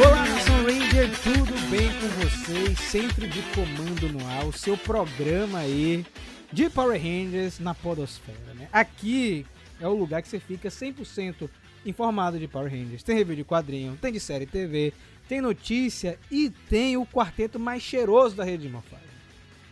Olá, 0.00 0.24
Nação 0.26 0.54
Ranger, 0.64 1.10
tudo 1.24 1.70
bem 1.70 1.88
com 2.00 2.06
vocês? 2.22 2.78
Sempre 2.78 3.26
de 3.26 3.42
comando 3.52 4.08
no 4.12 4.24
ar, 4.28 4.46
o 4.46 4.52
seu 4.52 4.76
programa 4.76 5.58
aí 5.58 6.06
de 6.52 6.70
Power 6.70 6.96
Rangers 6.96 7.58
na 7.58 7.74
Podosfera, 7.74 8.54
né? 8.54 8.68
Aqui 8.72 9.44
é 9.80 9.88
o 9.88 9.94
lugar 9.94 10.22
que 10.22 10.28
você 10.28 10.38
fica 10.38 10.68
100% 10.68 11.50
informado 11.84 12.38
de 12.38 12.46
Power 12.46 12.70
Rangers. 12.70 13.02
Tem 13.02 13.16
review 13.16 13.34
de 13.34 13.44
quadrinho, 13.44 13.98
tem 14.00 14.12
de 14.12 14.20
série 14.20 14.46
TV, 14.46 14.92
tem 15.28 15.40
notícia 15.40 16.16
e 16.30 16.48
tem 16.48 16.96
o 16.96 17.04
quarteto 17.04 17.58
mais 17.58 17.82
cheiroso 17.82 18.36
da 18.36 18.44
rede 18.44 18.62
de 18.62 18.68
Mofai. 18.68 19.00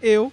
Eu, 0.02 0.32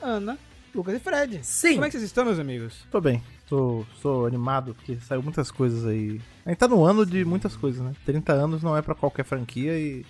Ana, 0.00 0.38
Lucas 0.74 0.94
e 0.96 0.98
Fred. 0.98 1.40
Sim. 1.42 1.74
Como 1.74 1.84
é 1.84 1.88
que 1.88 1.92
vocês 1.92 2.04
estão, 2.04 2.24
meus 2.24 2.38
amigos? 2.38 2.86
Tô 2.90 2.98
bem. 2.98 3.22
Tô, 3.46 3.84
tô 4.00 4.24
animado 4.24 4.74
porque 4.74 4.96
saiu 4.96 5.22
muitas 5.22 5.50
coisas 5.50 5.84
aí. 5.84 6.18
A 6.44 6.50
gente 6.50 6.58
tá 6.58 6.68
no 6.68 6.84
ano 6.84 7.06
de 7.06 7.24
muitas 7.24 7.56
coisas, 7.56 7.80
né? 7.80 7.92
30 8.04 8.32
anos 8.32 8.62
não 8.62 8.76
é 8.76 8.82
pra 8.82 8.94
qualquer 8.94 9.24
franquia 9.24 9.78
e. 9.78 10.04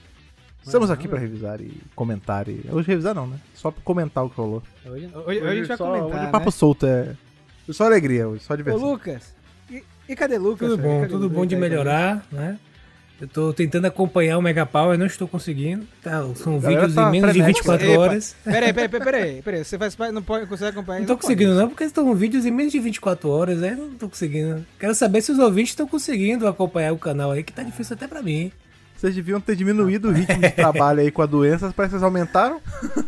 Estamos 0.64 0.88
Não, 0.88 0.94
aqui 0.94 1.06
é. 1.06 1.18
revisar 1.18 1.60
e 1.60 1.78
comentar. 1.94 2.48
E... 2.48 2.64
Hoje 2.70 2.88
revisar 2.88 3.14
não, 3.14 3.26
né? 3.26 3.38
Só 3.52 3.70
pra 3.70 3.82
comentar 3.82 4.24
o 4.24 4.30
que 4.30 4.36
rolou. 4.36 4.62
Hoje, 4.84 5.10
hoje, 5.14 5.40
hoje 5.40 5.46
a 5.46 5.54
gente 5.54 5.68
vai 5.68 5.76
só, 5.76 5.84
comentar, 5.84 6.08
Hoje 6.08 6.24
né? 6.24 6.30
papo 6.30 6.50
solto 6.50 6.86
é. 6.86 7.14
Só 7.70 7.84
alegria 7.84 8.28
hoje, 8.28 8.42
só 8.42 8.54
Ô, 8.54 8.56
diversão. 8.56 8.90
Lucas, 8.90 9.34
e, 9.70 9.84
e 10.08 10.16
cadê 10.16 10.38
Lucas? 10.38 10.70
Tudo 10.70 10.82
bom, 10.82 11.06
tudo 11.06 11.26
o 11.26 11.30
bom 11.30 11.46
de 11.46 11.54
melhorar, 11.56 12.26
né? 12.32 12.58
Eu 13.20 13.28
tô 13.28 13.52
tentando 13.52 13.86
acompanhar 13.86 14.36
o 14.36 14.42
Mega 14.42 14.66
Power, 14.66 14.98
não 14.98 15.06
estou 15.06 15.28
conseguindo. 15.28 15.86
Tá, 16.02 16.20
são 16.34 16.58
vídeos 16.58 16.94
tá 16.94 17.08
em 17.08 17.12
menos 17.12 17.32
de 17.32 17.38
frenética. 17.38 17.72
24 17.72 17.86
Epa, 17.86 18.00
horas. 18.00 18.36
Peraí, 18.44 18.72
peraí, 18.72 18.88
peraí, 18.88 19.04
peraí, 19.04 19.42
peraí. 19.42 19.64
Você 19.64 19.78
faz, 19.78 19.96
não 20.12 20.22
pode, 20.22 20.46
consegue 20.46 20.70
acompanhar? 20.70 21.00
Não 21.00 21.06
tô 21.06 21.16
conseguindo 21.16 21.54
não, 21.54 21.68
porque 21.68 21.84
estão 21.84 22.12
vídeos 22.14 22.44
em 22.44 22.50
menos 22.50 22.72
de 22.72 22.80
24 22.80 23.28
horas, 23.28 23.62
aí 23.62 23.76
não 23.76 23.90
tô 23.94 24.08
conseguindo. 24.08 24.66
Quero 24.80 24.94
saber 24.94 25.22
se 25.22 25.30
os 25.30 25.38
ouvintes 25.38 25.70
estão 25.70 25.86
conseguindo 25.86 26.46
acompanhar 26.48 26.92
o 26.92 26.98
canal 26.98 27.30
aí, 27.30 27.44
que 27.44 27.52
tá 27.52 27.62
difícil 27.62 27.94
até 27.94 28.08
pra 28.08 28.20
mim. 28.20 28.50
Vocês 28.96 29.14
deviam 29.14 29.40
ter 29.40 29.54
diminuído 29.54 30.08
o 30.08 30.12
ritmo 30.12 30.40
de 30.40 30.50
trabalho 30.50 31.00
aí 31.00 31.10
com 31.10 31.22
a 31.22 31.26
doença, 31.26 31.72
parece 31.76 31.90
que 31.94 32.00
vocês 32.00 32.02
aumentaram. 32.02 32.60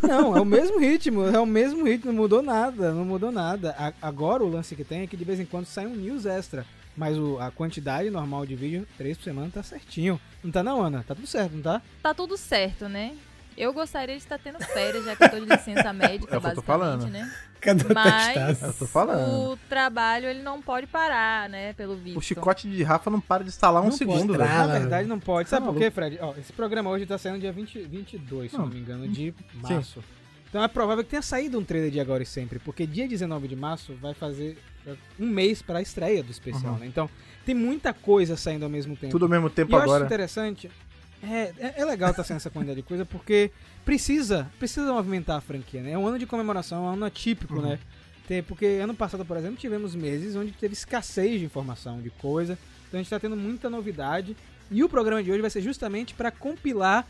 Não, 0.03 0.37
é 0.37 0.41
o 0.41 0.45
mesmo 0.45 0.79
ritmo, 0.79 1.25
é 1.27 1.39
o 1.41 1.47
mesmo 1.47 1.85
ritmo, 1.85 2.13
não 2.13 2.21
mudou 2.23 2.43
nada, 2.43 2.93
não 2.93 3.05
mudou 3.05 3.33
nada. 3.33 3.75
A- 3.79 3.93
agora 4.03 4.45
o 4.45 4.49
lance 4.49 4.75
que 4.77 4.85
tem 4.85 5.03
é 5.03 5.07
que 5.07 5.17
de 5.17 5.25
vez 5.25 5.41
em 5.41 5.45
quando 5.45 5.65
sai 5.67 5.87
um 5.87 5.95
news 5.97 6.27
extra. 6.27 6.65
Mas 6.97 7.19
o- 7.19 7.39
a 7.39 7.51
quantidade 7.51 8.11
normal 8.11 8.47
de 8.47 8.55
vídeo, 8.55 8.87
três 8.97 9.17
por 9.19 9.25
semana, 9.25 9.51
tá 9.53 9.63
certinho. 9.63 10.19
Não 10.43 10.51
tá 10.51 10.63
não, 10.63 10.81
Ana? 10.83 11.05
Tá 11.07 11.15
tudo 11.15 11.27
certo, 11.27 11.53
não 11.55 11.63
tá? 11.63 11.83
Tá 12.03 12.15
tudo 12.15 12.37
certo, 12.37 12.89
né? 12.89 13.15
Eu 13.57 13.73
gostaria 13.73 14.15
de 14.15 14.23
estar 14.23 14.39
tendo 14.39 14.59
férias, 14.61 15.03
já 15.05 15.17
que 15.17 15.25
eu 15.25 15.31
tô 15.31 15.41
de 15.41 15.47
licença 15.47 15.91
médica, 15.93 16.35
É 16.35 16.37
eu 16.37 16.41
tô 16.41 16.49
basicamente, 16.49 16.65
falando. 16.67 17.07
né? 17.09 17.33
Cada 17.59 17.95
Mas 17.95 18.27
testado. 18.27 18.67
Eu 18.67 18.73
tô 18.75 18.87
falando. 18.87 19.51
o 19.53 19.57
trabalho, 19.69 20.27
ele 20.29 20.43
não 20.43 20.61
pode 20.61 20.87
parar, 20.87 21.49
né? 21.49 21.73
Pelo 21.73 21.97
visto. 21.97 22.19
O 22.19 22.21
chicote 22.23 22.69
de 22.69 22.83
Rafa 22.83 23.11
não 23.11 23.19
para 23.21 23.43
de 23.43 23.49
instalar 23.49 23.83
um 23.83 23.87
Não 23.87 23.93
segundo, 23.93 24.35
pode. 24.37 24.43
Ah, 24.51 24.67
Na 24.67 24.79
verdade 24.79 25.09
não 25.09 25.19
pode. 25.19 25.49
Sabe 25.49 25.65
Tá 25.67 25.73
por 25.73 25.79
quê, 25.79 25.91
Fred? 25.91 26.19
Ó, 26.21 26.35
esse 26.39 26.53
programa 26.53 26.91
hoje 26.91 27.07
tá 27.07 27.17
saindo 27.17 27.39
dia 27.41 27.51
20, 27.51 27.79
22, 27.81 28.51
se 28.51 28.59
não 28.59 28.67
Não. 28.67 28.73
me 28.75 28.79
engano, 28.81 29.09
de 29.09 29.35
março. 29.55 30.05
Então 30.49 30.63
é 30.63 30.69
provável 30.69 31.03
que 31.05 31.11
tenha 31.11 31.23
saído 31.23 31.59
um 31.59 31.65
trailer 31.65 31.91
de 31.91 32.01
Agora 32.01 32.23
e 32.23 32.27
Sempre, 32.27 32.59
porque 32.59 32.87
dia 32.87 33.07
19 33.09 33.49
de 33.49 33.57
março 33.57 33.95
vai 34.01 34.15
fazer 34.15 34.57
é, 34.87 34.95
um 35.19 35.27
mês 35.27 35.61
pra 35.63 35.83
estreia 35.83 36.23
do 36.23 36.31
especial, 36.31 36.75
Uhum. 36.75 36.79
né? 36.81 36.87
Então 36.87 37.11
tem 37.45 37.55
muita 37.55 37.93
coisa 37.93 38.37
saindo 38.37 38.63
ao 38.65 38.71
mesmo 38.71 38.97
tempo. 38.97 39.13
Tudo 39.13 39.25
ao 39.25 39.29
mesmo 39.31 39.49
E 39.49 39.51
tempo 39.51 39.73
eu 39.73 39.77
acho 39.79 39.85
agora. 39.85 40.05
interessante. 40.05 40.71
É, 41.23 41.53
é, 41.59 41.75
é 41.79 41.85
legal 41.85 42.11
estar 42.11 42.23
sendo 42.25 42.37
essa 42.37 42.51
quantidade 42.51 42.77
de 42.81 42.87
coisa, 42.87 43.05
porque 43.05 43.51
precisa, 43.85 44.51
precisa 44.59 44.93
movimentar 44.93 45.39
a 45.39 45.41
franquia, 45.41 45.83
né? 45.83 45.93
É 45.93 45.99
um 45.99 46.07
ano 46.07 46.19
de 46.19 46.27
comemoração, 46.27 46.79
é 46.87 46.91
um 46.91 46.93
ano 46.93 47.05
atípico, 47.07 47.55
Uhum. 47.57 47.63
né? 47.63 47.79
Tem, 48.29 48.43
porque 48.43 48.67
ano 48.83 48.95
passado, 48.95 49.25
por 49.25 49.37
exemplo, 49.37 49.57
tivemos 49.57 49.95
meses 49.95 50.35
onde 50.37 50.53
teve 50.53 50.75
escassez 50.75 51.39
de 51.41 51.45
informação, 51.47 52.01
de 52.01 52.11
coisa. 52.11 52.59
Então 52.89 52.99
a 52.99 53.03
gente 53.03 53.11
tá 53.11 53.19
tendo 53.21 53.37
muita 53.37 53.71
novidade. 53.71 54.37
E 54.71 54.83
o 54.83 54.89
programa 54.89 55.23
de 55.23 55.31
hoje 55.31 55.41
vai 55.41 55.51
ser 55.51 55.61
justamente 55.63 56.13
para 56.15 56.31
compilar 56.31 57.07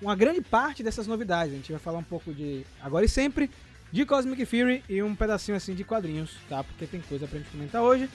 uma 0.00 0.14
grande 0.16 0.40
parte 0.40 0.82
dessas 0.82 1.06
novidades. 1.06 1.52
A 1.52 1.56
gente 1.56 1.72
vai 1.72 1.80
falar 1.80 1.98
um 1.98 2.04
pouco 2.04 2.32
de 2.32 2.64
Agora 2.82 3.04
e 3.04 3.08
Sempre, 3.08 3.50
de 3.92 4.04
Cosmic 4.04 4.44
Fury 4.46 4.82
e 4.88 5.02
um 5.02 5.14
pedacinho 5.14 5.56
assim 5.56 5.74
de 5.74 5.84
quadrinhos, 5.84 6.30
tá? 6.48 6.64
Porque 6.64 6.86
tem 6.86 7.00
coisa 7.00 7.26
pra 7.26 7.38
gente 7.38 7.50
comentar 7.50 7.82
hoje. 7.82 8.08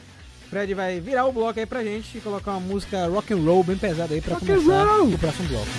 Fred 0.49 0.73
vai 0.73 0.99
virar 0.99 1.25
o 1.25 1.31
bloco 1.31 1.59
aí 1.59 1.65
pra 1.65 1.83
gente 1.83 2.17
e 2.17 2.21
colocar 2.21 2.51
uma 2.51 2.59
música 2.59 3.07
rock 3.07 3.33
and 3.33 3.37
roll 3.37 3.63
bem 3.63 3.77
pesada 3.77 4.13
aí 4.13 4.21
pra 4.21 4.35
Rock 4.35 4.51
and 4.51 4.55
começar 4.57 4.85
roll! 4.85 5.13
o 5.13 5.17
próximo 5.17 5.47
bloco. 5.49 5.69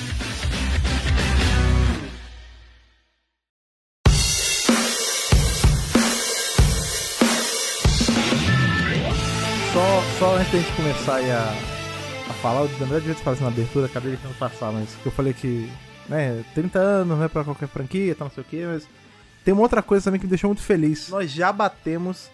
Só, 9.72 10.02
só 10.18 10.36
antes 10.36 10.52
da 10.52 10.58
gente 10.58 10.72
começar 10.74 11.16
aí 11.16 11.30
a, 11.30 11.54
a 12.30 12.32
falar, 12.34 12.60
eu, 12.62 12.68
na 12.68 12.76
verdade 12.78 13.00
devia 13.00 13.14
ter 13.14 13.22
falado 13.22 13.36
isso 13.36 13.42
na 13.44 13.48
abertura, 13.50 13.86
acabei 13.86 14.12
deixando 14.12 14.38
passar, 14.38 14.72
mas 14.72 14.88
eu 15.04 15.12
falei 15.12 15.34
que, 15.34 15.70
né, 16.08 16.44
30 16.54 16.78
anos 16.78 17.18
não 17.18 17.24
é 17.24 17.28
pra 17.28 17.44
qualquer 17.44 17.68
franquia, 17.68 18.14
tá 18.14 18.24
não 18.24 18.30
sei 18.30 18.42
o 18.42 18.46
que, 18.46 18.64
mas 18.64 18.86
tem 19.44 19.52
uma 19.54 19.62
outra 19.62 19.82
coisa 19.82 20.04
também 20.04 20.20
que 20.20 20.26
me 20.26 20.30
deixou 20.30 20.48
muito 20.48 20.62
feliz. 20.62 21.08
Nós 21.08 21.30
já 21.30 21.52
batemos 21.52 22.28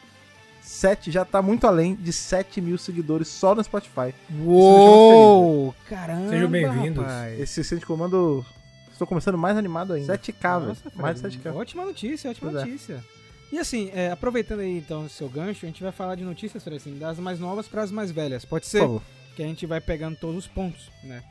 7, 0.63 1.11
já 1.11 1.25
tá 1.25 1.43
muito 1.43 1.67
além 1.67 1.95
de 1.95 2.13
7 2.13 2.61
mil 2.61 2.79
seguidores 2.79 3.29
só 3.29 3.55
no 3.55 3.63
Spotify. 3.63 4.15
Uou! 4.41 5.75
Caramba! 5.89 6.29
Sejam 6.31 6.49
bem-vindos. 6.51 7.05
Esse 7.39 7.63
centro 7.65 7.81
de 7.81 7.87
comando, 7.87 8.45
estou 8.91 9.07
começando 9.07 9.37
mais 9.37 9.57
animado 9.57 9.93
ainda. 9.93 10.17
7k, 10.19 10.61
velho. 10.61 10.77
Mais 10.97 11.17
de 11.17 11.21
Fred, 11.23 11.39
7k. 11.41 11.55
Ótima 11.55 11.85
notícia, 11.85 12.31
ótima 12.31 12.51
Pois 12.51 12.63
é. 12.63 12.67
notícia. 12.67 13.05
E 13.51 13.59
assim, 13.59 13.91
é, 13.93 14.11
aproveitando 14.11 14.61
aí 14.61 14.79
então 14.79 15.05
o 15.05 15.09
seu 15.11 15.29
gancho, 15.29 15.67
a 15.67 15.69
gente 15.69 15.83
vai 15.83 15.93
falar 15.93 16.15
de 16.15 16.25
notícias, 16.25 16.63
Fred, 16.65 16.77
assim, 16.79 16.97
das 16.99 17.19
mais 17.19 17.39
novas 17.39 17.69
para 17.69 17.83
as 17.83 17.91
mais 17.91 18.11
velhas. 18.11 18.45
Pode 18.45 18.65
Por 18.65 18.71
ser? 18.71 18.81
favor. 18.81 19.03
que 19.37 19.43
a 19.43 19.47
gente 19.47 19.67
vai 19.67 19.81
pegando 19.81 20.17
todos 20.17 20.37
os 20.37 20.47
pontos, 20.47 20.91
né? 21.05 21.23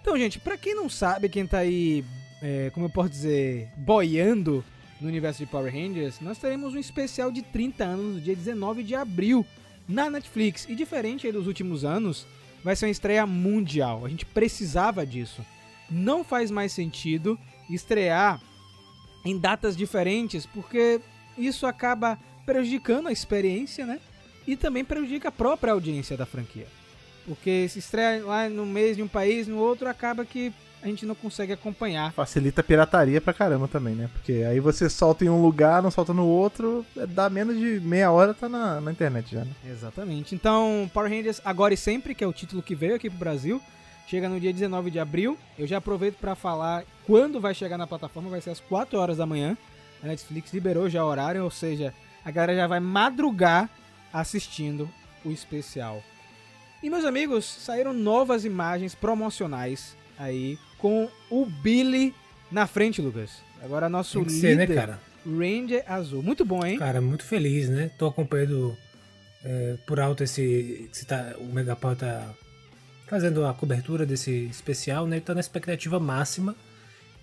Então, 0.00 0.16
gente, 0.16 0.38
pra 0.38 0.56
quem 0.56 0.74
não 0.74 0.88
sabe, 0.88 1.28
quem 1.28 1.46
tá 1.46 1.58
aí, 1.58 2.04
é, 2.42 2.70
como 2.72 2.86
eu 2.86 2.90
posso 2.90 3.10
dizer, 3.10 3.68
boiando 3.76 4.64
no 5.00 5.08
universo 5.08 5.40
de 5.40 5.46
Power 5.46 5.72
Rangers, 5.72 6.20
nós 6.20 6.38
teremos 6.38 6.74
um 6.74 6.78
especial 6.78 7.30
de 7.30 7.42
30 7.42 7.84
anos 7.84 8.14
no 8.16 8.20
dia 8.20 8.34
19 8.34 8.82
de 8.82 8.94
abril 8.94 9.44
na 9.88 10.10
Netflix. 10.10 10.66
E 10.68 10.74
diferente 10.74 11.30
dos 11.30 11.46
últimos 11.46 11.84
anos, 11.84 12.26
vai 12.62 12.74
ser 12.74 12.86
uma 12.86 12.90
estreia 12.90 13.26
mundial. 13.26 14.04
A 14.04 14.08
gente 14.08 14.26
precisava 14.26 15.06
disso. 15.06 15.44
Não 15.90 16.22
faz 16.24 16.50
mais 16.50 16.72
sentido 16.72 17.38
estrear 17.70 18.40
em 19.24 19.38
datas 19.38 19.76
diferentes, 19.76 20.46
porque 20.46 21.00
isso 21.36 21.66
acaba 21.66 22.18
prejudicando 22.44 23.08
a 23.08 23.12
experiência, 23.12 23.86
né? 23.86 24.00
E 24.46 24.56
também 24.56 24.84
prejudica 24.84 25.28
a 25.28 25.32
própria 25.32 25.72
audiência 25.72 26.16
da 26.16 26.24
franquia. 26.24 26.66
Porque 27.28 27.68
se 27.68 27.78
estreia 27.78 28.24
lá 28.24 28.48
no 28.48 28.64
mês 28.64 28.96
de 28.96 29.02
um 29.02 29.08
país, 29.08 29.46
no 29.46 29.58
outro, 29.58 29.86
acaba 29.86 30.24
que 30.24 30.50
a 30.82 30.86
gente 30.86 31.04
não 31.04 31.14
consegue 31.14 31.52
acompanhar. 31.52 32.12
Facilita 32.12 32.62
a 32.62 32.64
pirataria 32.64 33.20
pra 33.20 33.34
caramba 33.34 33.68
também, 33.68 33.94
né? 33.94 34.08
Porque 34.14 34.44
aí 34.48 34.58
você 34.60 34.88
solta 34.88 35.24
em 35.24 35.28
um 35.28 35.42
lugar, 35.42 35.82
não 35.82 35.90
solta 35.90 36.14
no 36.14 36.24
outro, 36.24 36.86
é, 36.96 37.06
dá 37.06 37.28
menos 37.28 37.58
de 37.58 37.80
meia 37.80 38.10
hora, 38.10 38.32
tá 38.32 38.48
na, 38.48 38.80
na 38.80 38.90
internet 38.90 39.32
já, 39.32 39.44
né? 39.44 39.50
Exatamente. 39.68 40.34
Então, 40.34 40.90
Power 40.94 41.10
Rangers 41.10 41.40
Agora 41.44 41.74
e 41.74 41.76
Sempre, 41.76 42.14
que 42.14 42.24
é 42.24 42.26
o 42.26 42.32
título 42.32 42.62
que 42.62 42.74
veio 42.74 42.94
aqui 42.94 43.10
pro 43.10 43.18
Brasil, 43.18 43.60
chega 44.06 44.28
no 44.28 44.40
dia 44.40 44.52
19 44.52 44.90
de 44.90 44.98
abril. 44.98 45.36
Eu 45.58 45.66
já 45.66 45.78
aproveito 45.78 46.16
para 46.16 46.34
falar 46.34 46.84
quando 47.06 47.40
vai 47.40 47.54
chegar 47.54 47.76
na 47.76 47.86
plataforma, 47.86 48.30
vai 48.30 48.40
ser 48.40 48.50
às 48.50 48.60
4 48.60 48.98
horas 48.98 49.18
da 49.18 49.26
manhã. 49.26 49.56
A 50.02 50.06
Netflix 50.06 50.52
liberou 50.52 50.88
já 50.88 51.04
o 51.04 51.08
horário, 51.08 51.44
ou 51.44 51.50
seja, 51.50 51.92
a 52.24 52.30
galera 52.30 52.54
já 52.54 52.66
vai 52.66 52.80
madrugar 52.80 53.68
assistindo 54.12 54.88
o 55.24 55.30
especial. 55.30 56.02
E 56.82 56.88
meus 56.88 57.04
amigos, 57.04 57.44
saíram 57.44 57.92
novas 57.92 58.44
imagens 58.44 58.94
promocionais 58.94 59.96
aí 60.16 60.56
com 60.78 61.08
o 61.28 61.44
Billy 61.44 62.14
na 62.50 62.66
frente, 62.66 63.02
Lucas. 63.02 63.42
Agora 63.62 63.88
nosso 63.88 64.24
que 64.24 64.30
ser, 64.30 64.56
né, 64.56 64.62
líder 64.62 64.74
cara? 64.74 65.00
Ranger 65.26 65.84
Azul. 65.86 66.22
Muito 66.22 66.44
bom, 66.44 66.64
hein? 66.64 66.78
Cara, 66.78 67.00
muito 67.00 67.24
feliz, 67.24 67.68
né? 67.68 67.90
Tô 67.98 68.06
acompanhando 68.06 68.76
é, 69.44 69.76
por 69.86 69.98
alto 69.98 70.22
esse. 70.22 70.88
esse 70.92 71.04
tá, 71.04 71.34
o 71.38 71.46
Mega 71.46 71.74
Power 71.74 71.96
tá 71.96 72.32
fazendo 73.08 73.44
a 73.44 73.52
cobertura 73.52 74.06
desse 74.06 74.46
especial, 74.46 75.06
né? 75.06 75.18
Tá 75.18 75.34
na 75.34 75.40
expectativa 75.40 75.98
máxima. 75.98 76.54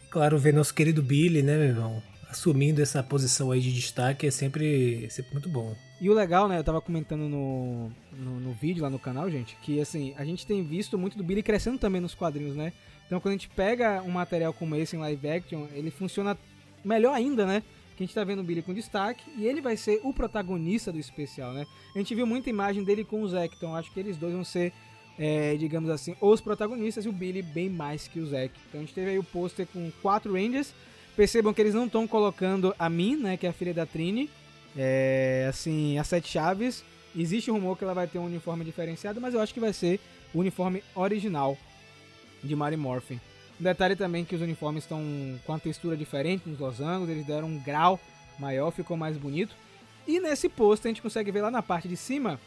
E, 0.04 0.10
claro, 0.10 0.38
ver 0.38 0.54
nosso 0.54 0.74
querido 0.74 1.02
Billy, 1.02 1.42
né, 1.42 1.56
meu 1.56 1.68
irmão? 1.68 2.04
Assumindo 2.30 2.82
essa 2.82 3.02
posição 3.02 3.52
aí 3.52 3.62
de 3.62 3.72
destaque 3.72 4.28
é 4.28 4.32
sempre, 4.32 5.08
sempre 5.10 5.32
muito 5.32 5.48
bom. 5.48 5.74
E 6.00 6.10
o 6.10 6.14
legal, 6.14 6.48
né, 6.48 6.60
eu 6.60 6.64
tava 6.64 6.82
comentando 6.82 7.30
no, 7.30 7.90
no, 8.12 8.40
no 8.40 8.54
vídeo 8.54 8.84
lá 8.84 8.90
no 8.90 9.00
canal, 9.00 9.30
gente, 9.32 9.56
que 9.62 9.80
assim, 9.80 10.14
a 10.18 10.26
gente 10.26 10.46
tem 10.46 10.62
visto 10.62 10.98
muito 10.98 11.18
do 11.18 11.24
Billy 11.24 11.42
crescendo 11.42 11.78
também 11.78 12.02
nos 12.02 12.14
quadrinhos, 12.14 12.56
né? 12.56 12.74
Então 13.06 13.20
quando 13.20 13.34
a 13.34 13.38
gente 13.38 13.50
pega 13.50 14.02
um 14.04 14.12
material 14.12 14.52
como 14.52 14.76
esse 14.76 14.96
em 14.96 15.00
live 15.00 15.30
action, 15.30 15.68
ele 15.74 15.90
funciona 15.90 16.38
melhor 16.84 17.14
ainda, 17.14 17.46
né? 17.46 17.64
Que 17.96 18.04
a 18.04 18.06
gente 18.06 18.14
tá 18.14 18.26
vendo 18.26 18.40
o 18.40 18.44
Billy 18.44 18.62
com 18.62 18.74
destaque 18.74 19.24
e 19.38 19.46
ele 19.46 19.62
vai 19.62 19.78
ser 19.78 20.02
o 20.04 20.14
protagonista 20.14 20.92
do 20.92 21.00
especial, 21.00 21.54
né? 21.54 21.66
A 21.96 21.98
gente 21.98 22.14
viu 22.14 22.28
muita 22.28 22.50
imagem 22.50 22.84
dele 22.84 23.06
com 23.06 23.22
o 23.22 23.28
Zack, 23.28 23.56
então 23.56 23.74
acho 23.74 23.90
que 23.92 24.00
eles 24.00 24.18
dois 24.18 24.34
vão 24.34 24.44
ser, 24.44 24.74
é, 25.18 25.56
digamos 25.56 25.90
assim, 25.90 26.14
os 26.20 26.42
protagonistas 26.42 27.06
e 27.06 27.10
o 27.10 27.14
Billy 27.14 27.42
bem 27.42 27.70
mais 27.70 28.06
que 28.06 28.20
o 28.20 28.26
Zack. 28.26 28.54
Então 28.68 28.82
a 28.82 28.84
gente 28.84 28.94
teve 28.94 29.12
aí 29.12 29.20
o 29.20 29.24
pôster 29.24 29.66
com 29.72 29.90
quatro 30.02 30.34
Rangers. 30.34 30.74
Percebam 31.16 31.54
que 31.54 31.62
eles 31.62 31.74
não 31.74 31.86
estão 31.86 32.06
colocando 32.06 32.76
a 32.78 32.90
Min, 32.90 33.16
né, 33.16 33.38
que 33.38 33.48
é 33.48 33.50
a 33.50 33.54
filha 33.54 33.74
da 33.74 33.86
Trini, 33.86 34.30
é, 34.78 35.48
assim, 35.50 35.98
as 35.98 36.08
sete 36.08 36.30
chaves. 36.30 36.84
Existe 37.16 37.50
um 37.50 37.56
rumor 37.56 37.78
que 37.78 37.84
ela 37.84 37.94
vai 37.94 38.08
ter 38.08 38.20
um 38.20 38.26
uniforme 38.26 38.66
diferenciado, 38.66 39.22
mas 39.22 39.34
eu 39.34 39.40
acho 39.40 39.54
que 39.54 39.60
vai 39.60 39.72
ser 39.72 40.00
o 40.34 40.40
uniforme 40.40 40.84
original. 40.94 41.58
de 42.44 42.56
Mary 42.56 42.78
Morphin. 42.78 43.20
Um 43.60 43.64
detalhe 43.64 43.96
também 43.96 44.26
que 44.26 44.36
os 44.36 44.42
uniformes 44.42 44.84
estão 44.84 45.02
com 45.46 45.54
a 45.54 45.60
textura 45.60 45.96
diferente 45.96 46.48
nos 46.48 46.60
losangos, 46.60 47.10
eles 47.10 47.26
deram 47.26 47.48
um 47.48 47.58
grau 47.58 48.00
maior, 48.38 48.70
ficou 48.72 48.98
mais 48.98 49.18
bonito. 49.18 49.56
E 50.08 50.20
nesse 50.20 50.50
posto 50.50 50.86
a 50.86 50.90
gente 50.90 51.02
consegue 51.02 51.32
ver 51.32 51.42
lá 51.42 51.50
na 51.50 51.64
parte 51.64 51.88
de 51.88 51.98
cima 51.98 52.40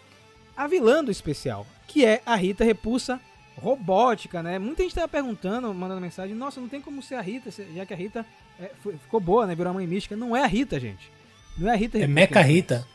a 0.56 0.66
vilã 0.66 1.02
do 1.02 1.10
especial, 1.10 1.66
que 1.86 2.04
é 2.04 2.20
a 2.26 2.36
Rita 2.36 2.62
Repulsa 2.62 3.20
robótica, 3.56 4.42
né? 4.42 4.58
Muita 4.58 4.82
gente 4.82 4.94
tava 4.94 5.08
perguntando, 5.08 5.72
mandando 5.75 6.00
mensagem, 6.00 6.34
nossa, 6.34 6.60
não 6.60 6.69
tem 6.69 6.80
como 6.80 7.02
ser 7.02 7.16
a 7.16 7.20
Rita, 7.20 7.50
já 7.50 7.86
que 7.86 7.94
a 7.94 7.96
Rita 7.96 8.26
é, 8.60 8.70
ficou 9.02 9.19
boa, 9.19 9.46
né? 9.46 9.54
Virou 9.54 9.70
a 9.70 9.75
mãe 9.75 9.86
mística. 9.86 10.16
Não 10.16 10.36
é 10.36 10.42
a 10.42 10.46
Rita, 10.46 10.78
gente. 10.78 11.10
Não 11.58 11.70
é 11.70 11.75
a 11.75 11.76
Rita 11.76 11.99
É 11.99 12.00
Repulsa. 12.02 12.14
Mecha 12.14 12.40
Rita. 12.43 12.87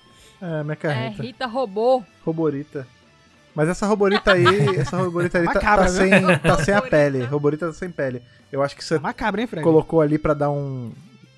É, 0.42 0.64
Mecha 0.64 0.88
É, 0.92 1.10
Rita. 1.10 1.24
Rita 1.24 1.46
robô. 1.48 2.04
Roborita. 2.26 2.88
Mas 3.56 3.70
essa 3.70 3.86
roborita 3.86 4.34
aí, 4.34 4.46
essa 4.80 4.98
roborita 4.98 5.38
aí 5.38 5.46
tá, 5.46 5.54
Macabra, 5.54 5.86
tá 5.86 5.92
sem, 5.92 6.10
tá 6.40 6.64
sem 6.64 6.74
a 6.74 6.82
pele. 6.82 7.24
Roborita 7.26 7.68
tá 7.68 7.74
sem 7.74 7.92
pele. 7.92 8.22
Eu 8.52 8.64
acho 8.64 8.76
que 8.76 8.84
você 8.84 8.96
É 8.96 9.00
macabra, 9.00 9.42
hein, 9.42 9.48
Fred? 9.48 9.64
colocou 9.64 10.02
ali 10.02 10.18
pra 10.18 10.34
dar 10.34 10.50
um. 10.50 10.92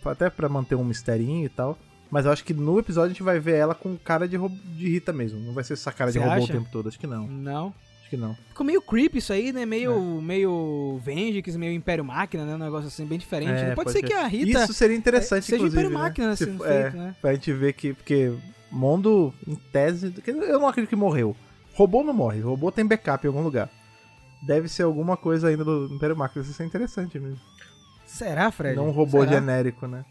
Até 0.06 0.30
pra 0.30 0.48
manter 0.48 0.76
um 0.76 0.84
misterinho 0.84 1.46
e 1.46 1.50
tal. 1.50 1.78
Mas 2.12 2.26
eu 2.26 2.32
acho 2.32 2.44
que 2.44 2.54
no 2.54 2.78
episódio 2.80 3.08
a 3.08 3.10
gente 3.10 3.24
vai 3.24 3.40
ver 3.40 3.56
ela 3.56 3.74
com 3.76 3.98
cara 3.98 4.28
de, 4.28 4.38
de 4.38 4.88
Rita 4.90 5.12
mesmo. 5.12 5.40
Não 5.40 5.52
vai 5.54 5.64
ser 5.64 5.74
essa 5.74 5.92
cara 5.92 6.12
de 6.12 6.20
Você 6.20 6.24
robô 6.24 6.44
acha? 6.44 6.54
o 6.54 6.56
tempo 6.56 6.70
todo. 6.72 6.88
Acho 6.88 7.00
que 7.00 7.08
não. 7.08 7.28
Não. 7.28 7.74
Que 8.16 8.22
não. 8.22 8.36
Ficou 8.50 8.66
meio 8.66 8.82
creepy 8.82 9.18
isso 9.20 9.34
aí, 9.34 9.52
né? 9.52 9.66
Meio, 9.66 10.20
É. 10.20 10.22
meio 10.22 11.00
Vengix, 11.04 11.56
meio 11.56 11.74
Império 11.74 12.04
Máquina, 12.06 12.46
né? 12.46 12.56
Um 12.56 12.60
negócio 12.60 12.88
assim 12.88 13.06
bem 13.06 13.20
diferente. 13.20 13.52
É, 13.52 13.70
né? 13.70 13.76
pode, 13.76 13.86
pode 13.86 13.92
ser 13.92 14.04
que 14.04 14.14
a 14.14 14.26
Rita 14.28 14.64
Isso 14.64 14.74
seria 14.74 14.96
interessante, 14.96 15.46
seja 15.46 15.58
inclusive. 15.58 15.82
Império 15.82 15.98
né? 15.98 16.04
Máquina 16.04 16.36
Se 16.36 16.46
sendo 16.46 16.58
for- 16.58 16.68
é, 16.72 16.82
feito, 16.84 16.98
né? 16.98 17.16
Pra 17.22 17.34
gente 17.34 17.52
ver 17.54 17.74
que. 17.74 17.94
Porque 17.94 18.34
Mondo, 18.72 19.34
em 19.48 19.56
tese. 19.56 20.14
Eu 20.26 20.60
não 20.60 20.68
acredito 20.68 20.90
que 20.90 20.96
morreu. 20.96 21.36
Robô 21.74 22.04
não 22.04 22.14
morre. 22.14 22.42
Robô 22.42 22.72
tem 22.72 22.86
backup 22.86 23.24
em 23.26 23.28
algum 23.28 23.42
lugar. 23.42 23.70
Deve 24.42 24.68
ser 24.68 24.84
alguma 24.84 25.16
coisa 25.16 25.48
ainda 25.48 25.64
do 25.64 25.90
Império 25.94 26.16
Máquina. 26.16 26.44
Isso 26.44 26.62
é 26.62 26.66
interessante 26.66 27.20
mesmo. 27.20 27.40
Será, 28.06 28.52
Fred? 28.52 28.76
Não 28.76 28.88
um 28.88 28.92
robô 28.92 29.22
Será? 29.22 29.34
genérico, 29.34 29.88
né? 29.88 30.06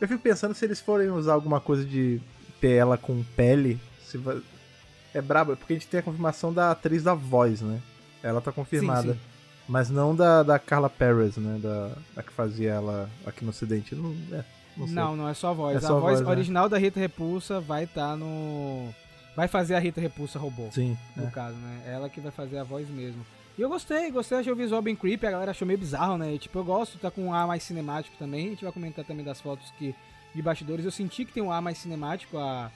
Eu 0.00 0.06
fico 0.08 0.22
pensando 0.22 0.54
se 0.54 0.64
eles 0.64 0.80
forem 0.80 1.08
usar 1.10 1.32
alguma 1.34 1.60
coisa 1.60 1.84
de 1.84 2.20
ter 2.60 2.72
ela 2.72 2.96
com 2.98 3.22
pele. 3.36 3.78
Se 4.04 4.18
vai... 4.18 4.40
É 5.14 5.22
brabo, 5.22 5.56
porque 5.56 5.72
a 5.72 5.76
gente 5.76 5.86
tem 5.86 6.00
a 6.00 6.02
confirmação 6.02 6.52
da 6.52 6.72
atriz 6.72 7.02
da 7.02 7.14
voz, 7.14 7.60
né? 7.60 7.80
Ela 8.22 8.40
tá 8.40 8.50
confirmada. 8.50 9.12
Sim, 9.12 9.18
sim. 9.18 9.34
Mas 9.68 9.88
não 9.88 10.14
da, 10.14 10.42
da 10.42 10.58
Carla 10.58 10.90
Perez, 10.90 11.36
né? 11.36 11.58
Da, 11.62 11.92
da 12.16 12.22
que 12.22 12.32
fazia 12.32 12.72
ela 12.72 13.08
aqui 13.24 13.44
no 13.44 13.50
Ocidente. 13.50 13.94
Não, 13.94 14.14
é, 14.32 14.44
não. 14.76 14.86
Não, 14.86 15.16
não, 15.16 15.28
é 15.28 15.34
só 15.34 15.50
a 15.50 15.52
voz. 15.52 15.74
É 15.76 15.78
a 15.78 15.80
só 15.80 15.96
a 15.96 16.00
voz, 16.00 16.16
voz, 16.16 16.20
né? 16.20 16.30
original 16.30 16.68
da 16.68 16.76
Rita 16.76 17.00
Repulsa 17.00 17.60
vai 17.60 17.84
estar 17.84 18.16
no. 18.16 18.88
Vai 19.36 19.48
fazer 19.48 19.74
a 19.74 19.78
Rita 19.78 20.00
Repulsa 20.00 20.38
robô, 20.38 20.68
Sim. 20.70 20.96
no 21.16 21.26
é. 21.26 21.30
caso, 21.30 21.56
né? 21.56 21.82
Ela 21.86 22.08
que 22.08 22.20
vai 22.20 22.30
fazer 22.30 22.58
a 22.58 22.64
voz 22.64 22.88
mesmo. 22.88 23.24
E 23.56 23.62
eu 23.62 23.68
gostei, 23.68 24.10
gostei, 24.10 24.38
achei 24.38 24.52
o 24.52 24.56
visual 24.56 24.82
bem 24.82 24.96
creepy, 24.96 25.26
a 25.26 25.30
galera 25.30 25.52
achou 25.52 25.66
meio 25.66 25.78
bizarro, 25.78 26.18
né? 26.18 26.34
E, 26.34 26.38
tipo, 26.38 26.58
eu 26.58 26.64
gosto, 26.64 26.98
tá 26.98 27.10
com 27.10 27.26
um 27.26 27.32
ar 27.32 27.46
mais 27.46 27.62
cinemático 27.62 28.16
também. 28.18 28.46
A 28.46 28.50
gente 28.50 28.64
vai 28.64 28.72
comentar 28.72 29.04
também 29.04 29.24
das 29.24 29.40
fotos 29.40 29.70
que, 29.78 29.94
de 30.34 30.42
bastidores. 30.42 30.84
Eu 30.84 30.90
senti 30.90 31.24
que 31.24 31.32
tem 31.32 31.42
um 31.42 31.52
ar 31.52 31.62
mais 31.62 31.78
cinemático 31.78 32.36
a, 32.36 32.70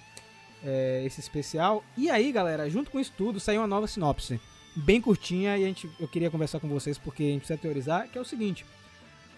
é, 0.64 1.02
esse 1.04 1.20
especial. 1.20 1.84
E 1.96 2.10
aí, 2.10 2.30
galera, 2.32 2.68
junto 2.68 2.90
com 2.90 3.00
isso 3.00 3.12
tudo, 3.16 3.40
saiu 3.40 3.60
uma 3.60 3.66
nova 3.66 3.86
sinopse. 3.86 4.40
Bem 4.76 5.00
curtinha 5.00 5.56
e 5.58 5.64
a 5.64 5.66
gente, 5.66 5.90
eu 5.98 6.06
queria 6.06 6.30
conversar 6.30 6.60
com 6.60 6.68
vocês 6.68 6.96
porque 6.98 7.22
a 7.22 7.26
gente 7.26 7.40
precisa 7.40 7.58
teorizar, 7.58 8.08
que 8.08 8.16
é 8.16 8.20
o 8.20 8.24
seguinte. 8.24 8.64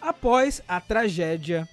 Após 0.01 0.63
a 0.69 0.81
tragédia, 0.81 1.69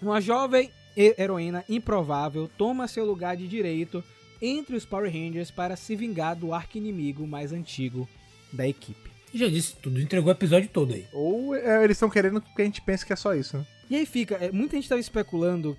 uma 0.00 0.20
jovem 0.20 0.70
he- 0.96 1.14
heroína 1.18 1.64
improvável 1.68 2.48
toma 2.56 2.88
seu 2.88 3.04
lugar 3.04 3.36
de 3.36 3.48
direito 3.48 4.04
entre 4.40 4.76
os 4.76 4.84
Power 4.84 5.10
Rangers 5.10 5.50
para 5.50 5.76
se 5.76 5.96
vingar 5.96 6.36
do 6.36 6.52
arqui-inimigo 6.52 7.26
mais 7.26 7.52
antigo 7.52 8.08
da 8.52 8.66
equipe. 8.68 9.10
Já 9.34 9.48
disse 9.48 9.76
tudo, 9.76 10.00
entregou 10.00 10.28
o 10.28 10.32
episódio 10.36 10.68
todo 10.68 10.94
aí. 10.94 11.06
Ou 11.12 11.54
é, 11.54 11.82
eles 11.82 11.96
estão 11.96 12.08
querendo 12.08 12.40
que 12.40 12.62
a 12.62 12.64
gente 12.64 12.80
pense 12.80 13.04
que 13.04 13.12
é 13.12 13.16
só 13.16 13.34
isso, 13.34 13.58
né? 13.58 13.66
E 13.90 13.96
aí 13.96 14.06
fica, 14.06 14.36
é, 14.36 14.50
muita 14.52 14.76
gente 14.76 14.84
estava 14.84 15.00
especulando, 15.00 15.76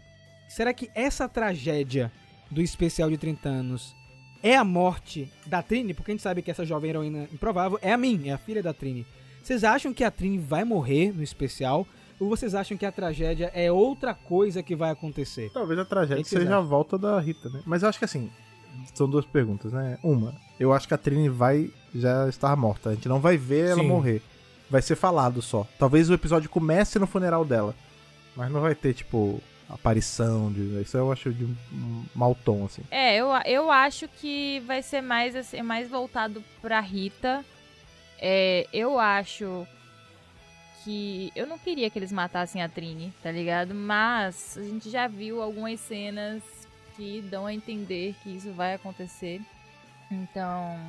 será 0.47 0.73
que 0.73 0.89
essa 0.93 1.27
tragédia 1.27 2.11
do 2.49 2.61
especial 2.61 3.09
de 3.09 3.17
30 3.17 3.49
anos 3.49 3.95
é 4.41 4.55
a 4.55 4.63
morte 4.63 5.31
da 5.45 5.61
Trini? 5.61 5.93
Porque 5.93 6.11
a 6.11 6.13
gente 6.13 6.21
sabe 6.21 6.41
que 6.41 6.51
essa 6.51 6.65
jovem 6.65 6.89
heroína 6.89 7.27
improvável 7.33 7.79
é 7.81 7.91
a 7.91 7.97
Min, 7.97 8.27
é 8.27 8.33
a 8.33 8.37
filha 8.37 8.61
da 8.63 8.73
Trini. 8.73 9.05
Vocês 9.43 9.63
acham 9.63 9.93
que 9.93 10.03
a 10.03 10.11
Trini 10.11 10.37
vai 10.37 10.63
morrer 10.63 11.13
no 11.15 11.23
especial? 11.23 11.87
Ou 12.19 12.27
vocês 12.29 12.55
acham 12.55 12.77
que 12.77 12.85
a 12.85 12.91
tragédia 12.91 13.51
é 13.53 13.71
outra 13.71 14.13
coisa 14.13 14.63
que 14.63 14.75
vai 14.75 14.89
acontecer? 14.89 15.51
Talvez 15.53 15.79
a 15.79 15.85
tragédia 15.85 16.17
que 16.17 16.23
que 16.23 16.29
seja 16.29 16.49
a 16.55 16.57
acham? 16.57 16.67
volta 16.67 16.97
da 16.97 17.19
Rita, 17.19 17.49
né? 17.49 17.61
Mas 17.65 17.83
eu 17.83 17.89
acho 17.89 17.99
que 17.99 18.05
assim, 18.05 18.29
são 18.93 19.09
duas 19.09 19.25
perguntas, 19.25 19.71
né? 19.71 19.97
Uma, 20.03 20.33
eu 20.59 20.73
acho 20.73 20.87
que 20.87 20.93
a 20.93 20.97
Trini 20.97 21.29
vai 21.29 21.71
já 21.93 22.27
estar 22.27 22.55
morta. 22.55 22.89
A 22.89 22.93
gente 22.95 23.07
não 23.07 23.19
vai 23.19 23.37
ver 23.37 23.69
ela 23.69 23.81
Sim. 23.81 23.87
morrer. 23.87 24.21
Vai 24.69 24.81
ser 24.81 24.95
falado 24.95 25.41
só. 25.41 25.65
Talvez 25.79 26.09
o 26.09 26.13
episódio 26.13 26.49
comece 26.49 26.99
no 26.99 27.07
funeral 27.07 27.45
dela. 27.45 27.73
Mas 28.35 28.51
não 28.51 28.61
vai 28.61 28.75
ter, 28.75 28.93
tipo, 28.93 29.41
aparição. 29.69 30.51
De... 30.51 30.81
Isso 30.81 30.97
eu 30.97 31.11
acho 31.11 31.33
de 31.33 31.47
mau 32.15 32.35
tom, 32.35 32.65
assim. 32.65 32.83
É, 32.89 33.15
eu, 33.15 33.29
eu 33.45 33.71
acho 33.71 34.07
que 34.07 34.61
vai 34.65 34.81
ser 34.81 35.01
mais, 35.01 35.35
assim, 35.35 35.61
mais 35.61 35.89
voltado 35.89 36.43
pra 36.61 36.79
Rita. 36.79 37.43
É, 38.19 38.67
eu 38.73 38.99
acho 38.99 39.67
que. 40.83 41.31
Eu 41.35 41.45
não 41.45 41.57
queria 41.57 41.89
que 41.89 41.99
eles 41.99 42.11
matassem 42.11 42.61
a 42.63 42.69
Trini, 42.69 43.13
tá 43.21 43.31
ligado? 43.31 43.75
Mas 43.75 44.57
a 44.57 44.63
gente 44.63 44.89
já 44.89 45.07
viu 45.07 45.41
algumas 45.41 45.79
cenas 45.79 46.41
que 46.95 47.21
dão 47.21 47.45
a 47.45 47.53
entender 47.53 48.15
que 48.23 48.29
isso 48.35 48.51
vai 48.53 48.73
acontecer. 48.73 49.41
Então. 50.11 50.79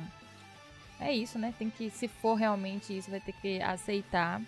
É 0.99 1.13
isso, 1.13 1.39
né? 1.39 1.53
Tem 1.57 1.69
que, 1.69 1.89
se 1.89 2.09
for 2.09 2.35
realmente 2.35 2.97
isso, 2.97 3.09
vai 3.09 3.21
ter 3.21 3.31
que 3.31 3.61
aceitar. 3.61 4.41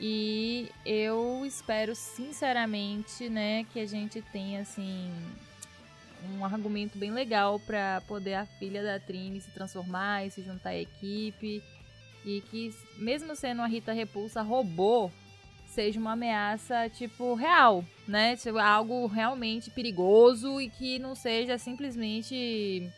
E 0.00 0.70
eu 0.84 1.44
espero 1.46 1.94
sinceramente, 1.94 3.28
né, 3.28 3.64
que 3.72 3.78
a 3.78 3.86
gente 3.86 4.20
tenha 4.20 4.60
assim 4.60 5.10
um 6.30 6.44
argumento 6.44 6.98
bem 6.98 7.10
legal 7.10 7.58
pra 7.60 8.02
poder 8.06 8.34
a 8.34 8.46
filha 8.46 8.82
da 8.82 8.98
Trini 8.98 9.40
se 9.40 9.50
transformar 9.50 10.26
e 10.26 10.30
se 10.30 10.42
juntar 10.42 10.70
à 10.70 10.78
equipe 10.78 11.62
e 12.24 12.40
que 12.42 12.74
mesmo 12.98 13.34
sendo 13.34 13.58
uma 13.58 13.66
Rita 13.66 13.92
Repulsa 13.92 14.42
robô, 14.42 15.10
seja 15.66 15.98
uma 15.98 16.12
ameaça 16.12 16.88
tipo 16.90 17.34
real, 17.34 17.84
né? 18.06 18.36
Tipo, 18.36 18.58
algo 18.58 19.06
realmente 19.06 19.70
perigoso 19.70 20.60
e 20.60 20.68
que 20.68 20.98
não 20.98 21.14
seja 21.14 21.58
simplesmente 21.58 22.90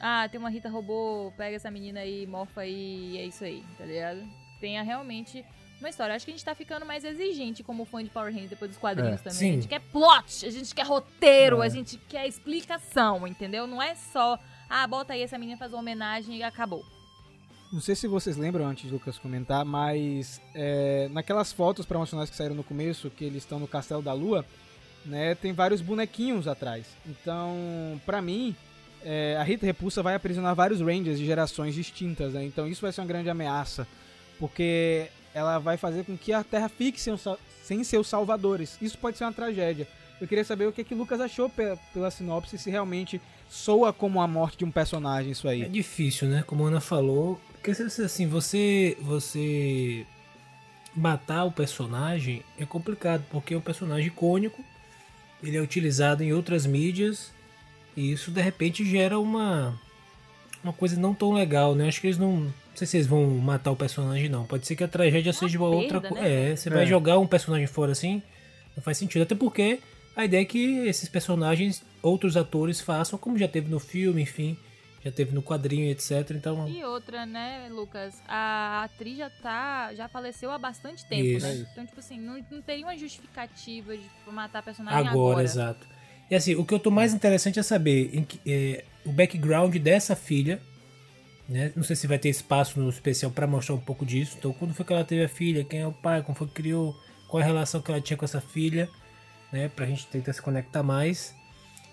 ah, 0.00 0.28
tem 0.28 0.38
uma 0.38 0.50
Rita 0.50 0.68
robô, 0.68 1.32
pega 1.36 1.56
essa 1.56 1.70
menina 1.70 2.00
aí, 2.00 2.26
morfa 2.26 2.62
aí, 2.62 3.18
é 3.18 3.24
isso 3.24 3.44
aí, 3.44 3.64
tá 3.76 3.84
ligado? 3.84 4.22
Tenha 4.60 4.82
realmente 4.82 5.44
uma 5.84 5.90
história. 5.90 6.14
Acho 6.14 6.24
que 6.24 6.30
a 6.32 6.34
gente 6.34 6.44
tá 6.44 6.54
ficando 6.54 6.84
mais 6.86 7.04
exigente 7.04 7.62
como 7.62 7.84
fã 7.84 8.02
de 8.02 8.10
Power 8.10 8.32
Rangers 8.32 8.50
depois 8.50 8.70
dos 8.70 8.78
quadrinhos 8.78 9.20
É, 9.20 9.24
também. 9.24 9.38
sim. 9.38 9.50
A 9.50 9.54
gente 9.54 9.68
quer 9.68 9.80
plot, 9.80 10.46
a 10.46 10.50
gente 10.50 10.74
quer 10.74 10.86
roteiro, 10.86 11.62
É. 11.62 11.66
a 11.66 11.68
gente 11.68 11.96
quer 12.08 12.26
explicação, 12.26 13.26
entendeu? 13.26 13.66
Não 13.66 13.80
é 13.82 13.94
só, 13.94 14.38
ah, 14.68 14.86
bota 14.86 15.12
aí 15.12 15.22
essa 15.22 15.38
menina 15.38 15.56
fazer 15.58 15.74
uma 15.74 15.80
homenagem 15.80 16.36
e 16.38 16.42
acabou. 16.42 16.84
Não 17.72 17.80
sei 17.80 17.94
se 17.96 18.06
vocês 18.06 18.36
lembram 18.36 18.66
antes 18.66 18.84
de 18.84 18.90
Lucas 18.90 19.18
comentar, 19.18 19.64
mas 19.64 20.40
é, 20.54 21.08
naquelas 21.10 21.52
fotos 21.52 21.84
promocionais 21.84 22.30
que 22.30 22.36
saíram 22.36 22.54
no 22.54 22.62
começo, 22.62 23.10
que 23.10 23.24
eles 23.24 23.38
estão 23.42 23.58
no 23.58 23.66
Castelo 23.66 24.00
da 24.00 24.12
Lua, 24.12 24.44
né, 25.04 25.34
tem 25.34 25.52
vários 25.52 25.80
bonequinhos 25.80 26.46
atrás. 26.46 26.86
Então, 27.04 28.00
pra 28.06 28.22
mim, 28.22 28.54
é, 29.04 29.36
a 29.38 29.42
Rita 29.42 29.66
Repulsa 29.66 30.02
vai 30.04 30.14
aprisionar 30.14 30.54
vários 30.54 30.80
Rangers 30.80 31.18
de 31.18 31.26
gerações 31.26 31.74
distintas, 31.74 32.32
né? 32.34 32.44
Então 32.44 32.66
isso 32.68 32.80
vai 32.80 32.92
ser 32.92 33.00
uma 33.00 33.06
grande 33.08 33.28
ameaça, 33.28 33.86
porque 34.38 35.08
ela 35.34 35.58
vai 35.58 35.76
fazer 35.76 36.04
com 36.04 36.16
que 36.16 36.32
a 36.32 36.44
Terra 36.44 36.68
fique 36.68 37.00
sem, 37.00 37.14
sem 37.62 37.82
seus 37.82 38.06
salvadores. 38.06 38.78
Isso 38.80 38.96
pode 38.96 39.18
ser 39.18 39.24
uma 39.24 39.32
tragédia. 39.32 39.86
Eu 40.20 40.28
queria 40.28 40.44
saber 40.44 40.66
o 40.66 40.72
que, 40.72 40.84
que 40.84 40.94
Lucas 40.94 41.20
achou 41.20 41.50
pela, 41.50 41.76
pela 41.92 42.10
sinopse, 42.10 42.56
se 42.56 42.70
realmente 42.70 43.20
soa 43.50 43.92
como 43.92 44.20
a 44.20 44.28
morte 44.28 44.58
de 44.58 44.64
um 44.64 44.70
personagem 44.70 45.32
isso 45.32 45.48
aí. 45.48 45.62
É 45.62 45.68
difícil, 45.68 46.28
né? 46.28 46.44
Como 46.46 46.64
a 46.64 46.68
Ana 46.68 46.80
falou. 46.80 47.40
Porque 47.52 47.70
assim, 47.70 48.26
você. 48.26 48.96
Você. 49.00 50.06
Matar 50.96 51.44
o 51.44 51.50
personagem 51.50 52.44
é 52.56 52.64
complicado, 52.64 53.24
porque 53.28 53.52
é 53.52 53.56
um 53.56 53.60
personagem 53.60 54.06
icônico. 54.06 54.64
Ele 55.42 55.56
é 55.56 55.60
utilizado 55.60 56.22
em 56.22 56.32
outras 56.32 56.66
mídias. 56.66 57.32
E 57.96 58.12
isso 58.12 58.30
de 58.30 58.40
repente 58.40 58.84
gera 58.84 59.18
uma. 59.18 59.78
Uma 60.64 60.72
coisa 60.72 60.98
não 60.98 61.14
tão 61.14 61.32
legal, 61.32 61.74
né? 61.74 61.86
Acho 61.88 62.00
que 62.00 62.06
eles 62.08 62.18
não. 62.18 62.32
Não 62.40 62.54
sei 62.78 62.86
se 62.88 62.96
eles 62.96 63.06
vão 63.06 63.24
matar 63.38 63.70
o 63.70 63.76
personagem, 63.76 64.28
não. 64.28 64.44
Pode 64.46 64.66
ser 64.66 64.74
que 64.74 64.82
a 64.82 64.88
tragédia 64.88 65.32
seja 65.32 65.58
uma 65.58 65.68
outra 65.68 66.00
coisa. 66.00 66.24
né? 66.24 66.52
É, 66.52 66.56
você 66.56 66.68
É. 66.68 66.72
vai 66.72 66.86
jogar 66.86 67.18
um 67.18 67.26
personagem 67.26 67.66
fora 67.68 67.92
assim. 67.92 68.20
Não 68.76 68.82
faz 68.82 68.98
sentido. 68.98 69.22
Até 69.22 69.34
porque 69.36 69.78
a 70.16 70.24
ideia 70.24 70.42
é 70.42 70.44
que 70.44 70.78
esses 70.88 71.08
personagens, 71.08 71.82
outros 72.02 72.36
atores 72.36 72.80
façam, 72.80 73.16
como 73.18 73.38
já 73.38 73.46
teve 73.46 73.70
no 73.70 73.78
filme, 73.78 74.22
enfim. 74.22 74.56
Já 75.04 75.12
teve 75.12 75.34
no 75.34 75.42
quadrinho, 75.42 75.90
etc. 75.90 76.30
Então. 76.30 76.66
E 76.66 76.82
outra, 76.82 77.26
né, 77.26 77.68
Lucas? 77.70 78.14
A 78.26 78.84
atriz 78.84 79.18
já 79.18 79.28
tá. 79.30 79.92
já 79.94 80.08
faleceu 80.08 80.50
há 80.50 80.56
bastante 80.58 81.06
tempo, 81.06 81.22
Isso. 81.26 81.46
né? 81.46 81.52
É 81.52 81.54
isso. 81.56 81.68
Então, 81.72 81.84
tipo 81.86 82.00
assim, 82.00 82.18
não, 82.18 82.42
não 82.50 82.62
teria 82.62 82.86
uma 82.86 82.96
justificativa 82.96 83.94
de 83.96 84.04
matar 84.32 84.60
a 84.60 84.62
personagem 84.62 84.98
Agora, 85.00 85.12
agora. 85.12 85.42
exato. 85.44 85.86
E 86.30 86.34
assim, 86.34 86.54
o 86.56 86.64
que 86.64 86.72
eu 86.72 86.78
tô 86.78 86.90
mais 86.90 87.12
interessante 87.12 87.58
é 87.58 87.62
saber 87.62 88.10
em 88.14 88.24
que- 88.24 88.40
é, 88.50 88.82
o 89.04 89.12
background 89.12 89.76
dessa 89.76 90.16
filha, 90.16 90.60
Né? 91.48 91.72
Não 91.76 91.82
sei 91.82 91.94
se 91.94 92.06
vai 92.06 92.18
ter 92.18 92.30
espaço 92.30 92.80
no 92.80 92.88
especial 92.88 93.30
para 93.30 93.46
mostrar 93.46 93.74
um 93.74 93.80
pouco 93.80 94.06
disso. 94.06 94.36
Então, 94.38 94.50
quando 94.54 94.72
foi 94.72 94.84
que 94.84 94.92
ela 94.94 95.04
teve 95.04 95.24
a 95.24 95.28
filha, 95.28 95.62
quem 95.62 95.80
é 95.80 95.86
o 95.86 95.92
pai, 95.92 96.22
como 96.22 96.36
foi 96.36 96.46
que 96.46 96.54
criou, 96.54 96.96
qual 97.28 97.40
é 97.40 97.44
a 97.44 97.46
relação 97.46 97.82
que 97.82 97.90
ela 97.90 98.00
tinha 98.00 98.16
com 98.16 98.24
essa 98.24 98.40
filha, 98.40 98.88
né? 99.52 99.68
Pra 99.68 99.84
gente 99.84 100.06
tentar 100.06 100.32
se 100.32 100.40
conectar 100.40 100.82
mais. 100.82 101.34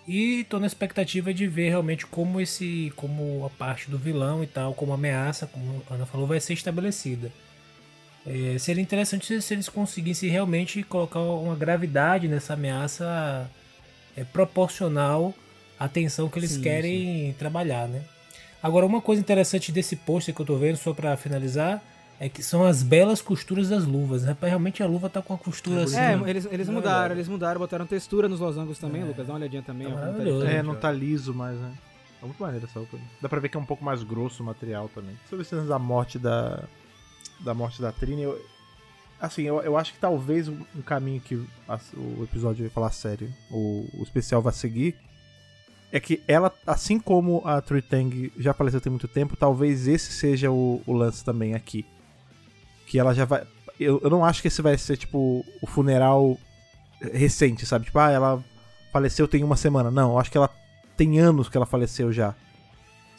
E 0.08 0.46
tô 0.46 0.60
na 0.60 0.68
expectativa 0.68 1.34
de 1.34 1.48
ver 1.48 1.70
realmente 1.70 2.06
como 2.06 2.41
esse, 2.41 2.91
como 2.96 3.46
a 3.46 3.50
parte 3.50 3.89
do 3.89 3.98
vilão 3.98 4.44
e 4.44 4.48
tal, 4.48 4.74
como 4.74 4.94
ameaça, 4.94 5.46
como 5.48 5.84
a 5.89 5.94
Ana 5.94 6.06
falou, 6.06 6.25
vai 6.25 6.39
ser 6.39 6.53
estabelecida. 6.53 7.32
É, 8.25 8.58
seria 8.60 8.82
interessante 8.82 9.25
se, 9.25 9.41
se, 9.41 9.53
eles 9.53 9.68
conseguissem 9.70 10.30
realmente 10.30 10.84
colocar 10.84 11.20
uma 11.20 11.56
gravidade 11.56 12.27
nessa 12.27 12.53
ameaça 12.53 13.50
é, 14.15 14.24
proporcional 14.24 15.34
à 15.82 15.88
tensão 15.88 16.30
que 16.30 16.38
eles 16.38 16.52
sim, 16.52 16.62
querem 16.62 17.32
sim. 17.32 17.36
trabalhar, 17.40 17.88
né? 17.88 18.04
Agora, 18.62 18.86
uma 18.86 19.02
coisa 19.02 19.20
interessante 19.20 19.72
desse 19.72 19.96
pôster 19.96 20.34
que 20.34 20.40
eu 20.40 20.46
tô 20.46 20.56
vendo, 20.56 20.78
só 20.78 20.94
para 20.94 21.18
finalizar, 21.18 21.82
é 22.20 22.30
que 22.30 22.44
são 22.44 22.64
as 22.64 22.84
belas 22.84 23.20
costuras 23.20 23.70
das 23.70 23.84
luvas. 23.84 24.24
Rapaz, 24.24 24.52
realmente 24.52 24.84
a 24.84 24.86
luva 24.86 25.10
tá 25.10 25.24
com 25.24 25.34
a 25.34 25.38
costura 25.40 25.86
assim. 25.86 25.98
É, 25.98 26.14
eles, 26.30 26.48
eles 26.52 26.70
mudaram, 26.70 27.16
eles 27.16 27.28
mudaram, 27.28 27.60
botaram 27.60 27.88
textura 27.88 28.30
nos 28.30 28.40
losangos 28.40 28.78
também, 28.78 29.02
é. 29.02 29.06
Lucas. 29.06 29.26
Dá 29.26 29.34
uma 29.34 29.40
olhadinha 29.40 29.64
também. 29.64 29.88
Tá 29.92 30.14
ó, 30.16 30.44
é, 30.44 30.62
não 30.62 30.76
tá 30.76 30.92
liso 30.92 31.34
mais, 31.34 31.58
né? 31.58 31.74
É 32.22 32.26
muito 32.28 32.40
maneiro 32.40 32.68
essa 32.68 32.78
roupa. 32.78 33.00
Dá 33.20 33.28
pra 33.28 33.40
ver 33.40 33.50
que 33.50 33.58
é 33.58 33.60
um 33.60 33.66
pouco 33.66 33.84
mais 33.84 34.04
grosso 34.04 34.44
o 34.44 34.46
material 34.46 34.88
também. 34.94 35.18
Sobre 35.28 35.44
cenas 35.44 35.68
da 35.68 35.80
morte 35.80 36.20
da. 36.20 36.64
Da 37.40 37.56
morte 37.56 37.82
da 37.82 37.92
Trini, 37.92 38.22
eu, 38.22 38.40
assim, 39.20 39.42
eu, 39.42 39.60
eu 39.64 39.76
acho 39.76 39.94
que 39.94 40.00
talvez 40.00 40.48
um 40.48 40.82
caminho 40.86 41.20
que 41.20 41.44
a, 41.68 41.80
o 41.98 42.24
episódio 42.24 42.64
vai 42.64 42.70
falar 42.70 42.92
sério, 42.92 43.34
o, 43.50 43.90
o 43.96 44.04
especial 44.04 44.44
vai 44.44 44.54
seguir, 44.54 44.96
é 45.91 46.00
que 46.00 46.24
ela, 46.27 46.53
assim 46.65 47.00
como 47.00 47.41
a 47.45 47.60
Tritang 47.62 48.31
já 48.38 48.53
faleceu 48.53 48.79
tem 48.79 48.89
muito 48.89 49.07
tempo, 49.07 49.36
talvez 49.36 49.88
esse 49.88 50.12
seja 50.13 50.50
o, 50.50 50.81
o, 50.86 50.93
lance 50.93 51.24
também 51.24 51.53
aqui. 51.53 51.86
Que 52.88 52.98
ela 52.98 53.13
já 53.13 53.25
vai. 53.25 53.45
Eu, 53.79 54.00
eu 54.01 54.10
não 54.10 54.24
acho 54.24 54.41
que 54.41 54.48
esse 54.48 54.62
vai 54.62 54.77
ser, 54.77 54.95
tipo, 54.95 55.45
o 55.62 55.67
funeral 55.67 56.38
recente, 57.01 57.65
sabe? 57.65 57.86
Tipo, 57.86 58.00
ah, 58.00 58.10
ela 58.10 58.43
faleceu 58.91 59.27
tem 59.27 59.43
uma 59.43 59.57
semana. 59.57 59.91
Não, 59.91 60.12
eu 60.12 60.19
acho 60.19 60.31
que 60.31 60.38
ela 60.38 60.50
tem 60.95 61.19
anos 61.19 61.50
que 61.50 61.57
ela 61.57 61.65
faleceu 61.65 62.12
já. 62.12 62.33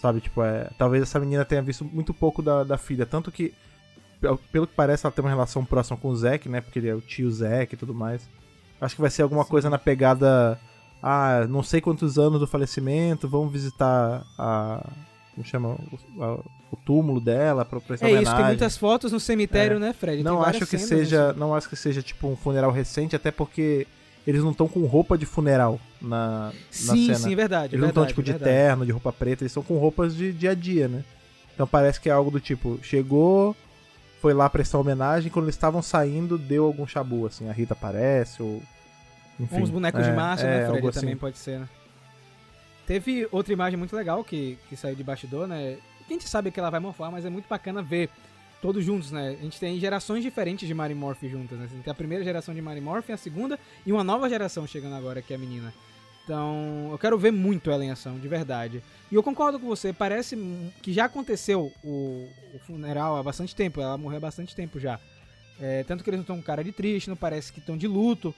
Sabe? 0.00 0.20
Tipo, 0.20 0.42
é. 0.42 0.70
Talvez 0.78 1.02
essa 1.02 1.20
menina 1.20 1.44
tenha 1.44 1.62
visto 1.62 1.84
muito 1.84 2.14
pouco 2.14 2.42
da, 2.42 2.64
da 2.64 2.78
filha. 2.78 3.04
Tanto 3.04 3.30
que, 3.30 3.52
pelo 4.50 4.66
que 4.66 4.74
parece, 4.74 5.04
ela 5.04 5.12
tem 5.12 5.22
uma 5.22 5.30
relação 5.30 5.64
próxima 5.64 5.98
com 5.98 6.08
o 6.08 6.16
Zack, 6.16 6.48
né? 6.48 6.60
Porque 6.62 6.78
ele 6.78 6.88
é 6.88 6.94
o 6.94 7.02
tio 7.02 7.30
Zack 7.30 7.74
e 7.74 7.78
tudo 7.78 7.94
mais. 7.94 8.26
Acho 8.80 8.94
que 8.94 9.00
vai 9.00 9.10
ser 9.10 9.22
alguma 9.22 9.44
Sim. 9.44 9.50
coisa 9.50 9.70
na 9.70 9.78
pegada 9.78 10.58
ah, 11.02 11.46
não 11.48 11.62
sei 11.62 11.80
quantos 11.80 12.18
anos 12.18 12.38
do 12.38 12.46
falecimento, 12.46 13.28
vamos 13.28 13.52
visitar 13.52 14.24
a. 14.38 14.86
Como 15.34 15.46
chama? 15.46 15.76
O, 16.16 16.22
a, 16.22 16.34
o 16.70 16.76
túmulo 16.76 17.20
dela 17.20 17.64
pra 17.64 17.80
prestar 17.80 18.06
É 18.06 18.10
homenagem. 18.10 18.28
isso, 18.28 18.36
tem 18.36 18.46
muitas 18.46 18.76
fotos 18.76 19.10
no 19.12 19.18
cemitério, 19.18 19.76
é. 19.78 19.80
né, 19.80 19.92
Fred? 19.92 20.22
Não 20.22 20.42
acho 20.42 20.66
que 20.66 20.78
seja. 20.78 21.30
Assim. 21.30 21.40
Não 21.40 21.54
acho 21.54 21.68
que 21.68 21.76
seja 21.76 22.02
tipo 22.02 22.28
um 22.28 22.36
funeral 22.36 22.70
recente, 22.70 23.16
até 23.16 23.30
porque 23.30 23.86
eles 24.26 24.42
não 24.42 24.52
estão 24.52 24.68
com 24.68 24.84
roupa 24.86 25.18
de 25.18 25.26
funeral 25.26 25.80
na, 26.00 26.52
sim, 26.70 26.86
na 26.86 27.14
cena. 27.14 27.28
Sim, 27.28 27.34
verdade. 27.34 27.74
Eles 27.74 27.80
verdade, 27.80 27.80
não 27.80 27.88
estão, 27.88 28.06
tipo, 28.06 28.22
de 28.22 28.30
verdade. 28.30 28.50
terno, 28.50 28.86
de 28.86 28.92
roupa 28.92 29.12
preta, 29.12 29.42
eles 29.42 29.50
estão 29.50 29.62
com 29.62 29.78
roupas 29.78 30.14
de 30.14 30.32
dia 30.32 30.52
a 30.52 30.54
dia, 30.54 30.86
né? 30.86 31.04
Então 31.54 31.66
parece 31.66 32.00
que 32.00 32.08
é 32.08 32.12
algo 32.12 32.30
do 32.30 32.40
tipo, 32.40 32.78
chegou, 32.82 33.56
foi 34.20 34.32
lá 34.32 34.48
prestar 34.48 34.78
homenagem, 34.78 35.30
quando 35.30 35.46
eles 35.46 35.56
estavam 35.56 35.82
saindo, 35.82 36.38
deu 36.38 36.64
algum 36.64 36.86
chabu, 36.86 37.26
assim, 37.26 37.48
a 37.48 37.52
Rita 37.52 37.74
aparece, 37.74 38.42
ou 38.42 38.62
enfim, 39.42 39.62
Uns 39.62 39.70
bonecos 39.70 40.00
é, 40.00 40.10
de 40.10 40.16
massa, 40.16 40.44
né, 40.44 40.56
é, 40.56 40.60
né, 40.60 40.66
Fred? 40.66 40.92
Também 40.92 41.10
assim. 41.10 41.18
pode 41.18 41.38
ser, 41.38 41.60
né? 41.60 41.68
Teve 42.86 43.28
outra 43.30 43.52
imagem 43.52 43.78
muito 43.78 43.94
legal 43.94 44.24
que, 44.24 44.58
que 44.68 44.76
saiu 44.76 44.94
de 44.94 45.04
bastidor, 45.04 45.46
né? 45.46 45.78
A 46.04 46.12
gente 46.12 46.28
sabe 46.28 46.50
que 46.50 46.58
ela 46.58 46.70
vai 46.70 46.80
morfar, 46.80 47.10
mas 47.10 47.24
é 47.24 47.30
muito 47.30 47.48
bacana 47.48 47.80
ver 47.80 48.10
todos 48.60 48.84
juntos, 48.84 49.10
né? 49.10 49.36
A 49.38 49.42
gente 49.42 49.58
tem 49.58 49.78
gerações 49.78 50.22
diferentes 50.22 50.66
de 50.66 50.74
Mary 50.74 50.94
Morph 50.94 51.22
juntas, 51.24 51.58
né? 51.58 51.68
Tem 51.82 51.90
a 51.90 51.94
primeira 51.94 52.24
geração 52.24 52.54
de 52.54 52.62
Mary 52.62 52.80
Morph, 52.80 53.10
a 53.10 53.16
segunda 53.16 53.58
e 53.86 53.92
uma 53.92 54.04
nova 54.04 54.28
geração 54.28 54.66
chegando 54.66 54.94
agora, 54.94 55.22
que 55.22 55.32
é 55.32 55.36
a 55.36 55.38
menina. 55.38 55.72
Então, 56.24 56.88
eu 56.92 56.98
quero 56.98 57.18
ver 57.18 57.32
muito 57.32 57.70
ela 57.70 57.84
em 57.84 57.90
ação, 57.90 58.18
de 58.18 58.28
verdade. 58.28 58.82
E 59.10 59.14
eu 59.14 59.22
concordo 59.22 59.58
com 59.58 59.66
você, 59.66 59.92
parece 59.92 60.36
que 60.80 60.92
já 60.92 61.06
aconteceu 61.06 61.72
o, 61.82 62.28
o 62.54 62.58
funeral 62.60 63.16
há 63.16 63.22
bastante 63.22 63.56
tempo, 63.56 63.80
ela 63.80 63.98
morreu 63.98 64.18
há 64.18 64.20
bastante 64.20 64.54
tempo 64.54 64.78
já. 64.78 65.00
É, 65.60 65.82
tanto 65.82 66.04
que 66.04 66.10
eles 66.10 66.18
não 66.18 66.22
estão 66.22 66.36
com 66.36 66.42
cara 66.42 66.62
de 66.62 66.72
triste, 66.72 67.08
não 67.08 67.16
parece 67.16 67.52
que 67.52 67.58
estão 67.58 67.76
de 67.76 67.88
luto 67.88 68.32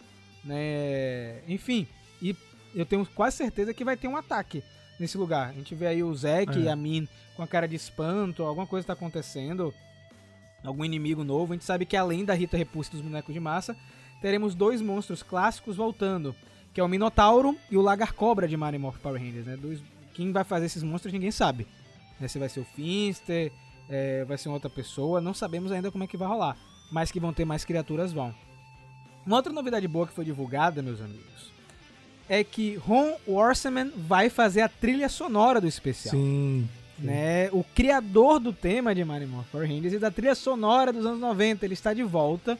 né? 0.44 1.40
Enfim, 1.48 1.86
e 2.20 2.36
eu 2.74 2.84
tenho 2.84 3.06
quase 3.14 3.36
certeza 3.36 3.72
que 3.72 3.84
vai 3.84 3.96
ter 3.96 4.08
um 4.08 4.16
ataque 4.16 4.62
nesse 4.98 5.16
lugar. 5.16 5.50
A 5.50 5.52
gente 5.52 5.74
vê 5.74 5.86
aí 5.86 6.02
o 6.02 6.14
Zack 6.14 6.58
é. 6.58 6.62
e 6.62 6.68
a 6.68 6.76
Min 6.76 7.08
com 7.36 7.42
a 7.42 7.46
cara 7.46 7.66
de 7.66 7.76
espanto, 7.76 8.42
alguma 8.42 8.66
coisa 8.66 8.84
está 8.84 8.92
acontecendo, 8.92 9.74
algum 10.64 10.84
inimigo 10.84 11.24
novo. 11.24 11.52
A 11.52 11.56
gente 11.56 11.64
sabe 11.64 11.84
que 11.84 11.96
além 11.96 12.24
da 12.24 12.34
Rita 12.34 12.56
Repulsa 12.56 12.92
dos 12.92 13.00
bonecos 13.00 13.34
de 13.34 13.40
massa, 13.40 13.76
teremos 14.20 14.54
dois 14.54 14.80
monstros 14.80 15.22
clássicos 15.22 15.76
voltando, 15.76 16.34
que 16.72 16.80
é 16.80 16.84
o 16.84 16.88
Minotauro 16.88 17.56
e 17.70 17.76
o 17.76 17.82
Lagar 17.82 18.14
Cobra 18.14 18.46
de 18.46 18.56
Mario 18.56 18.80
Morph 18.80 18.98
Power 18.98 19.20
Rangers, 19.20 19.46
né? 19.46 19.56
Dois, 19.56 19.82
quem 20.14 20.32
vai 20.32 20.44
fazer 20.44 20.66
esses 20.66 20.82
monstros 20.82 21.12
ninguém 21.12 21.30
sabe. 21.30 21.66
Né? 22.20 22.28
Se 22.28 22.38
vai 22.38 22.48
ser 22.48 22.60
o 22.60 22.64
Finster, 22.64 23.52
é, 23.88 24.24
vai 24.24 24.38
ser 24.38 24.48
uma 24.48 24.54
outra 24.54 24.70
pessoa, 24.70 25.20
não 25.20 25.34
sabemos 25.34 25.72
ainda 25.72 25.90
como 25.90 26.04
é 26.04 26.06
que 26.06 26.16
vai 26.16 26.28
rolar. 26.28 26.56
Mas 26.90 27.10
que 27.10 27.18
vão 27.18 27.32
ter 27.32 27.44
mais 27.44 27.64
criaturas 27.64 28.12
vão. 28.12 28.34
Uma 29.26 29.36
outra 29.36 29.52
novidade 29.52 29.88
boa 29.88 30.06
que 30.06 30.12
foi 30.12 30.24
divulgada, 30.24 30.82
meus 30.82 31.00
amigos, 31.00 31.52
é 32.28 32.44
que 32.44 32.76
Ron 32.76 33.16
Worseman 33.26 33.90
vai 33.96 34.28
fazer 34.28 34.60
a 34.60 34.68
trilha 34.68 35.08
sonora 35.08 35.60
do 35.60 35.66
especial. 35.66 36.14
Sim. 36.14 36.68
Né? 36.98 37.50
O 37.50 37.64
criador 37.64 38.38
do 38.38 38.52
tema 38.52 38.94
de 38.94 39.04
Mario 39.04 39.28
Morph 39.28 39.50
Power 39.50 39.68
Rangers 39.68 39.94
e 39.94 39.98
da 39.98 40.10
trilha 40.10 40.34
sonora 40.34 40.92
dos 40.92 41.04
anos 41.04 41.20
90, 41.20 41.64
ele 41.64 41.74
está 41.74 41.92
de 41.92 42.02
volta 42.02 42.58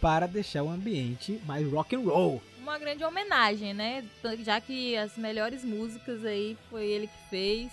para 0.00 0.26
deixar 0.26 0.62
o 0.62 0.68
ambiente 0.68 1.40
mais 1.46 1.66
rock 1.70 1.94
and 1.94 2.00
roll. 2.00 2.42
Uma 2.60 2.78
grande 2.78 3.04
homenagem, 3.04 3.72
né? 3.72 4.04
Já 4.44 4.60
que 4.60 4.96
as 4.96 5.16
melhores 5.16 5.64
músicas 5.64 6.24
aí 6.24 6.56
foi 6.68 6.86
ele 6.86 7.06
que 7.06 7.30
fez 7.30 7.70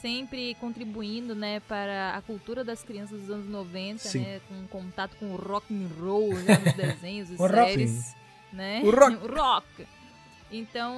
sempre 0.00 0.54
contribuindo, 0.56 1.34
né, 1.34 1.60
para 1.60 2.16
a 2.16 2.22
cultura 2.22 2.62
das 2.62 2.82
crianças 2.82 3.20
dos 3.20 3.30
anos 3.30 3.48
90, 3.48 4.08
Sim. 4.08 4.20
né, 4.20 4.40
com 4.48 4.66
contato 4.68 5.16
com 5.16 5.32
o 5.32 5.36
rock 5.36 5.72
and 5.74 5.88
roll, 6.00 6.34
né, 6.34 6.58
nos 6.58 6.74
desenhos, 6.76 7.30
os 7.30 7.38
séries, 7.38 8.14
né? 8.52 8.82
O 8.84 8.90
rock. 8.90 9.16
o 9.16 9.34
rock. 9.34 9.86
Então, 10.50 10.94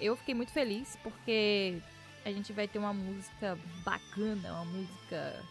eu 0.00 0.16
fiquei 0.16 0.34
muito 0.34 0.52
feliz 0.52 0.96
porque 1.02 1.78
a 2.24 2.30
gente 2.30 2.52
vai 2.52 2.68
ter 2.68 2.78
uma 2.78 2.92
música 2.92 3.58
bacana, 3.84 4.52
uma 4.52 4.64
música 4.64 5.42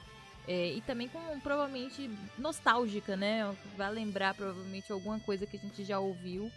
é, 0.47 0.73
e 0.73 0.81
também 0.81 1.07
com 1.07 1.19
provavelmente 1.41 2.09
nostálgica, 2.37 3.15
né? 3.15 3.53
Vai 3.77 3.91
lembrar 3.91 4.33
provavelmente 4.33 4.91
alguma 4.91 5.19
coisa 5.19 5.45
que 5.45 5.57
a 5.57 5.59
gente 5.59 5.83
já 5.83 5.99
ouviu. 5.99 6.51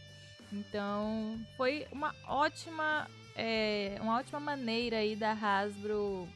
Então, 0.52 1.38
foi 1.56 1.86
uma 1.90 2.14
ótima 2.26 3.08
é 3.36 3.96
uma 4.00 4.18
ótima 4.18 4.40
maneira 4.40 4.98
aí 4.98 5.16
da 5.16 5.32
Hasbro 5.32 6.28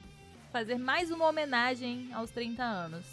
fazer 0.53 0.79
mais 0.79 1.11
uma 1.11 1.29
homenagem 1.29 2.09
aos 2.13 2.31
30 2.31 2.63
anos. 2.63 3.07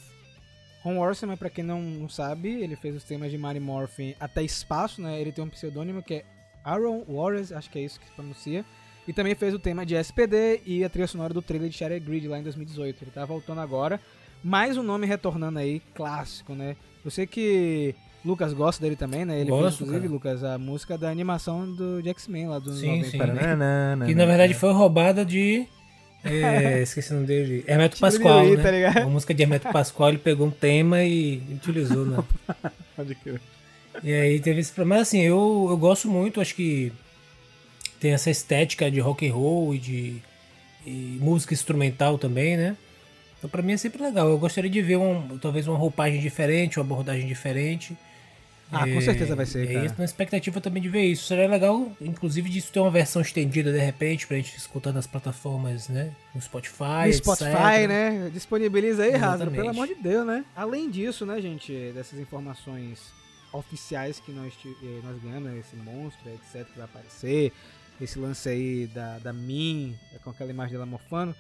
Ron 0.84 1.00
Orson, 1.00 1.36
pra 1.36 1.50
quem 1.50 1.64
não 1.64 2.08
sabe, 2.08 2.50
ele 2.62 2.76
fez 2.76 2.96
os 2.96 3.04
temas 3.04 3.32
de 3.32 3.38
Mary 3.38 3.60
Morphin 3.60 4.16
até 4.20 4.44
espaço, 4.44 5.02
né? 5.02 5.20
Ele 5.20 5.32
tem 5.32 5.44
um 5.44 5.50
pseudônimo 5.50 6.04
que 6.04 6.16
é 6.16 6.26
Aaron 6.64 7.04
Warres, 7.08 7.52
acho 7.52 7.70
que 7.70 7.80
é 7.80 7.82
isso 7.84 8.00
que 8.00 8.06
se 8.06 8.12
pronuncia. 8.14 8.64
E 9.08 9.14
também 9.14 9.36
fez 9.36 9.54
o 9.54 9.60
tema 9.60 9.86
de 9.86 9.96
SPD 9.96 10.62
e 10.66 10.84
a 10.84 10.90
trilha 10.90 11.08
sonora 11.08 11.34
do 11.34 11.42
trailer 11.42 11.70
de 11.70 11.78
Shattered 11.78 12.06
Grid 12.06 12.28
lá 12.28 12.40
em 12.40 12.44
2018. 12.44 13.04
Ele 13.04 13.12
tá 13.12 13.26
voltando 13.26 13.62
agora. 13.62 14.00
Mais 14.44 14.78
um 14.78 14.84
nome 14.84 15.08
retornando 15.08 15.60
aí, 15.60 15.80
clássico, 15.94 16.54
né? 16.54 16.76
Eu 17.04 17.12
sei 17.12 17.26
que 17.28 17.96
Lucas 18.26 18.54
gosta 18.54 18.82
dele 18.84 18.96
também, 18.96 19.24
né? 19.24 19.40
Ele 19.40 19.50
Gosto, 19.50 19.78
fez, 19.78 19.82
inclusive, 19.82 20.02
cara. 20.02 20.14
Lucas, 20.14 20.44
a 20.44 20.58
música 20.58 20.98
da 20.98 21.10
animação 21.10 21.72
do 21.72 22.02
X-Men 22.08 22.48
lá 22.48 22.60
do 22.60 22.74
sim, 22.74 23.04
90. 23.04 23.10
Sim, 23.10 23.18
né? 23.18 24.06
Que 24.06 24.16
na 24.16 24.26
verdade 24.26 24.54
foi 24.54 24.74
roubada 24.74 25.24
de. 25.24 25.68
É, 26.24 26.82
esqueci 26.84 27.12
o 27.12 27.16
nome 27.16 27.28
dele. 27.28 27.64
Hermeto 27.68 28.00
Pascoal. 28.00 28.46
né? 28.46 28.64
Tá 28.64 28.72
ligado? 28.72 28.98
A 28.98 29.06
música 29.06 29.34
de 29.34 29.44
Hermeto 29.44 29.72
Pascoal, 29.72 30.10
ele 30.10 30.18
pegou 30.18 30.48
um 30.48 30.52
tema 30.52 31.04
e 31.04 31.42
utilizou, 31.52 32.06
né? 32.06 32.24
Pode 32.96 33.14
crer. 33.16 33.40
E 34.04 34.12
aí 34.12 34.40
teve 34.40 34.60
esse 34.60 34.72
problema. 34.72 35.00
Mas 35.00 35.08
assim, 35.08 35.22
eu, 35.22 35.68
eu 35.70 35.78
gosto 35.78 36.10
muito, 36.10 36.42
acho 36.42 36.56
que 36.56 36.92
tem 38.00 38.12
essa 38.12 38.30
estética 38.30 38.90
de 38.90 39.00
rock 39.00 39.28
and 39.28 39.34
roll 39.34 39.76
e 39.76 39.78
de 39.78 40.22
e 40.86 41.18
música 41.20 41.54
instrumental 41.54 42.18
também, 42.18 42.56
né? 42.56 42.78
Então 43.38 43.50
pra 43.50 43.62
mim 43.62 43.74
é 43.74 43.78
sempre 43.78 44.02
legal. 44.02 44.30
Eu 44.30 44.38
gostaria 44.38 44.70
de 44.70 44.82
ver 44.82 44.98
um, 44.98 45.38
talvez 45.40 45.68
uma 45.68 45.78
roupagem 45.78 46.20
diferente, 46.20 46.78
uma 46.78 46.86
abordagem 46.86 47.28
diferente. 47.28 47.98
Ah, 48.72 48.88
com 48.88 49.00
certeza 49.00 49.36
vai 49.36 49.46
ser. 49.46 49.70
É 49.70 49.86
isso, 49.86 49.96
na 49.98 50.06
expectativa 50.06 50.60
também 50.60 50.82
de 50.82 50.90
ver 50.90 51.04
isso. 51.04 51.28
Seria 51.28 51.48
legal, 51.48 51.92
inclusive, 52.02 52.50
disso 52.50 52.72
ter 52.72 52.80
uma 52.80 52.90
versão 52.90 53.22
estendida 53.22 53.72
de 53.72 53.80
repente, 53.80 54.26
pra 54.26 54.36
gente 54.38 54.58
escutar 54.58 54.92
nas 54.92 55.06
plataformas, 55.06 55.88
né? 55.88 56.12
No 56.34 56.42
Spotify. 56.42 57.08
No 57.08 57.14
Spotify, 57.14 57.88
né? 57.88 58.30
Disponibiliza 58.34 59.04
aí, 59.04 59.14
Hazard, 59.16 59.56
pelo 59.56 59.70
amor 59.70 59.88
de 59.88 59.96
Deus, 59.96 60.26
né? 60.26 60.44
Além 60.56 60.90
disso, 60.90 61.26
né, 61.26 61.40
gente, 61.40 61.72
dessas 61.94 62.20
informações 62.20 63.14
oficiais 63.54 64.20
que 64.20 64.32
nós, 64.32 64.54
eh, 64.66 65.00
nós 65.04 65.22
ganhamos, 65.22 65.50
né, 65.50 65.60
esse 65.60 65.76
monstro, 65.78 66.30
etc, 66.30 66.68
que 66.68 66.78
vai 66.78 66.86
aparecer, 66.86 67.54
esse 68.02 68.20
lance 68.20 68.50
aí 68.50 68.88
da, 68.88 69.20
da 69.20 69.32
Min, 69.32 69.96
com 70.24 70.30
aquela 70.30 70.50
imagem 70.50 70.74
dela 70.74 70.86
morfando. 70.86 71.34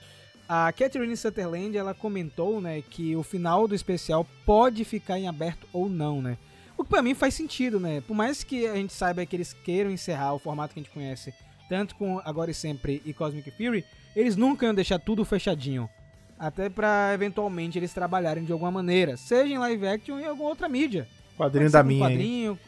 a 0.48 0.72
Catherine 0.72 1.17
Sutherland, 1.17 1.75
ela 1.75 1.94
comentou, 1.94 2.62
né, 2.62 2.82
que 2.89 3.15
o 3.15 3.24
final 3.24 3.67
do 3.67 3.75
especial 3.75 4.25
pode 4.46 4.86
ficar 4.86 5.20
em 5.20 5.27
aberto 5.27 5.67
ou 5.74 5.89
não, 5.89 6.22
né? 6.22 6.38
O 6.77 6.84
que 6.84 6.89
pra 6.89 7.01
mim 7.01 7.13
faz 7.13 7.34
sentido, 7.34 7.79
né? 7.79 8.01
Por 8.01 8.13
mais 8.13 8.44
que 8.44 8.67
a 8.67 8.75
gente 8.75 8.94
saiba 8.94 9.25
que 9.25 9.36
eles 9.36 9.53
queiram 9.53 9.89
encerrar 9.89 10.34
o 10.34 10.39
formato 10.39 10.74
que 10.74 10.79
a 10.79 10.84
gente 10.84 10.94
conhece, 10.94 11.34
tanto 11.70 11.96
com 11.96 12.20
Agora 12.25 12.51
e 12.51 12.53
Sempre 12.53 13.01
e 13.05 13.13
Cosmic 13.13 13.50
Fury, 13.51 13.86
eles 14.15 14.36
nunca 14.36 14.65
iam 14.65 14.74
deixar 14.74 15.00
tudo 15.00 15.25
fechadinho. 15.25 15.89
Até 16.38 16.70
pra 16.70 17.12
eventualmente 17.13 17.79
eles 17.79 17.94
trabalharem 17.94 18.44
de 18.44 18.51
alguma 18.51 18.72
maneira, 18.72 19.15
seja 19.15 19.53
em 19.53 19.58
live 19.58 19.88
action 19.88 20.15
ou 20.15 20.20
em 20.20 20.25
alguma 20.25 20.50
outra 20.50 20.67
mídia. 20.67 21.08
Quadrinho 21.38 21.72
da 21.72 21.82
um 21.82 21.86
minha. 21.86 22.05
quadrinho. 22.05 22.60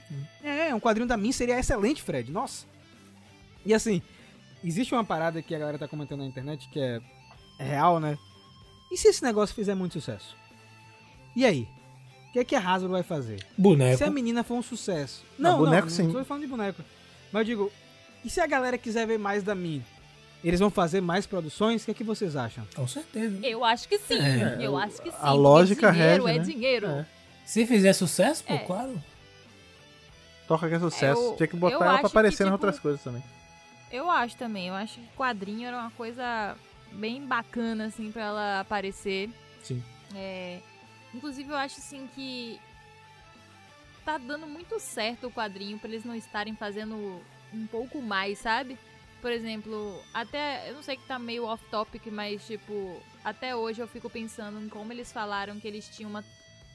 É, 0.44 0.74
um 0.74 0.80
quadrinho 0.80 1.08
da 1.08 1.18
minha 1.18 1.34
seria 1.34 1.60
excelente, 1.60 2.02
Fred. 2.02 2.32
Nossa. 2.32 2.66
E 3.66 3.74
assim, 3.74 4.02
existe 4.64 4.94
uma 4.94 5.04
parada 5.04 5.42
que 5.42 5.54
a 5.54 5.60
galera 5.60 5.78
tá 5.78 5.88
comentando 5.88 6.20
na 6.20 6.26
internet 6.26 6.70
que 6.70 6.80
é, 6.80 7.02
é 7.60 7.64
real, 7.64 8.00
né? 8.00 8.18
E 8.92 8.98
se 8.98 9.10
esse 9.10 9.22
negócio 9.24 9.56
fizer 9.56 9.76
muito 9.76 9.94
sucesso? 9.94 10.36
E 11.36 11.46
aí? 11.46 11.68
O 12.30 12.32
que 12.34 12.40
é 12.40 12.44
que 12.44 12.56
a 12.56 12.60
Hasbro 12.60 12.90
vai 12.92 13.04
fazer? 13.04 13.44
Boneco. 13.58 13.98
Se 13.98 14.04
a 14.04 14.10
menina 14.10 14.44
for 14.44 14.56
um 14.56 14.62
sucesso. 14.62 15.24
Ah, 15.32 15.34
Não, 15.40 15.58
boneco, 15.60 15.88
não, 15.88 15.94
sim. 15.94 16.04
não 16.04 16.14
tô 16.14 16.26
falando 16.26 16.44
de 16.44 16.50
boneco. 16.50 16.82
Mas 17.32 17.42
eu 17.42 17.46
digo, 17.46 17.72
e 18.24 18.30
se 18.30 18.40
a 18.42 18.46
galera 18.48 18.78
quiser 18.78 19.08
ver 19.08 19.18
mais 19.18 19.44
da 19.44 19.56
Min? 19.56 19.84
Eles 20.44 20.60
vão 20.60 20.70
fazer 20.70 21.02
mais 21.02 21.26
produções? 21.26 21.82
O 21.82 21.86
que 21.86 21.92
é 21.92 21.94
que 21.96 22.04
vocês 22.04 22.36
acham? 22.36 22.64
Com 22.76 22.88
certeza. 22.88 23.40
Eu 23.46 23.64
acho 23.66 23.88
que 23.90 23.98
sim. 23.98 24.20
É, 24.20 24.58
eu 24.62 24.78
acho 24.78 25.02
que 25.02 25.10
sim. 25.10 25.18
a 25.20 25.32
lógica 25.32 25.88
porque 25.88 26.00
dinheiro 26.00 26.26
rege, 26.26 26.36
é 26.38 26.40
né? 26.42 26.46
dinheiro. 26.46 26.88
É. 26.88 27.06
Se 27.44 27.66
fizer 27.66 27.94
sucesso, 27.94 28.44
pô, 28.44 28.54
É. 28.54 28.58
claro. 28.60 29.02
Toca 30.48 30.70
que 30.70 30.76
é 30.76 30.80
sucesso. 30.80 31.20
Eu- 31.22 31.36
Tinha 31.36 31.48
que 31.48 31.56
botar 31.56 31.76
ela 31.76 31.86
pra 31.94 32.00
que, 32.02 32.06
aparecer 32.06 32.44
nas 32.46 32.54
tipo, 32.54 32.66
outras 32.66 32.80
coisas 32.80 33.02
também. 33.04 33.24
Eu 33.92 34.10
acho 34.12 34.36
também. 34.38 34.68
Eu 34.68 34.74
acho 34.76 34.96
que 35.00 35.08
quadrinho 35.16 35.68
era 35.68 35.78
uma 35.78 35.92
coisa 35.92 36.56
bem 36.94 37.26
bacana, 37.26 37.86
assim, 37.86 38.12
pra 38.12 38.24
ela 38.24 38.60
aparecer. 38.62 39.30
Sim. 39.64 39.84
É, 40.16 40.60
inclusive, 41.14 41.50
eu 41.50 41.58
acho, 41.58 41.80
assim, 41.80 42.08
que 42.14 42.60
tá 44.06 44.18
dando 44.18 44.48
muito 44.48 44.80
certo 44.80 45.28
o 45.28 45.32
quadrinho 45.32 45.78
pra 45.78 45.90
eles 45.90 46.06
não 46.06 46.16
estarem 46.16 46.56
fazendo 46.56 47.22
um 47.54 47.68
pouco 47.68 48.02
mais, 48.02 48.40
sabe? 48.40 48.78
Por 49.22 49.32
exemplo, 49.32 50.02
até. 50.14 50.70
Eu 50.70 50.76
não 50.76 50.84
sei 50.84 50.96
que 50.96 51.08
tá 51.08 51.18
meio 51.20 51.46
off-topic, 51.46 52.06
mas, 52.08 52.46
tipo, 52.46 53.02
até 53.24 53.56
hoje 53.56 53.82
eu 53.82 53.88
fico 53.88 54.10
pensando 54.10 54.64
em 54.64 54.70
como 54.70 54.94
eles 54.94 55.12
falaram 55.12 55.60
que 55.60 55.68
eles 55.68 55.90
tinham 55.90 56.10
uma. 56.10 56.24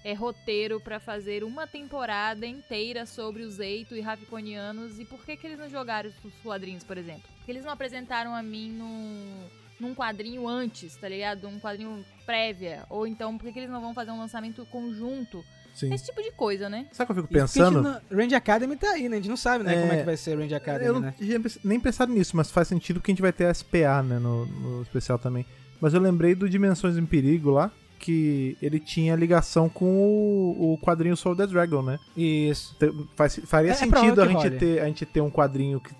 é, 0.05 0.13
roteiro 0.13 0.81
pra 0.81 0.99
fazer 0.99 1.45
uma 1.45 1.67
temporada 1.67 2.45
inteira 2.45 3.07
sobre 3.07 3.43
os 3.43 3.61
Eito 3.61 3.95
e 3.95 4.01
Raviconianos 4.01 4.99
e 4.99 5.05
por 5.05 5.25
que 5.25 5.37
que 5.37 5.47
eles 5.47 5.59
não 5.59 5.71
jogaram 5.71 6.11
os 6.25 6.35
quadrinhos, 6.43 6.83
por 6.83 6.99
exemplo? 6.99 7.23
Porque 7.37 7.53
eles 7.53 7.65
não 7.65 7.73
apresentaram 7.73 8.35
a 8.35 8.43
mim 8.43 8.71
num, 8.73 9.49
num 9.83 9.95
quadrinho 9.95 10.49
antes, 10.49 10.97
tá 10.97 11.09
ligado? 11.09 11.47
Um 11.49 11.59
quadrinho 11.59 12.05
prévia. 12.25 12.85
Ou 12.89 13.07
então, 13.07 13.37
por 13.37 13.47
que 13.47 13.53
que 13.53 13.59
eles 13.59 13.71
não 13.71 13.81
vão 13.81 13.93
fazer 13.93 14.11
um 14.13 14.19
lançamento 14.19 14.65
conjunto? 14.67 15.45
Sim. 15.75 15.93
Esse 15.93 16.05
tipo 16.07 16.23
de 16.23 16.31
coisa, 16.33 16.69
né? 16.69 16.87
Sabe 16.93 17.11
o 17.11 17.15
que 17.15 17.21
eu 17.21 17.25
fico 17.25 17.37
a 17.39 17.41
pensando? 17.43 17.83
não- 17.83 18.01
Range 18.11 18.35
Academy 18.35 18.77
tá 18.77 18.91
aí, 18.91 19.09
né? 19.09 19.17
A 19.17 19.21
gente 19.21 19.29
não 19.31 19.37
sabe, 19.37 19.65
né? 19.65 19.75
É, 19.75 19.81
como 19.81 19.93
é 19.93 19.99
que 19.99 20.05
vai 20.05 20.17
ser 20.17 20.39
Range 20.39 20.55
Academy, 20.55 20.87
Eu 20.87 20.93
não 20.95 21.01
né? 21.01 21.15
tinha 21.19 21.41
pens- 21.41 21.59
nem 21.65 21.81
pensado 21.81 22.13
nisso, 22.13 22.37
mas 22.37 22.51
faz 22.51 22.69
sentido 22.69 23.01
que 23.01 23.11
a 23.11 23.13
gente 23.13 23.23
vai 23.23 23.33
ter 23.33 23.47
a 23.47 23.51
SPA, 23.55 24.03
né, 24.03 24.19
no, 24.19 24.45
no 24.47 24.83
especial 24.83 25.19
também. 25.19 25.45
Mas 25.81 25.95
eu 25.95 26.01
lembrei 26.01 26.35
do 26.35 26.49
Dimensões 26.49 26.97
em 26.99 27.07
Perigo 27.07 27.51
lá, 27.51 27.73
que 27.99 28.57
ele 28.61 28.79
tinha 28.79 29.17
ligação 29.17 29.69
com 29.69 29.87
o, 29.97 30.75
o 30.75 30.79
quadrinho 30.79 31.17
Soul 31.17 31.37
the 31.37 31.47
Dragon, 31.47 31.83
né? 31.83 31.99
Isso. 32.17 32.77
Te- 32.79 32.93
faz- 33.17 33.41
faria 33.47 33.71
É- 33.71 33.73
é 33.73 33.77
sentido 33.77 34.21
a 34.23 34.27
que 34.27 34.33
gente, 34.35 34.43
role. 34.49 34.59
ter, 34.59 34.81
a 34.81 34.85
gente 34.87 35.07
ter 35.07 35.21
um 35.23 35.31
quadrinho 35.31 35.81
que 35.81 35.95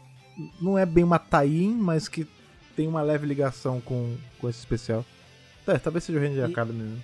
não 0.61 0.77
é 0.79 0.85
bem 0.85 1.03
uma 1.05 1.19
tie-in, 1.19 1.75
mas 1.75 2.09
que 2.09 2.27
tem 2.77 2.87
uma 2.89 3.03
leve 3.03 3.27
ligação 3.27 3.81
com, 3.81 4.17
com 4.41 4.49
esse 4.49 4.59
especial. 4.59 5.05
É, 5.67 5.79
talvez 5.79 6.05
seja 6.05 6.19
o 6.19 6.23
Ranger 6.23 6.49
E- 6.49 6.53
Academy. 6.53 6.83
né? 6.83 6.99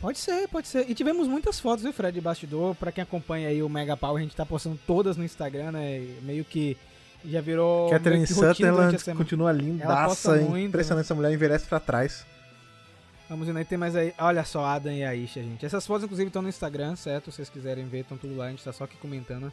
Pode 0.00 0.18
ser, 0.18 0.46
pode 0.48 0.68
ser. 0.68 0.88
E 0.90 0.94
tivemos 0.94 1.26
muitas 1.26 1.58
fotos, 1.58 1.82
viu, 1.82 1.92
Fred, 1.92 2.14
de 2.14 2.20
bastidor. 2.20 2.74
Pra 2.74 2.92
quem 2.92 3.02
acompanha 3.02 3.48
aí 3.48 3.62
o 3.62 3.68
Mega 3.68 3.96
Power, 3.96 4.18
a 4.20 4.22
gente 4.22 4.36
tá 4.36 4.44
postando 4.44 4.78
todas 4.86 5.16
no 5.16 5.24
Instagram, 5.24 5.72
né? 5.72 6.06
Meio 6.22 6.44
que 6.44 6.76
já 7.24 7.40
virou. 7.40 7.88
Catherine 7.90 8.26
Sutherland 8.26 8.96
continua 9.16 9.50
lindaça, 9.52 10.38
hein? 10.38 10.44
muito, 10.48 10.68
impressionante, 10.68 11.06
essa 11.06 11.14
mulher 11.14 11.32
envelhece 11.32 11.66
pra 11.66 11.80
trás. 11.80 12.26
Vamos 13.28 13.48
indo 13.48 13.58
aí, 13.58 13.64
tem 13.64 13.76
mais 13.78 13.96
aí. 13.96 14.12
Olha 14.18 14.44
só, 14.44 14.64
Adam 14.64 14.92
e 14.92 15.02
Aisha, 15.02 15.42
gente. 15.42 15.64
Essas 15.66 15.84
fotos, 15.84 16.04
inclusive, 16.04 16.28
estão 16.28 16.42
no 16.42 16.48
Instagram, 16.48 16.94
certo? 16.94 17.30
Se 17.32 17.36
vocês 17.38 17.48
quiserem 17.48 17.86
ver, 17.88 18.00
estão 18.00 18.16
tudo 18.16 18.36
lá. 18.36 18.46
A 18.46 18.50
gente 18.50 18.62
tá 18.62 18.72
só 18.72 18.84
aqui 18.84 18.96
comentando. 18.98 19.52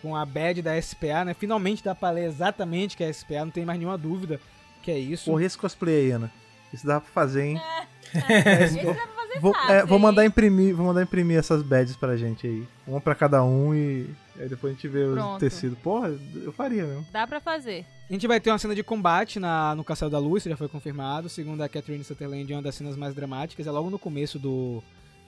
Com 0.00 0.16
a 0.16 0.24
badge 0.24 0.62
da 0.62 0.80
SPA, 0.80 1.26
né? 1.26 1.34
Finalmente 1.34 1.84
dá 1.84 1.94
pra 1.94 2.10
ler 2.10 2.24
exatamente 2.24 2.96
que 2.96 3.04
é 3.04 3.08
a 3.08 3.12
SPA, 3.12 3.44
não 3.44 3.50
tem 3.50 3.66
mais 3.66 3.78
nenhuma 3.78 3.98
dúvida 3.98 4.40
que 4.82 4.90
é 4.90 4.98
isso. 4.98 5.30
Porra, 5.30 5.44
esse 5.44 5.56
cosplay 5.58 6.04
aí, 6.06 6.10
Ana. 6.12 6.32
Isso 6.72 6.86
dá 6.86 7.00
pra 7.00 7.10
fazer, 7.10 7.44
hein? 7.44 7.60
Esse 8.14 8.76
dá 8.76 8.94
pra 8.94 9.06
fazer 9.06 9.40
Vou, 9.40 9.52
fácil, 9.52 9.72
é, 9.72 9.86
vou 9.86 9.98
mandar 9.98 10.24
imprimir, 10.24 10.74
vou 10.74 10.86
mandar 10.86 11.02
imprimir 11.02 11.38
essas 11.38 11.62
badges 11.62 11.96
pra 11.96 12.16
gente 12.16 12.46
aí. 12.46 12.66
Uma 12.86 13.00
pra 13.00 13.14
cada 13.14 13.44
um 13.44 13.74
e 13.74 14.10
aí 14.38 14.48
depois 14.48 14.72
a 14.72 14.74
gente 14.74 14.88
vê 14.88 15.04
o 15.04 15.12
Pronto. 15.12 15.38
tecido. 15.38 15.76
Porra, 15.76 16.12
eu 16.42 16.52
faria 16.52 16.84
mesmo. 16.84 17.06
Dá 17.12 17.26
pra 17.26 17.40
fazer. 17.40 17.86
A 18.08 18.12
gente 18.12 18.26
vai 18.26 18.40
ter 18.40 18.50
uma 18.50 18.58
cena 18.58 18.74
de 18.74 18.82
combate 18.82 19.38
na, 19.38 19.74
no 19.76 19.84
Castelo 19.84 20.10
da 20.10 20.18
Luz, 20.18 20.42
isso 20.42 20.48
já 20.48 20.56
foi 20.56 20.68
confirmado. 20.68 21.28
Segundo 21.28 21.62
a 21.62 21.68
Catherine 21.68 22.02
Sutherland, 22.02 22.52
é 22.52 22.56
uma 22.56 22.62
das 22.62 22.74
cenas 22.74 22.96
mais 22.96 23.14
dramáticas. 23.14 23.66
É 23.66 23.70
logo 23.70 23.88
no 23.88 23.98
começo 23.98 24.38
do, 24.38 24.82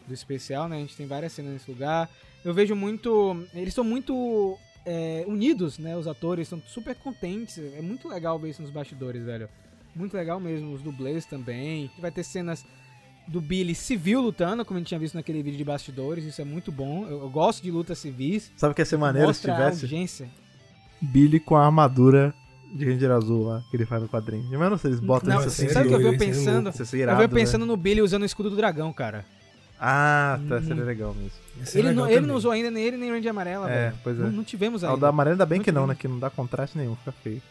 do 0.07 0.13
especial, 0.15 0.69
né? 0.69 0.77
A 0.77 0.81
gente 0.81 0.97
tem 0.97 1.07
várias 1.07 1.33
cenas 1.33 1.53
nesse 1.53 1.71
lugar. 1.71 2.09
Eu 2.45 2.53
vejo 2.53 2.75
muito. 2.75 3.47
Eles 3.55 3.69
estão 3.69 3.85
muito 3.85 4.59
é, 4.85 5.25
unidos, 5.27 5.79
né? 5.79 5.97
Os 5.97 6.07
atores 6.07 6.47
estão 6.47 6.61
super 6.67 6.95
contentes. 6.95 7.59
É 7.59 7.83
muito 7.83 8.09
legal 8.09 8.39
ver 8.39 8.51
isso 8.51 8.63
nos 8.63 8.71
bastidores, 8.71 9.25
velho. 9.25 9.49
Muito 9.95 10.17
legal 10.17 10.41
mesmo. 10.41 10.73
Os 10.73 10.83
dublês 10.83 11.27
também. 11.27 11.91
Vai 11.99 12.11
ter 12.11 12.25
cenas 12.25 12.65
do 13.27 13.41
Billy 13.41 13.75
civil 13.75 14.21
lutando, 14.21 14.65
como 14.65 14.79
a 14.79 14.81
gente 14.81 14.89
tinha 14.89 15.01
visto 15.01 15.15
naquele 15.15 15.43
vídeo 15.43 15.59
de 15.59 15.65
bastidores. 15.65 16.25
Isso 16.25 16.41
é 16.41 16.45
muito 16.45 16.73
bom. 16.73 17.07
Eu, 17.07 17.21
eu 17.21 17.31
gosto 17.31 17.63
de 17.63 17.71
lutas 17.71 17.99
civis. 17.99 18.53
Sabe 18.57 18.73
o 18.73 18.75
que 18.75 18.83
ia 18.83 18.87
ser 18.87 18.97
maneiro 18.97 19.33
se 19.33 19.47
Mostra 19.47 19.53
a 19.53 19.57
tivesse 19.57 19.85
urgência. 19.85 20.29
Billy 21.01 21.41
com 21.41 21.57
a 21.57 21.65
armadura 21.65 22.35
de 22.75 22.85
Ranger 22.85 23.11
Azul 23.11 23.45
lá, 23.45 23.63
que 23.71 23.77
ele 23.77 23.85
faz 23.85 24.03
no 24.03 24.09
quadrinho. 24.09 24.53
Eu 24.53 24.59
não 24.59 24.79
sei 24.79 24.91
se 24.91 24.97
eles 24.97 25.01
botam 25.01 25.29
Não, 25.29 25.41
isso 25.41 25.49
assim. 25.49 25.69
sabe 25.69 25.87
o 25.87 25.89
que 25.91 25.95
eu 25.95 26.01
venho 26.01 26.19
pensando? 26.19 26.71
Eu 26.71 26.87
venho 26.87 27.19
né? 27.19 27.29
pensando 27.29 27.67
no 27.67 27.77
Billy 27.77 28.01
usando 28.01 28.23
o 28.23 28.27
escudo 28.27 28.51
do 28.51 28.57
dragão, 28.57 28.93
cara. 28.93 29.25
Ah, 29.85 30.39
tá, 30.49 30.57
Hum. 30.59 30.63
seria 30.65 30.85
legal 30.85 31.13
mesmo. 31.13 31.33
Esse 31.61 31.77
é 31.77 31.81
Ele, 31.81 31.89
legal 31.89 32.05
não, 32.05 32.11
ele 32.13 32.27
não 32.27 32.35
usou 32.37 32.53
ainda 32.53 32.71
nem 32.71 32.85
ele 32.85 32.97
nem 32.97 33.11
Range 33.11 33.29
Amarela, 33.29 33.69
É, 33.69 33.87
velho. 33.89 33.99
pois 34.05 34.17
é. 34.17 34.23
Não, 34.23 34.31
não 34.31 34.45
tivemos 34.45 34.85
Ah, 34.85 34.89
ainda. 34.89 34.97
o 34.97 35.01
da 35.01 35.09
amarela 35.09 35.35
ainda 35.35 35.45
bem 35.47 35.59
Muito 35.59 35.65
que 35.65 35.73
não, 35.73 35.87
né? 35.89 35.97
Que 35.99 36.07
não 36.07 36.21
dá 36.21 36.31
contraste 36.31 36.79
nenhum, 36.79 36.95
fica 36.95 37.11
feio. 37.11 37.43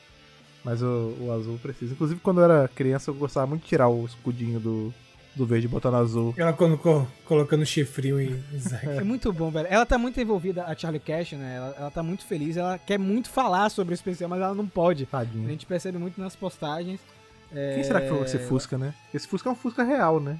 Mas 0.63 0.81
o, 0.81 1.13
o 1.19 1.31
azul 1.33 1.59
precisa. 1.61 1.91
Inclusive, 1.93 2.19
quando 2.21 2.39
eu 2.39 2.45
era 2.45 2.67
criança, 2.69 3.09
eu 3.11 3.15
gostava 3.15 3.47
muito 3.47 3.63
de 3.63 3.67
tirar 3.67 3.89
o 3.89 4.05
escudinho 4.05 4.59
do, 4.61 4.93
do 5.35 5.45
verde 5.45 5.65
e 5.65 5.69
botar 5.69 5.91
no 5.91 5.97
azul. 5.97 6.33
Ela 6.37 6.53
colocou, 6.53 7.05
colocando 7.25 7.65
chifrinho 7.65 8.21
em 8.21 8.41
Zack. 8.57 8.87
É 8.87 9.03
muito 9.03 9.33
bom, 9.33 9.51
velho. 9.51 9.67
Ela 9.69 9.85
tá 9.85 9.97
muito 9.97 10.21
envolvida, 10.21 10.63
a 10.63 10.73
Charlie 10.75 11.01
Cash, 11.01 11.33
né? 11.33 11.55
Ela, 11.57 11.75
ela 11.79 11.91
tá 11.91 12.01
muito 12.01 12.23
feliz, 12.25 12.55
ela 12.55 12.77
quer 12.77 12.97
muito 12.97 13.29
falar 13.29 13.69
sobre 13.69 13.93
o 13.93 13.95
especial, 13.95 14.29
mas 14.29 14.39
ela 14.39 14.53
não 14.55 14.67
pode. 14.67 15.03
A 15.03 15.07
Tadinho. 15.07 15.49
gente 15.49 15.65
percebe 15.65 15.97
muito 15.97 16.21
nas 16.21 16.35
postagens. 16.35 17.01
É, 17.53 17.73
Quem 17.75 17.83
será 17.83 17.99
que 17.99 18.07
foi 18.07 18.21
esse 18.21 18.39
Fusca, 18.39 18.77
né? 18.77 18.93
Esse 19.13 19.27
Fusca 19.27 19.49
é 19.49 19.51
um 19.51 19.55
Fusca 19.55 19.83
real, 19.83 20.21
né? 20.21 20.39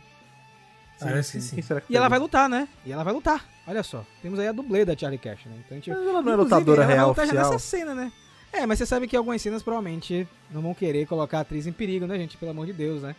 Parece 1.06 1.38
que 1.38 1.44
sim. 1.44 1.56
Que 1.62 1.94
E 1.94 1.98
ela 1.98 2.08
vai 2.08 2.20
lutar, 2.20 2.50
né? 2.50 2.68
E 2.86 2.92
ela 2.92 3.04
vai 3.04 3.14
lutar. 3.14 3.46
Olha 3.68 3.84
só. 3.84 4.06
Temos 4.22 4.40
aí 4.40 4.48
a 4.48 4.52
dublê 4.52 4.86
da 4.86 4.96
Charlie 4.98 5.20
Cash, 5.20 5.46
né? 5.46 5.56
Então 5.66 5.78
a 5.78 5.80
gente... 5.80 5.90
Mas 5.90 6.00
ela 6.00 6.22
não 6.22 6.32
é 6.32 6.36
lutadora 6.36 6.82
ela 6.84 6.88
vai 6.88 6.96
real 6.96 7.10
lutar 7.10 7.26
já 7.26 7.32
oficial. 7.34 7.52
nessa 7.54 7.66
cena, 7.66 7.96
né? 7.96 8.12
É, 8.54 8.66
mas 8.66 8.80
você 8.80 8.86
sabe 8.86 9.08
que 9.08 9.16
algumas 9.16 9.42
cenas 9.42 9.64
provavelmente 9.64 10.28
não 10.50 10.62
vão 10.62 10.74
querer 10.74 11.06
colocar 11.06 11.38
a 11.40 11.42
atriz 11.42 11.68
em 11.68 11.72
perigo, 11.72 12.06
né, 12.06 12.18
gente? 12.18 12.38
Pelo 12.38 12.52
amor 12.52 12.66
de 12.66 12.74
Deus, 12.74 13.02
né? 13.02 13.16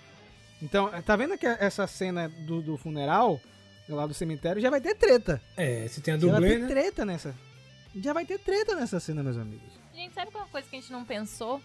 Então, 0.61 0.91
tá 1.03 1.17
vendo 1.17 1.37
que 1.37 1.47
essa 1.47 1.87
cena 1.87 2.29
do, 2.29 2.61
do 2.63 2.77
funeral, 2.77 3.41
lá 3.89 4.07
do 4.07 4.15
cemitério, 4.15 4.61
já 4.63 4.71
vai 4.71 4.81
ter 4.81 4.95
treta. 4.95 5.41
É, 5.57 5.89
se 5.89 6.01
tem 6.01 6.15
a 6.15 6.19
Já 6.19 6.27
vai 6.27 6.35
dublê, 6.35 6.51
ter 6.51 6.59
né? 6.61 6.69
treta 6.69 7.05
nessa. 7.05 7.35
Já 7.97 8.13
vai 8.13 8.25
ter 8.25 8.39
treta 8.39 8.75
nessa 8.77 9.01
cena, 9.01 9.23
meus 9.23 9.37
amigos. 9.37 9.73
Gente, 9.93 10.15
sabe 10.15 10.31
qual 10.31 10.43
é 10.43 10.47
uma 10.47 10.51
coisa 10.53 10.69
que 10.69 10.77
a 10.77 10.81
gente 10.81 10.93
não 10.93 11.05
pensou? 11.05 11.61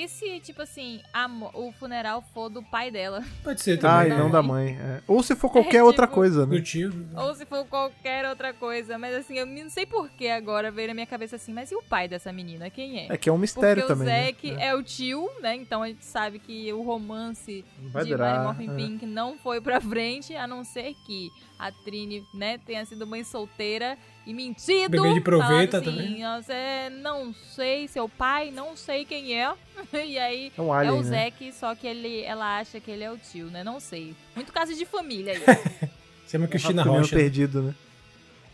E 0.00 0.06
se, 0.06 0.38
tipo 0.38 0.62
assim, 0.62 1.00
a 1.12 1.26
o 1.54 1.72
funeral 1.72 2.22
for 2.32 2.48
do 2.48 2.62
pai 2.62 2.88
dela? 2.90 3.24
Pode 3.42 3.60
ser 3.60 3.78
Ah, 3.84 4.02
também. 4.02 4.06
e 4.06 4.10
da 4.10 4.16
não 4.16 4.26
né? 4.26 4.32
da 4.32 4.42
mãe. 4.42 4.78
é. 4.80 5.02
Ou 5.08 5.22
se 5.24 5.34
for 5.34 5.50
qualquer 5.50 5.78
É, 5.78 5.82
outra 5.82 6.06
tipo, 6.06 6.14
coisa, 6.14 6.46
né? 6.46 6.56
Do 6.56 6.62
tio. 6.62 6.92
Ou 7.16 7.34
se 7.34 7.44
for 7.44 7.66
qualquer 7.66 8.24
outra 8.28 8.52
coisa. 8.54 8.96
Mas 8.96 9.14
assim, 9.16 9.36
eu 9.38 9.44
não 9.46 9.68
sei 9.68 9.86
por 9.86 10.08
que 10.10 10.28
agora 10.28 10.70
veio 10.70 10.86
na 10.88 10.94
minha 10.94 11.06
cabeça 11.06 11.34
assim, 11.34 11.52
mas 11.52 11.72
e 11.72 11.74
o 11.74 11.82
pai 11.82 12.06
dessa 12.06 12.32
menina? 12.32 12.70
Quem 12.70 13.00
é? 13.00 13.12
É 13.12 13.16
que 13.16 13.28
é 13.28 13.32
um 13.32 13.38
mistério 13.38 13.82
Porque 13.82 13.92
também. 13.92 14.06
o 14.06 14.10
né? 14.16 14.26
Zack 14.26 14.50
É. 14.52 14.66
é. 14.68 14.74
o 14.76 14.82
tio, 14.84 15.28
né? 15.40 15.56
Então 15.56 15.82
a 15.82 15.88
gente 15.88 16.04
sabe 16.04 16.38
que 16.38 16.72
o 16.72 16.82
romance 16.82 17.64
vai 17.90 18.04
de 18.04 18.10
durar. 18.10 18.44
Mary 18.44 18.46
Morphin 18.66 18.70
é. 18.72 18.76
Pink 18.76 19.04
não 19.06 19.36
foi 19.36 19.60
pra 19.60 19.80
frente, 19.80 20.34
a 20.36 20.46
não 20.46 20.62
ser 20.62 20.94
que 21.04 21.28
a 21.58 21.72
Trini, 21.72 22.24
né, 22.32 22.56
tenha 22.64 22.84
sido 22.84 23.04
mãe 23.04 23.24
solteira 23.24 23.98
e 24.28 24.34
mentido. 24.34 24.90
Bebê 25.02 25.14
de 25.14 25.20
proveta 25.22 25.78
assim, 25.78 25.86
também. 25.90 26.22
É, 26.50 26.90
não 26.90 27.34
sei 27.56 27.88
seu 27.88 28.08
pai, 28.08 28.50
não 28.50 28.76
sei 28.76 29.04
quem 29.06 29.34
é. 29.40 29.50
e 29.92 30.18
aí 30.18 30.52
É 30.56 30.60
um 30.60 30.72
é 30.74 30.78
alien, 30.78 31.00
o 31.00 31.02
né? 31.02 31.24
Zack, 31.24 31.52
só 31.52 31.74
que 31.74 31.86
ele, 31.86 32.22
ela 32.22 32.58
acha 32.58 32.78
que 32.78 32.90
ele 32.90 33.02
é 33.04 33.10
o 33.10 33.16
tio, 33.16 33.46
né? 33.46 33.64
Não 33.64 33.80
sei. 33.80 34.14
Muito 34.36 34.52
caso 34.52 34.74
de 34.74 34.84
família 34.84 35.32
aí. 35.32 35.88
Chama 36.30 36.46
Cristina 36.46 36.84
Menino 36.84 37.02
Rocha. 37.02 37.16
perdido, 37.16 37.62
né? 37.62 37.74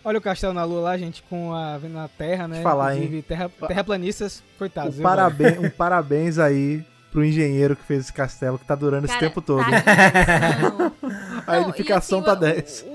Olha 0.04 0.18
o 0.18 0.22
castelo 0.22 0.52
na 0.52 0.62
lua 0.64 0.80
lá, 0.82 0.96
gente, 0.98 1.22
com 1.28 1.52
a 1.52 1.76
vendo 1.78 1.98
a 1.98 2.06
terra, 2.06 2.46
né? 2.46 2.58
Te 2.58 2.62
falar, 2.62 2.94
Inclusive, 2.94 3.22
terra, 3.22 3.48
terraplanistas, 3.66 4.42
coitados. 4.58 4.98
Um 4.98 5.02
parabéns, 5.02 5.58
um 5.58 5.70
parabéns 5.70 6.38
aí 6.38 6.84
pro 7.10 7.24
engenheiro 7.24 7.74
que 7.74 7.82
fez 7.84 8.00
esse 8.04 8.12
castelo 8.12 8.58
que 8.58 8.64
tá 8.66 8.74
durando 8.74 9.06
esse 9.06 9.14
Cara, 9.14 9.26
tempo 9.28 9.40
todo. 9.40 9.64
tá. 9.64 10.92
A 11.46 11.56
Não, 11.60 11.68
edificação 11.68 12.18
e 12.18 12.22
assim, 12.22 12.26
tá 12.26 12.32
o- 12.32 12.36
10. 12.36 12.84
o- 12.86 12.93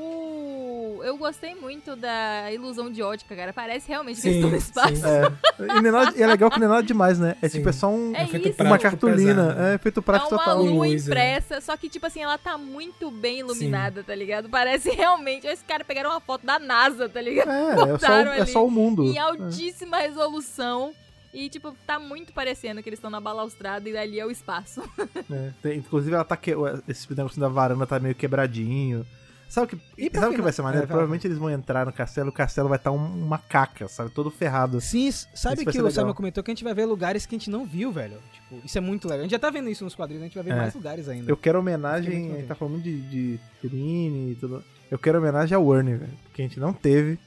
Eu 1.09 1.17
gostei 1.17 1.55
muito 1.55 1.95
da 1.95 2.51
ilusão 2.51 2.91
de 2.91 3.01
ótica, 3.01 3.35
cara. 3.35 3.51
Parece 3.51 3.87
realmente 3.87 4.17
que 4.17 4.21
Sim, 4.21 4.29
eles 4.29 4.37
estão 4.37 4.51
no 4.51 4.57
espaço. 4.57 4.95
sim. 4.95 5.07
É. 5.07 5.65
E, 5.65 6.15
é 6.15 6.19
e 6.19 6.23
é 6.23 6.27
legal 6.27 6.51
que 6.51 6.59
não 6.59 6.67
é 6.67 6.69
nada 6.69 6.83
demais, 6.83 7.17
né? 7.17 7.35
É 7.41 7.49
Sim. 7.49 7.57
tipo, 7.57 7.69
é 7.69 7.71
só 7.71 7.89
um, 7.89 8.15
É 8.15 8.27
feito 8.27 8.45
uma 8.49 8.77
prático 8.77 8.91
cartolina. 8.91 9.47
pesado. 9.47 9.61
É 9.61 9.77
feito 9.79 9.99
É 9.99 10.03
prático 10.03 10.35
uma 10.35 10.37
total. 10.39 10.61
lua 10.63 10.87
é. 10.87 10.91
impressa, 10.91 11.61
só 11.61 11.75
que, 11.75 11.89
tipo 11.89 12.05
assim, 12.05 12.21
ela 12.21 12.37
tá 12.37 12.59
muito 12.59 13.09
bem 13.09 13.39
iluminada, 13.39 14.03
tá 14.03 14.13
ligado? 14.13 14.49
Parece 14.49 14.91
realmente. 14.93 15.47
Esses 15.47 15.65
caras 15.65 15.87
pegaram 15.87 16.11
uma 16.11 16.19
foto 16.21 16.45
da 16.45 16.59
NASA, 16.59 17.09
tá 17.09 17.19
ligado? 17.19 17.49
É, 17.49 17.93
é 17.95 17.97
só, 17.97 18.13
é 18.13 18.41
ali 18.41 18.51
só 18.51 18.63
o 18.63 18.69
mundo. 18.69 19.03
Em 19.03 19.17
altíssima 19.17 19.97
resolução. 19.97 20.93
E, 21.33 21.49
tipo, 21.49 21.75
tá 21.87 21.99
muito 21.99 22.33
parecendo 22.33 22.83
que 22.83 22.89
eles 22.89 22.97
estão 22.97 23.09
na 23.09 23.19
balaustrada 23.19 23.87
e 23.89 23.93
dali 23.93 24.19
é 24.19 24.25
o 24.27 24.31
espaço. 24.31 24.83
É, 25.31 25.51
tem- 25.61 25.77
inclusive, 25.79 26.13
ela 26.13 26.23
tá 26.23 26.37
que... 26.37 26.51
esse 26.87 27.07
negócio 27.15 27.39
da 27.41 27.47
varanda 27.47 27.87
tá 27.87 27.99
meio 27.99 28.13
quebradinho. 28.15 29.05
Sabe 29.49 29.65
o 29.65 29.69
que, 29.97 30.11
sabe 30.19 30.35
que 30.35 30.41
vai 30.43 30.51
ser 30.53 30.61
maneiro? 30.61 30.83
É. 30.83 30.87
Provavelmente 30.87 31.25
eles 31.25 31.39
vão 31.39 31.49
entrar 31.49 31.83
no 31.83 31.91
castelo, 31.91 32.29
o 32.29 32.31
castelo 32.31 32.69
vai 32.69 32.77
estar 32.77 32.91
um, 32.91 32.97
uma 32.97 33.39
caca, 33.39 33.87
sabe? 33.87 34.11
Todo 34.11 34.29
ferrado. 34.29 34.79
Sim, 34.79 35.11
sabe 35.11 35.63
Isso 35.63 35.71
que 35.71 35.81
o. 35.81 35.89
Samuel 35.89 36.13
comentou 36.13 36.43
que 36.43 36.51
a 36.51 36.53
gente 36.53 36.63
vai 36.63 36.73
ver 36.75 36.85
lugares 36.85 37.25
que 37.25 37.35
a 37.35 37.37
gente 37.39 37.49
não 37.49 37.65
viu, 37.65 37.91
velho. 37.91 38.17
Tipo, 38.31 38.61
isso 38.63 38.77
é 38.77 38.81
muito 38.81 39.05
legal. 39.05 39.21
A 39.21 39.23
gente 39.23 39.31
já 39.31 39.39
tá 39.39 39.49
vendo 39.49 39.67
isso 39.67 39.83
nos 39.83 39.95
quadrinhos, 39.95 40.21
a 40.21 40.25
gente 40.27 40.35
vai 40.35 40.43
ver 40.43 40.51
É. 40.51 40.55
mais 40.55 40.75
lugares 40.75 41.09
ainda. 41.09 41.31
Eu 41.31 41.35
quero 41.35 41.57
que 41.57 41.61
homenagem, 41.61 42.31
a 42.31 42.35
gente 42.35 42.47
tá 42.47 42.53
falando 42.53 42.79
de, 42.79 43.01
de 43.09 43.39
Trine 43.59 44.33
e 44.33 44.35
tudo. 44.35 44.63
Eu 44.91 44.99
quero 44.99 45.17
homenagem 45.17 45.55
ao 45.55 45.75
Ernie, 45.75 45.95
velho. 45.95 46.13
Porque 46.25 46.43
a 46.43 46.45
gente 46.45 46.59
não 46.59 46.71
teve 46.71 47.17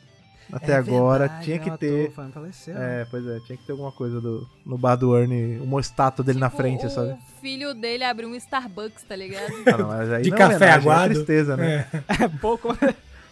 até 0.52 0.72
É 0.72 0.76
agora. 0.76 1.20
verdade, 1.26 1.44
tinha 1.44 1.56
né, 1.58 1.62
que 1.64 1.70
o 1.70 1.78
ter. 1.78 2.08
ator 2.10 2.30
faleceu, 2.30 2.74
né? 2.74 3.00
É, 3.02 3.04
pois 3.10 3.26
é, 3.26 3.40
tinha 3.40 3.56
que 3.58 3.64
ter 3.64 3.72
alguma 3.72 3.90
coisa 3.92 4.20
do, 4.20 4.46
no 4.64 4.76
bar 4.78 4.96
do 4.96 5.16
Ernie, 5.16 5.58
uma 5.60 5.80
estátua 5.80 6.24
dele 6.24 6.38
na 6.38 6.48
Tipo, 6.50 6.62
frente, 6.62 6.86
o 6.86 6.90
sabe? 6.90 7.16
filho 7.40 7.74
dele 7.74 8.04
abriu 8.04 8.28
um 8.28 8.34
Starbucks, 8.36 9.02
tá 9.04 9.16
ligado? 9.16 9.52
Ah, 9.66 9.76
não, 9.78 9.88
mas 9.88 10.10
aí 10.12 10.22
De 10.22 10.30
não 10.30 10.36
é 10.36 10.38
café 10.38 10.56
homenagem, 10.56 10.80
aguado. 10.90 11.04
É 11.04 11.14
tristeza, 11.14 11.56
né? 11.56 11.86
É. 11.92 12.24
É 12.24 12.28
pouco. 12.28 12.68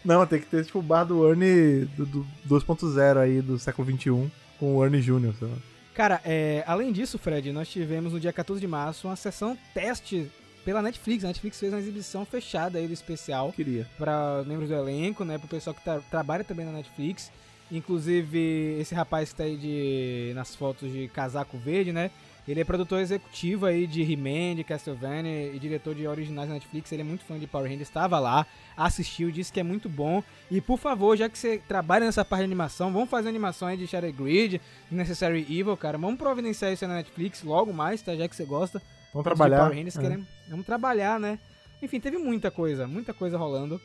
Não, 0.02 0.24
tem 0.26 0.40
que 0.40 0.46
ter 0.46 0.64
tipo 0.64 0.78
o 0.78 0.82
bar 0.82 1.04
do 1.04 1.28
Ernie 1.28 1.84
do, 1.94 2.06
do 2.06 2.26
2.0 2.48 3.18
aí 3.18 3.42
do 3.42 3.58
século 3.58 3.86
XXI 3.86 4.30
com 4.58 4.76
o 4.76 4.82
Ernie 4.82 5.02
Jr., 5.02 5.34
sei 5.38 5.46
lá. 5.46 5.54
Cara, 5.94 6.22
é, 6.24 6.64
além 6.66 6.90
disso, 6.90 7.18
Fred, 7.18 7.52
nós 7.52 7.68
tivemos 7.68 8.14
no 8.14 8.18
dia 8.18 8.32
14 8.32 8.58
de 8.58 8.66
março 8.66 9.08
uma 9.08 9.16
sessão 9.16 9.58
teste 9.74 10.30
pela 10.64 10.82
Netflix. 10.82 11.24
A 11.24 11.28
Netflix 11.28 11.58
fez 11.58 11.72
uma 11.72 11.78
exibição 11.80 12.24
fechada 12.24 12.78
aí 12.78 12.86
do 12.86 12.92
especial 12.92 13.52
Queria. 13.52 13.86
para 13.98 14.44
membros 14.46 14.68
do 14.68 14.74
elenco, 14.74 15.24
né? 15.24 15.38
Pro 15.38 15.48
pessoal 15.48 15.74
que 15.74 15.84
tá- 15.84 16.00
trabalha 16.10 16.44
também 16.44 16.66
na 16.66 16.72
Netflix. 16.72 17.30
Inclusive, 17.72 18.76
esse 18.80 18.94
rapaz 18.94 19.30
que 19.30 19.36
tá 19.36 19.44
aí 19.44 19.56
de, 19.56 20.32
nas 20.34 20.54
fotos 20.54 20.90
de 20.92 21.08
casaco 21.08 21.56
verde, 21.56 21.92
né? 21.92 22.10
Ele 22.48 22.60
é 22.60 22.64
produtor 22.64 22.98
executivo 23.00 23.64
aí 23.66 23.86
de 23.86 24.02
He-Man, 24.02 24.56
de 24.56 24.64
Castlevania 24.64 25.52
e 25.54 25.58
diretor 25.58 25.94
de 25.94 26.06
originais 26.06 26.48
da 26.48 26.54
Netflix. 26.54 26.90
Ele 26.90 27.02
é 27.02 27.04
muito 27.04 27.24
fã 27.24 27.38
de 27.38 27.46
Power 27.46 27.66
Rangers, 27.68 27.88
estava 27.88 28.18
lá, 28.18 28.44
assistiu, 28.76 29.30
disse 29.30 29.52
que 29.52 29.60
é 29.60 29.62
muito 29.62 29.88
bom. 29.88 30.22
E 30.50 30.60
por 30.60 30.78
favor, 30.78 31.16
já 31.16 31.28
que 31.28 31.38
você 31.38 31.58
trabalha 31.68 32.06
nessa 32.06 32.24
parte 32.24 32.40
de 32.40 32.46
animação, 32.46 32.92
vamos 32.92 33.08
fazer 33.08 33.28
animação 33.28 33.68
aí 33.68 33.76
de 33.76 33.86
Shadow 33.86 34.12
Grid, 34.12 34.60
Necessary 34.90 35.42
Evil, 35.42 35.76
cara. 35.76 35.96
Vamos 35.96 36.18
providenciar 36.18 36.72
isso 36.72 36.84
aí 36.84 36.88
na 36.88 36.96
Netflix 36.96 37.42
logo 37.44 37.72
mais, 37.72 38.02
tá? 38.02 38.16
Já 38.16 38.26
que 38.28 38.34
você 38.34 38.44
gosta 38.44 38.82
Vamos 39.12 39.24
trabalhar. 39.24 39.58
Power 39.64 39.72
Rangers, 39.76 39.96
É. 39.96 40.00
queremos, 40.00 40.26
vamos 40.48 40.66
trabalhar, 40.66 41.18
né? 41.20 41.38
Enfim, 41.82 41.98
teve 42.00 42.18
muita 42.18 42.50
coisa, 42.50 42.86
muita 42.86 43.12
coisa 43.14 43.36
rolando. 43.38 43.80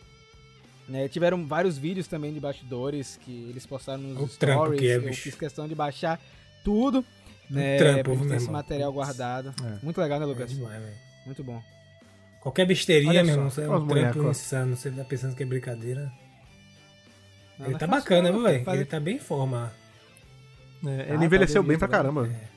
né? 0.88 1.08
tiveram 1.08 1.48
vários 1.48 1.78
vídeos 1.80 2.08
também 2.08 2.32
de 2.32 2.40
bastidores 2.40 3.18
que 3.18 3.50
eles 3.50 3.66
postaram 3.66 4.04
nos 4.04 4.36
O 4.36 4.38
trampo 4.38 4.62
stories. 4.66 4.80
que 4.80 4.88
é, 4.88 4.96
eu 4.98 5.02
bicho. 5.02 5.22
fiz 5.24 5.34
questão 5.34 5.68
de 5.68 5.74
baixar 5.74 6.20
tudo. 6.64 7.04
Né, 7.50 7.78
trampo, 7.78 8.16
meu 8.16 8.36
esse 8.38 8.50
material 8.52 8.92
guardado. 8.94 9.54
É. 9.64 9.80
Muito 9.84 10.00
legal, 10.02 10.20
né, 10.20 10.26
É 10.26 10.28
Lucas? 10.28 10.50
demais. 10.50 10.84
Muito 11.26 11.44
bom. 11.44 11.62
Qualquer 12.42 12.66
besteirinha, 12.68 13.24
meu 13.24 13.34
irmão, 13.36 13.52
é 13.58 13.70
um 13.70 13.88
trampo 13.88 14.30
insano. 14.30 14.76
Você 14.76 14.92
tá 14.92 15.04
pensando 15.04 15.36
que 15.36 15.42
é 15.42 15.46
brincadeira. 15.48 16.12
Não, 17.58 17.66
ele 17.68 17.76
é 17.76 17.78
tá 17.80 17.88
fácil 17.88 18.02
bacana, 18.04 18.32
viu, 18.32 18.42
velho? 18.44 18.64
fazer- 18.66 18.78
Ele 18.78 18.86
tá 18.86 19.00
bem 19.00 19.16
em 19.16 19.20
forma. 19.20 19.72
É, 20.86 21.08
Ah, 21.10 21.14
ele 21.16 21.26
envelheceu 21.26 21.64
tá 21.64 21.68
bem 21.68 21.78
pra 21.80 21.88
bonito, 21.88 21.98
caramba. 22.04 22.28
É. 22.28 22.55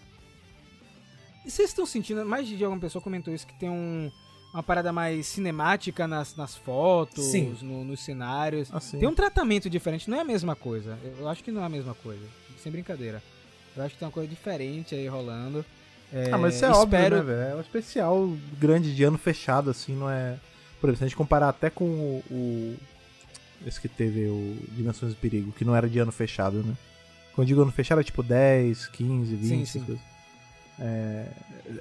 E 1.49 1.51
vocês 1.51 1.71
estão 1.71 1.87
sentindo, 1.87 2.25
mais 2.27 2.47
de 2.47 2.63
alguma 2.63 2.79
pessoa 2.81 3.01
comentou 3.01 3.33
isso, 3.33 3.47
que 3.47 3.55
tem 3.55 3.71
um, 3.71 4.13
uma 4.53 4.63
parada 4.63 4.93
mais 4.93 5.27
cinemática 5.27 6.07
nas, 6.07 6.37
nas 6.37 6.55
fotos, 6.55 7.33
no- 7.63 7.85
nos 7.85 8.01
cenários. 8.01 8.69
Assim. 8.71 8.99
Tem 8.99 9.09
um 9.09 9.15
tratamento 9.15 9.71
diferente, 9.71 10.11
não 10.11 10.19
é 10.19 10.21
a 10.21 10.25
mesma 10.25 10.55
coisa. 10.55 10.99
Eu 11.19 11.27
acho 11.27 11.43
que 11.43 11.51
não 11.51 11.63
é 11.63 11.65
a 11.65 11.69
mesma 11.71 11.95
coisa. 11.95 12.21
Sem 12.63 12.71
brincadeira. 12.71 13.23
Eu 13.75 13.83
acho 13.83 13.95
que 13.95 13.99
tem 13.99 14.07
uma 14.07 14.13
coisa 14.13 14.29
diferente 14.29 14.95
aí 14.95 15.07
rolando. 15.09 15.65
É, 16.13 16.31
Ah, 16.33 16.37
mas 16.39 16.55
isso 16.57 16.65
é 16.67 16.69
espero... 16.69 16.83
óbvio, 16.83 16.99
né, 17.17 17.23
velho? 17.23 17.53
É 17.53 17.55
um 17.57 17.61
especial 17.63 18.31
grande 18.59 18.95
de 18.95 19.05
ano 19.05 19.17
fechado, 19.19 19.71
assim, 19.71 19.95
não 19.97 20.11
é... 20.11 20.37
Por 20.81 20.89
exemplo, 20.89 20.99
se 20.99 21.05
a 21.05 21.09
gente 21.09 21.17
comparar 21.17 21.49
até 21.49 21.71
com 21.71 21.85
o... 21.85 22.23
o- 22.31 22.77
Esse 23.67 23.81
que 23.81 23.89
teve 23.89 24.27
o 24.27 24.57
Dimensões 24.73 25.15
do 25.15 25.19
Perigo, 25.19 25.51
que 25.53 25.65
não 25.65 25.75
era 25.75 25.89
de 25.89 25.99
ano 25.99 26.13
fechado, 26.13 26.63
né? 26.63 26.75
Quando 27.35 27.47
eu 27.47 27.49
digo 27.49 27.63
ano 27.63 27.73
fechado, 27.73 28.01
é 28.01 28.05
tipo 28.05 28.23
10, 28.23 28.87
15, 28.89 29.35
20, 29.35 29.49
Sim, 29.49 29.63
essas 29.63 29.71
sim. 29.73 29.81
coisas. 29.85 30.05
É, 30.81 31.27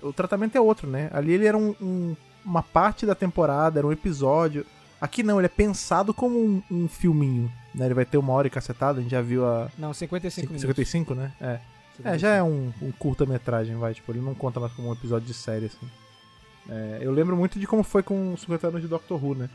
O 0.02 0.12
tratamento 0.12 0.56
é 0.58 0.62
outro, 0.62 0.90
né? 0.90 1.10
Ali 1.14 1.32
ele 1.32 1.46
era 1.46 1.58
um- 1.58 1.76
um- 1.82 2.16
uma 2.44 2.62
parte 2.62 3.06
da 3.06 3.16
temporada, 3.16 3.80
era 3.80 3.88
um 3.88 3.92
episódio. 3.92 4.66
Aqui 5.00 5.24
não, 5.24 5.40
ele 5.40 5.46
é 5.46 5.50
pensado 5.50 6.14
como 6.14 6.38
um, 6.40 6.64
um 6.70 6.88
filminho, 6.88 7.52
né? 7.74 7.86
Ele 7.86 7.94
vai 7.94 8.06
ter 8.06 8.18
uma 8.18 8.34
hora 8.34 8.48
e 8.48 8.50
cacetada, 8.50 9.00
a 9.00 9.02
gente 9.02 9.12
já 9.12 9.22
viu 9.22 9.46
a... 9.46 9.70
Não, 9.78 9.94
55 9.94 10.48
minutos. 10.48 10.62
55, 10.62 11.16
né? 11.16 11.32
É. 11.40 11.60
É, 12.04 12.18
já 12.18 12.36
é 12.36 12.44
um, 12.44 12.72
curta-metragem, 13.00 13.76
vai. 13.76 13.94
Tipo, 13.94 14.12
ele 14.12 14.22
não 14.22 14.36
conta 14.36 14.60
mais 14.60 14.72
como 14.74 14.90
um 14.90 14.94
episódio 14.94 15.28
de 15.28 15.34
série, 15.34 15.66
assim. 15.66 15.88
É, 16.70 17.00
eu 17.02 17.12
lembro 17.12 17.36
muito 17.36 17.60
de 17.60 17.66
como 17.66 17.84
foi 17.84 18.04
com 18.04 18.34
os 18.34 18.42
50 18.42 18.68
anos 18.68 18.82
de 18.82 18.88
Doctor 18.88 19.24
Who, 19.24 19.36
né? 19.36 19.50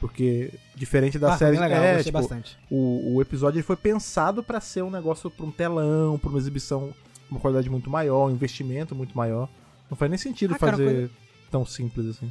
Porque, 0.00 0.52
diferente 0.74 1.18
da 1.18 1.34
ah, 1.34 1.38
série... 1.38 1.58
legal, 1.58 1.78
é, 1.82 1.94
gostei 1.94 2.04
tipo, 2.04 2.18
bastante. 2.18 2.58
o, 2.70 3.14
o 3.16 3.22
episódio 3.22 3.58
ele 3.58 3.62
foi 3.62 3.76
pensado 3.76 4.42
pra 4.42 4.60
ser 4.60 4.82
um 4.82 4.90
negócio 4.90 5.30
pra 5.30 5.46
um 5.46 5.50
telão, 5.50 6.18
pra 6.18 6.28
uma 6.28 6.38
exibição 6.38 6.92
uma 7.32 7.40
qualidade 7.40 7.68
muito 7.70 7.90
maior, 7.90 8.28
um 8.28 8.30
investimento 8.32 8.94
muito 8.94 9.16
maior. 9.16 9.48
Não 9.90 9.96
faz 9.96 10.10
nem 10.10 10.18
sentido 10.18 10.54
Ah, 10.54 10.58
cara, 10.58 10.72
fazer 10.72 10.84
coisa- 10.84 11.10
tão 11.50 11.66
simples 11.66 12.06
assim. 12.06 12.30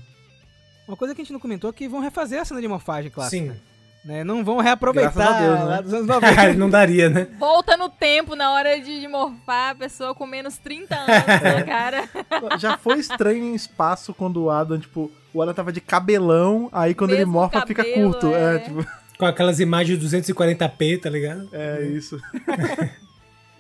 Uma 0.88 0.98
coisa 0.98 1.14
que 1.14 1.22
a 1.22 1.24
gente 1.24 1.34
não 1.34 1.40
comentou 1.40 1.70
é 1.70 1.74
que 1.74 1.88
vão 1.88 2.00
refazer 2.00 2.40
a 2.42 2.46
cena 2.46 2.60
de 2.62 2.68
morfagem 2.68 3.12
clássica. 3.12 3.54
Sim. 3.54 3.60
Né? 4.04 4.24
Não 4.24 4.44
vão 4.44 4.58
reaproveitar 4.58 5.40
Deus, 5.42 5.60
né? 5.60 5.64
lá 5.66 5.82
dos 5.82 5.94
anos 5.94 6.08
90. 6.10 6.54
não 6.56 6.70
daria, 6.72 7.08
né? 7.08 7.28
Volta 7.38 7.78
no 7.78 7.88
tempo 7.88 8.36
na 8.36 8.52
hora 8.52 8.80
de, 8.82 9.00
de 9.00 9.08
morfar 9.08 9.72
a 9.72 9.76
pessoa 9.76 10.16
com 10.16 10.26
menos 10.26 10.58
30 10.58 10.96
anos 10.96 11.08
na 11.08 11.64
cara. 11.64 12.10
Já 12.58 12.78
foi 12.80 12.98
estranho 13.00 13.44
em 13.44 13.54
espaço 13.54 14.12
quando 14.12 14.42
o 14.44 14.50
Adam, 14.50 14.80
tipo, 14.80 15.12
o 15.32 15.42
Adam 15.42 15.54
tava 15.54 15.72
de 15.72 15.80
cabelão, 15.80 16.68
aí 16.72 16.96
quando 16.96 17.12
ele 17.12 17.20
Mesmo 17.20 17.34
morfa 17.34 17.62
fica 17.68 17.84
cabelo, 17.84 18.12
curto. 18.12 18.28
é. 18.34 18.56
É, 18.56 18.60
tipo, 18.60 18.86
Com 19.20 19.26
aquelas 19.28 19.60
imagens 19.60 20.00
240p, 20.04 21.00
tá 21.00 21.08
ligado? 21.08 21.48
é 21.54 21.84
isso. 21.84 22.20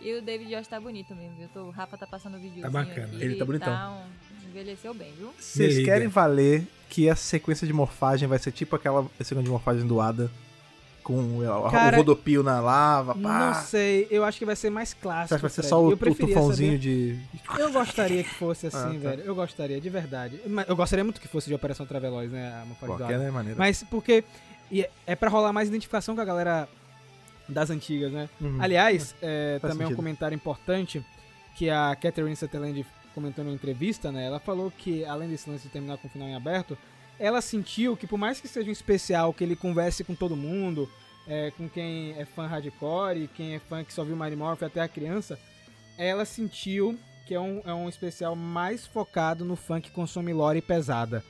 E 0.01 0.13
o 0.17 0.21
David 0.21 0.49
Josh 0.49 0.67
tá 0.67 0.79
bonito 0.79 1.13
mesmo, 1.15 1.35
viu? 1.37 1.63
O 1.63 1.69
Rafa 1.69 1.95
tá 1.97 2.07
passando 2.07 2.35
o 2.37 2.39
vídeo 2.39 2.61
Tá 2.61 2.69
bacana. 2.69 3.05
aqui. 3.07 3.23
Ele 3.23 3.35
tá 3.35 3.45
bonitão. 3.45 3.93
um- 3.93 4.49
envelheceu 4.49 4.93
bem, 4.93 5.13
viu? 5.17 5.31
Vocês 5.39 5.83
querem 5.85 6.07
valer 6.07 6.67
que 6.89 7.07
essa 7.07 7.21
sequência 7.23 7.65
de 7.65 7.71
morfagem 7.71 8.27
vai 8.27 8.37
ser 8.39 8.51
tipo 8.51 8.75
aquela 8.75 9.03
sequência 9.19 9.43
de 9.43 9.49
morfagem 9.49 9.85
do 9.87 10.01
Adam? 10.01 10.29
Com 11.03 11.39
o, 11.39 11.69
Cara, 11.71 11.95
o 11.95 11.99
rodopio 11.99 12.43
na 12.43 12.59
lava, 12.59 13.15
Não 13.15 13.23
pá. 13.23 13.53
sei, 13.55 14.07
eu 14.11 14.23
acho 14.23 14.37
que 14.37 14.45
vai 14.45 14.55
ser 14.55 14.69
mais 14.69 14.89
Você 14.89 14.95
clássico. 15.01 15.35
que 15.35 15.41
vai 15.41 15.49
ser 15.49 15.55
Fred. 15.61 15.67
só 15.69 15.81
o, 15.83 15.89
eu 15.89 15.95
o 15.95 15.97
preferia 15.97 16.35
tufãozinho 16.35 16.71
saber- 16.73 16.77
de. 16.79 17.19
Eu 17.59 17.71
gostaria 17.71 18.23
que 18.23 18.29
fosse 18.35 18.67
assim, 18.67 18.77
Ah, 18.77 19.01
tá. 19.01 19.09
velho. 19.09 19.23
Eu 19.23 19.33
gostaria, 19.33 19.81
de 19.81 19.89
verdade. 19.89 20.39
Mas 20.45 20.67
Eu 20.69 20.75
gostaria 20.75 21.03
muito 21.03 21.19
que 21.19 21.27
fosse 21.27 21.47
de 21.47 21.55
Operação 21.55 21.87
Traveloz, 21.87 22.29
né? 22.31 22.49
A 22.61 22.65
morfagem 22.65 22.95
do 22.95 23.01
Qualquer, 23.01 23.17
né, 23.17 23.31
maneira. 23.31 23.57
Mas 23.57 23.83
porque 23.89 24.23
e 24.69 24.81
é- 24.83 24.91
é 25.07 25.15
pra 25.15 25.27
rolar 25.29 25.51
mais 25.51 25.69
identificação 25.69 26.13
com 26.13 26.21
a 26.21 26.25
galera 26.25 26.69
das 27.51 27.69
antigas, 27.69 28.11
né? 28.11 28.29
Uhum. 28.39 28.57
Aliás, 28.59 29.15
é, 29.21 29.57
Faz 29.61 29.73
também 29.73 29.85
um 29.85 29.89
sentido. 29.89 29.97
comentário 29.97 30.35
importante 30.35 31.03
que 31.55 31.69
a 31.69 31.95
Catherine 31.95 32.35
Sutherland 32.35 32.85
comentou 33.13 33.43
numa 33.43 33.53
entrevista, 33.53 34.11
né? 34.11 34.25
Ela 34.25 34.39
falou 34.39 34.71
que, 34.71 35.05
além 35.05 35.29
desse 35.29 35.49
lance 35.49 35.63
de 35.63 35.69
terminar 35.69 35.97
com 35.97 36.07
o 36.07 36.11
final 36.11 36.27
em 36.27 36.35
aberto, 36.35 36.77
ela 37.19 37.41
sentiu 37.41 37.95
que 37.95 38.07
por 38.07 38.17
mais 38.17 38.41
que 38.41 38.47
seja 38.47 38.69
um 38.69 38.73
especial 38.73 39.33
que 39.33 39.43
ele 39.43 39.55
converse 39.55 40.03
com 40.03 40.15
todo 40.15 40.35
mundo, 40.35 40.89
é, 41.27 41.51
com 41.51 41.69
quem 41.69 42.13
é 42.17 42.25
fã 42.25 42.47
hardcore, 42.47 43.29
quem 43.35 43.55
é 43.55 43.59
fã 43.59 43.83
que 43.83 43.93
só 43.93 44.03
viu 44.03 44.15
Mighty 44.15 44.35
Morphin 44.35 44.65
até 44.65 44.81
a 44.81 44.87
criança, 44.87 45.37
ela 45.97 46.25
sentiu 46.25 46.97
que 47.25 47.35
é 47.35 47.39
um, 47.39 47.61
é 47.63 47.73
um 47.73 47.87
especial 47.87 48.35
mais 48.35 48.85
focado 48.85 49.45
no 49.45 49.55
fã 49.55 49.79
que 49.79 49.91
consome 49.91 50.33
lore 50.33 50.61
pesada. 50.61 51.23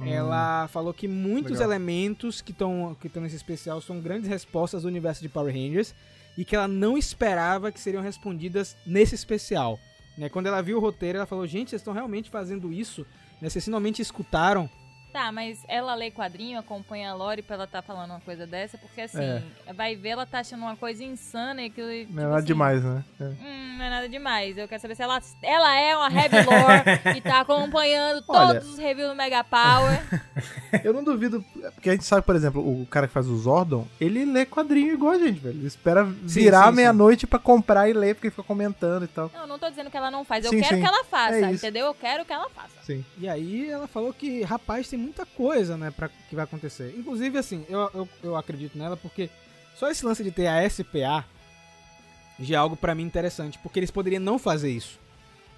Ela 0.00 0.68
falou 0.68 0.92
que 0.92 1.06
muitos 1.06 1.52
legal. 1.52 1.66
elementos 1.66 2.40
que 2.40 2.50
estão 2.50 2.96
que 3.00 3.20
nesse 3.20 3.36
especial 3.36 3.80
são 3.80 4.00
grandes 4.00 4.28
respostas 4.28 4.82
do 4.82 4.88
universo 4.88 5.22
de 5.22 5.28
Power 5.28 5.54
Rangers 5.54 5.94
e 6.36 6.44
que 6.44 6.56
ela 6.56 6.66
não 6.66 6.96
esperava 6.96 7.70
que 7.70 7.78
seriam 7.78 8.02
respondidas 8.02 8.76
nesse 8.86 9.14
especial. 9.14 9.78
Né? 10.16 10.28
Quando 10.28 10.46
ela 10.46 10.62
viu 10.62 10.78
o 10.78 10.80
roteiro, 10.80 11.18
ela 11.18 11.26
falou: 11.26 11.46
Gente, 11.46 11.70
vocês 11.70 11.80
estão 11.80 11.92
realmente 11.94 12.30
fazendo 12.30 12.72
isso? 12.72 13.06
Né? 13.40 13.48
Vocês 13.48 13.64
finalmente 13.64 14.02
escutaram 14.02 14.68
Tá, 15.12 15.30
mas 15.30 15.62
ela 15.68 15.94
lê 15.94 16.10
quadrinho, 16.10 16.58
acompanha 16.58 17.10
a 17.10 17.14
Lore 17.14 17.42
pra 17.42 17.56
ela 17.56 17.66
tá 17.66 17.82
falando 17.82 18.10
uma 18.12 18.20
coisa 18.20 18.46
dessa, 18.46 18.78
porque 18.78 19.02
assim, 19.02 19.22
É. 19.66 19.72
vai 19.74 19.94
ver, 19.94 20.10
ela 20.10 20.24
tá 20.24 20.38
achando 20.40 20.62
uma 20.62 20.74
coisa 20.76 21.04
insana 21.04 21.62
e 21.62 21.68
que. 21.70 21.82
Não 21.82 21.88
tipo 22.06 22.18
é 22.20 22.22
nada 22.22 22.36
assim, 22.36 22.46
demais, 22.46 22.82
né? 22.82 23.04
É. 23.20 23.24
Hum, 23.24 23.74
não 23.78 23.84
é 23.84 23.90
nada 23.90 24.08
demais. 24.08 24.56
Eu 24.56 24.66
quero 24.66 24.80
saber 24.80 24.94
se 24.94 25.02
ela, 25.02 25.20
ela 25.42 25.74
é 25.78 25.94
uma 25.96 26.08
heavy 26.10 26.36
lore 26.36 27.16
e 27.18 27.20
tá 27.20 27.40
acompanhando 27.40 28.24
Olha. 28.28 28.54
todos 28.54 28.70
os 28.72 28.78
reviews 28.78 29.10
do 29.10 29.14
Mega 29.14 29.44
Power. 29.44 30.00
Eu 30.82 30.92
não 30.94 31.04
duvido, 31.04 31.44
porque 31.74 31.90
a 31.90 31.92
gente 31.92 32.04
sabe, 32.04 32.24
por 32.24 32.34
exemplo, 32.34 32.60
o 32.62 32.86
cara 32.86 33.06
que 33.06 33.12
faz 33.12 33.26
o 33.28 33.36
Zordon, 33.36 33.86
ele 34.00 34.24
lê 34.24 34.46
quadrinho 34.46 34.94
igual 34.94 35.12
a 35.12 35.18
gente, 35.18 35.38
velho. 35.40 35.58
Ele 35.58 35.66
espera 35.66 36.04
virar 36.04 36.72
meia-noite 36.72 37.26
pra 37.26 37.38
comprar 37.38 37.88
e 37.88 37.92
ler, 37.92 38.14
porque 38.14 38.30
fica 38.30 38.42
comentando 38.42 39.04
e 39.04 39.08
tal. 39.08 39.30
Não, 39.34 39.46
não 39.46 39.58
tô 39.58 39.68
dizendo 39.68 39.90
que 39.90 39.96
ela 39.96 40.10
não 40.10 40.24
faz. 40.24 40.44
Eu 40.46 40.50
Sim, 40.50 40.60
quero 40.60 40.76
sim. 40.76 40.80
que 40.80 40.88
ela 40.88 41.04
faça, 41.04 41.36
É 41.36 41.52
entendeu? 41.52 41.86
Eu 41.86 41.94
quero 41.94 42.24
que 42.24 42.32
ela 42.32 42.48
faça. 42.48 42.72
Sim. 42.82 43.04
E 43.18 43.28
aí 43.28 43.70
ela 43.70 43.86
falou 43.86 44.12
que, 44.12 44.42
rapaz, 44.42 44.88
tem 44.88 44.98
muita 45.02 45.26
coisa, 45.26 45.76
né, 45.76 45.90
pra, 45.90 46.08
que 46.08 46.34
vai 46.34 46.44
acontecer. 46.44 46.94
Inclusive, 46.96 47.36
assim, 47.38 47.64
eu, 47.68 47.90
eu, 47.94 48.08
eu 48.22 48.36
acredito 48.36 48.76
nela 48.78 48.96
porque 48.96 49.28
só 49.76 49.90
esse 49.90 50.04
lance 50.04 50.22
de 50.22 50.30
ter 50.30 50.46
a 50.46 50.68
SPA 50.68 51.24
já 52.40 52.54
é 52.54 52.58
algo 52.58 52.76
pra 52.76 52.94
mim 52.94 53.02
interessante, 53.04 53.58
porque 53.58 53.78
eles 53.78 53.90
poderiam 53.90 54.20
não 54.22 54.38
fazer 54.38 54.70
isso. 54.70 54.98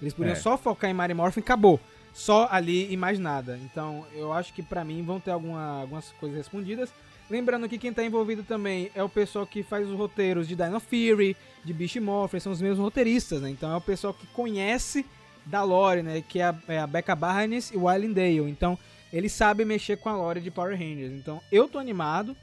Eles 0.01 0.13
poderiam 0.13 0.35
É. 0.37 0.39
só 0.39 0.57
focar 0.57 0.89
em 0.89 0.93
Mary 0.93 1.13
Morphin 1.13 1.39
e 1.39 1.43
acabou. 1.43 1.79
Só 2.13 2.47
ali 2.49 2.91
e 2.91 2.95
mais 2.97 3.19
nada. 3.19 3.59
Então, 3.63 4.05
eu 4.13 4.31
acho 4.31 4.53
que 4.53 4.63
pra 4.63 4.83
mim 4.85 5.03
vão 5.03 5.19
ter 5.19 5.31
alguma, 5.31 5.81
algumas 5.81 6.11
coisas 6.13 6.37
respondidas. 6.37 6.89
Lembrando 7.29 7.67
que 7.67 7.77
quem 7.77 7.91
tá 7.91 8.03
envolvido 8.03 8.43
também 8.43 8.91
é 8.93 9.01
o 9.03 9.09
pessoal 9.09 9.45
que 9.47 9.63
faz 9.63 9.87
os 9.89 9.97
roteiros 9.97 10.47
de 10.47 10.55
Dino 10.55 10.79
Fury, 10.79 11.35
de 11.63 11.73
Beast 11.73 11.95
Morphin, 11.97 12.39
são 12.39 12.51
os 12.51 12.61
mesmos 12.61 12.79
roteiristas, 12.79 13.41
né? 13.41 13.49
Então 13.49 13.71
é 13.71 13.75
o 13.75 13.81
pessoal 13.81 14.13
que 14.13 14.27
conhece 14.27 15.05
da 15.45 15.63
lore, 15.63 16.03
né? 16.03 16.23
Que 16.27 16.39
é 16.39 16.45
a, 16.45 16.55
é 16.67 16.79
a 16.79 16.87
Becca 16.87 17.15
Barnes 17.15 17.71
e 17.71 17.77
o 17.77 17.85
Dale. 18.13 18.49
Então, 18.49 18.77
eles 19.11 19.31
sabem 19.31 19.65
mexer 19.65 19.97
com 19.97 20.09
a 20.09 20.15
lore 20.15 20.41
de 20.41 20.51
Power 20.51 20.77
Rangers. 20.77 21.13
Então, 21.13 21.41
eu 21.51 21.67
tô 21.67 21.77
animado. 21.79 22.35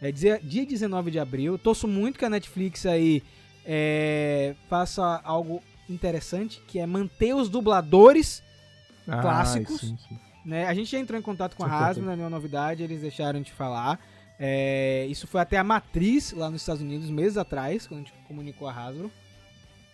É 0.00 0.12
dia, 0.12 0.38
dia 0.42 0.66
19 0.66 1.10
de 1.10 1.18
abril. 1.18 1.56
Torço 1.56 1.88
muito 1.88 2.18
que 2.18 2.24
a 2.24 2.30
Netflix 2.30 2.84
aí 2.84 3.22
é, 3.64 4.54
faça 4.68 5.20
algo 5.24 5.62
interessante, 5.88 6.60
que 6.66 6.78
é 6.78 6.86
manter 6.86 7.34
os 7.34 7.48
dubladores 7.48 8.42
Clássicos. 9.06 9.80
sim, 9.80 9.96
sim. 10.08 10.18
né? 10.44 10.66
A 10.66 10.74
gente 10.74 10.90
já 10.90 10.98
entrou 10.98 11.18
em 11.18 11.22
contato 11.22 11.56
com 11.56 11.64
a 11.64 11.68
Sim, 11.68 11.72
Hasbro, 11.72 11.86
perfeito. 11.86 12.06
não 12.06 12.12
é 12.12 12.16
nenhuma 12.16 12.36
novidade, 12.36 12.82
eles 12.82 13.00
deixaram 13.00 13.40
de 13.40 13.52
falar. 13.52 14.00
É, 14.38 15.06
isso 15.08 15.26
foi 15.26 15.40
até 15.40 15.56
a 15.56 15.64
matriz 15.64 16.32
lá 16.32 16.50
nos 16.50 16.60
Estados 16.62 16.82
Unidos, 16.82 17.08
meses 17.08 17.38
atrás, 17.38 17.86
quando 17.86 18.00
a 18.00 18.02
gente 18.02 18.12
comunicou 18.26 18.68
a 18.68 18.72
Hasbro. 18.72 19.10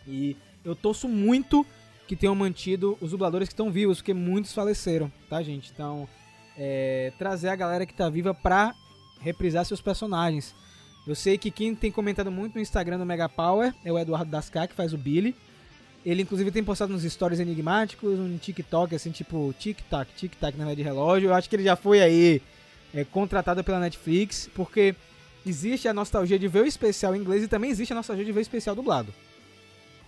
E 0.07 0.37
eu 0.65 0.75
torço 0.75 1.09
muito 1.09 1.65
que 2.07 2.17
tenham 2.17 2.35
mantido 2.35 2.97
os 3.01 3.11
dubladores 3.11 3.49
que 3.49 3.55
estão 3.55 3.71
vivos, 3.71 3.99
porque 3.99 4.15
muitos 4.15 4.53
faleceram, 4.53 5.11
tá, 5.29 5.43
gente? 5.43 5.71
Então, 5.73 6.09
é, 6.57 7.13
trazer 7.19 7.49
a 7.49 7.57
galera 7.57 7.87
que 7.87 7.95
tá 7.95 8.09
viva 8.09 8.35
pra 8.35 8.75
reprisar 9.21 9.65
seus 9.65 9.81
personagens. 9.81 10.55
Eu 11.07 11.15
sei 11.15 11.37
que 11.37 11.51
quem 11.51 11.75
tem 11.75 11.91
comentado 11.91 12.31
muito 12.31 12.55
no 12.55 12.61
Instagram 12.61 12.99
do 12.99 13.07
Mega 13.07 13.29
Power 13.29 13.75
é 13.85 13.91
o 13.93 13.99
Eduardo 13.99 14.31
Dascar, 14.31 14.69
que 14.69 14.75
faz 14.75 14.93
o 14.93 14.99
Billy. 14.99 15.35
Ele, 16.05 16.23
inclusive, 16.23 16.51
tem 16.51 16.63
postado 16.63 16.93
nos 16.93 17.03
stories 17.03 17.41
enigmáticos, 17.41 18.19
um 18.19 18.37
TikTok, 18.37 18.95
assim, 18.95 19.11
tipo, 19.11 19.55
tic-tac, 19.59 20.13
tic-tac 20.15 20.57
na 20.59 20.75
de 20.75 20.83
relógio. 20.83 21.31
Eu 21.31 21.35
acho 21.35 21.49
que 21.49 21.57
ele 21.57 21.65
já 21.65 21.77
foi 21.77 22.01
aí 22.01 22.43
é, 22.93 23.05
contratado 23.05 23.63
pela 23.63 23.81
Netflix, 23.81 24.49
porque 24.55 24.95
existe 25.47 25.89
a 25.89 25.95
nostalgia 25.95 26.39
de 26.39 26.49
ver 26.49 26.63
o 26.63 26.67
especial 26.67 27.15
em 27.15 27.21
inglês 27.21 27.43
e 27.43 27.49
também 27.49 27.71
existe 27.71 27.93
a 27.93 27.97
nostalgia 27.97 28.25
de 28.25 28.33
ver 28.33 28.41
o 28.41 28.43
especial 28.43 28.75
dublado. 28.75 29.13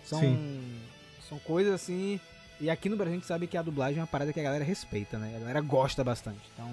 São, 0.05 0.21
são 1.35 1.39
coisas 1.41 1.75
assim. 1.75 2.21
E 2.61 2.71
aqui 2.71 2.89
no 2.89 2.97
Brasil 2.97 3.13
a 3.15 3.17
gente 3.17 3.27
sabe 3.27 3.47
que 3.47 3.57
a 3.57 3.63
dublagem 3.63 3.99
é 3.99 4.01
uma 4.01 4.07
parada 4.07 4.33
que 4.33 4.39
a 4.41 4.43
galera 4.43 4.65
respeita, 4.65 5.19
né? 5.19 5.35
A 5.37 5.41
galera 5.41 5.61
gosta 5.61 6.05
bastante. 6.05 6.39
Então, 6.55 6.71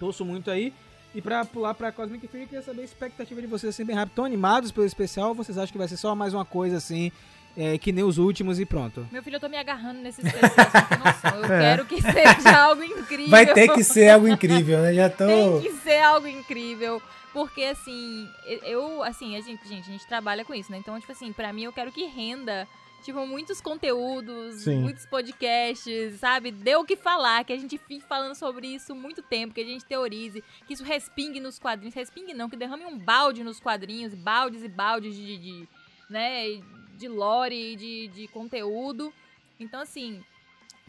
torço 0.00 0.24
muito 0.24 0.50
aí. 0.50 0.72
E 1.14 1.20
pra 1.22 1.44
pular 1.44 1.74
pra 1.74 1.92
Cosmic 1.92 2.26
Fury, 2.26 2.42
eu 2.42 2.48
queria 2.48 2.62
saber 2.62 2.80
a 2.82 2.84
expectativa 2.84 3.40
de 3.40 3.46
vocês 3.46 3.72
assim 3.74 3.84
bem 3.84 3.94
rápido. 3.94 4.12
Estão 4.12 4.24
animados 4.24 4.72
pelo 4.72 4.86
especial 4.86 5.28
ou 5.28 5.34
vocês 5.34 5.56
acham 5.58 5.70
que 5.70 5.78
vai 5.78 5.86
ser 5.86 5.96
só 5.96 6.14
mais 6.14 6.34
uma 6.34 6.44
coisa 6.44 6.78
assim, 6.78 7.12
é, 7.56 7.78
que 7.78 7.92
nem 7.92 8.02
os 8.02 8.18
últimos 8.18 8.58
e 8.58 8.64
pronto? 8.66 9.06
Meu 9.12 9.22
filho, 9.22 9.36
eu 9.36 9.40
tô 9.40 9.48
me 9.48 9.56
agarrando 9.56 10.00
nesse 10.00 10.26
especial, 10.26 10.50
você 10.50 10.78
não 10.80 10.88
tem 10.88 10.98
noção. 10.98 11.38
Eu 11.38 11.44
É. 11.54 11.60
quero 11.60 11.84
que 11.84 12.02
seja 12.02 12.58
algo 12.64 12.82
incrível. 12.82 13.28
Vai 13.30 13.46
ter 13.52 13.68
que 13.72 13.84
ser 13.84 14.08
algo 14.10 14.26
incrível, 14.26 14.80
né? 14.80 14.92
Já 14.94 15.08
tô. 15.08 15.26
Tem 15.26 15.60
que 15.60 15.72
ser 15.78 16.00
algo 16.00 16.26
incrível. 16.26 17.00
Porque, 17.32 17.62
assim, 17.64 18.28
eu, 18.62 19.02
assim, 19.02 19.36
a 19.36 19.40
gente, 19.40 19.66
gente, 19.68 19.88
a 19.88 19.92
gente 19.92 20.06
trabalha 20.06 20.44
com 20.44 20.54
isso, 20.54 20.70
né? 20.70 20.78
Então, 20.78 20.98
tipo 20.98 21.12
assim, 21.12 21.32
pra 21.32 21.52
mim 21.52 21.62
eu 21.64 21.72
quero 21.72 21.90
que 21.92 22.06
renda, 22.06 22.66
tipo, 23.04 23.24
muitos 23.26 23.60
conteúdos, 23.60 24.62
Sim. 24.62 24.80
muitos 24.80 25.04
podcasts, 25.06 26.18
sabe? 26.18 26.50
Dê 26.50 26.74
o 26.74 26.84
que 26.84 26.96
falar, 26.96 27.44
que 27.44 27.52
a 27.52 27.58
gente 27.58 27.78
fique 27.78 28.04
falando 28.04 28.34
sobre 28.34 28.66
isso 28.66 28.94
muito 28.94 29.22
tempo, 29.22 29.54
que 29.54 29.60
a 29.60 29.64
gente 29.64 29.84
teorize, 29.84 30.42
que 30.66 30.72
isso 30.74 30.82
respingue 30.82 31.38
nos 31.38 31.58
quadrinhos. 31.58 31.94
Respingue 31.94 32.34
não, 32.34 32.48
que 32.48 32.56
derrame 32.56 32.84
um 32.86 32.98
balde 32.98 33.44
nos 33.44 33.60
quadrinhos, 33.60 34.14
baldes 34.14 34.62
e 34.64 34.68
baldes 34.68 35.14
de, 35.14 35.36
de 35.38 35.68
né, 36.08 36.60
de 36.96 37.08
lore 37.08 37.72
e 37.72 37.76
de, 37.76 38.08
de 38.08 38.28
conteúdo. 38.28 39.12
Então, 39.60 39.80
assim, 39.80 40.22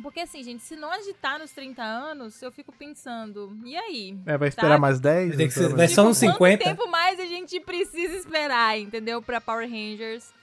porque 0.02 0.20
assim, 0.20 0.44
gente, 0.44 0.62
se 0.64 0.76
não 0.76 0.92
agitar 0.92 1.40
nos 1.40 1.52
30 1.52 1.82
anos, 1.82 2.42
eu 2.42 2.52
fico 2.52 2.72
pensando, 2.72 3.58
e 3.64 3.76
aí? 3.78 4.18
É, 4.26 4.38
vai 4.38 4.50
esperar 4.50 4.70
Sabe? 4.72 4.82
mais 4.82 5.00
10? 5.00 5.36
Vai 5.36 5.50
ser- 5.50 5.60
Vai 5.70 5.86
esperar 5.86 5.90
só 5.90 6.02
uns 6.10 6.20
dez? 6.20 6.32
50. 6.34 6.38
Quanto 6.64 6.78
tempo 6.78 6.90
mais 6.92 7.20
a 7.20 7.26
gente 7.26 7.60
precisa 7.60 8.16
esperar, 8.16 8.78
entendeu? 8.80 9.22
Pra 9.22 9.40
Power 9.40 9.70
Rangers, 9.70 10.34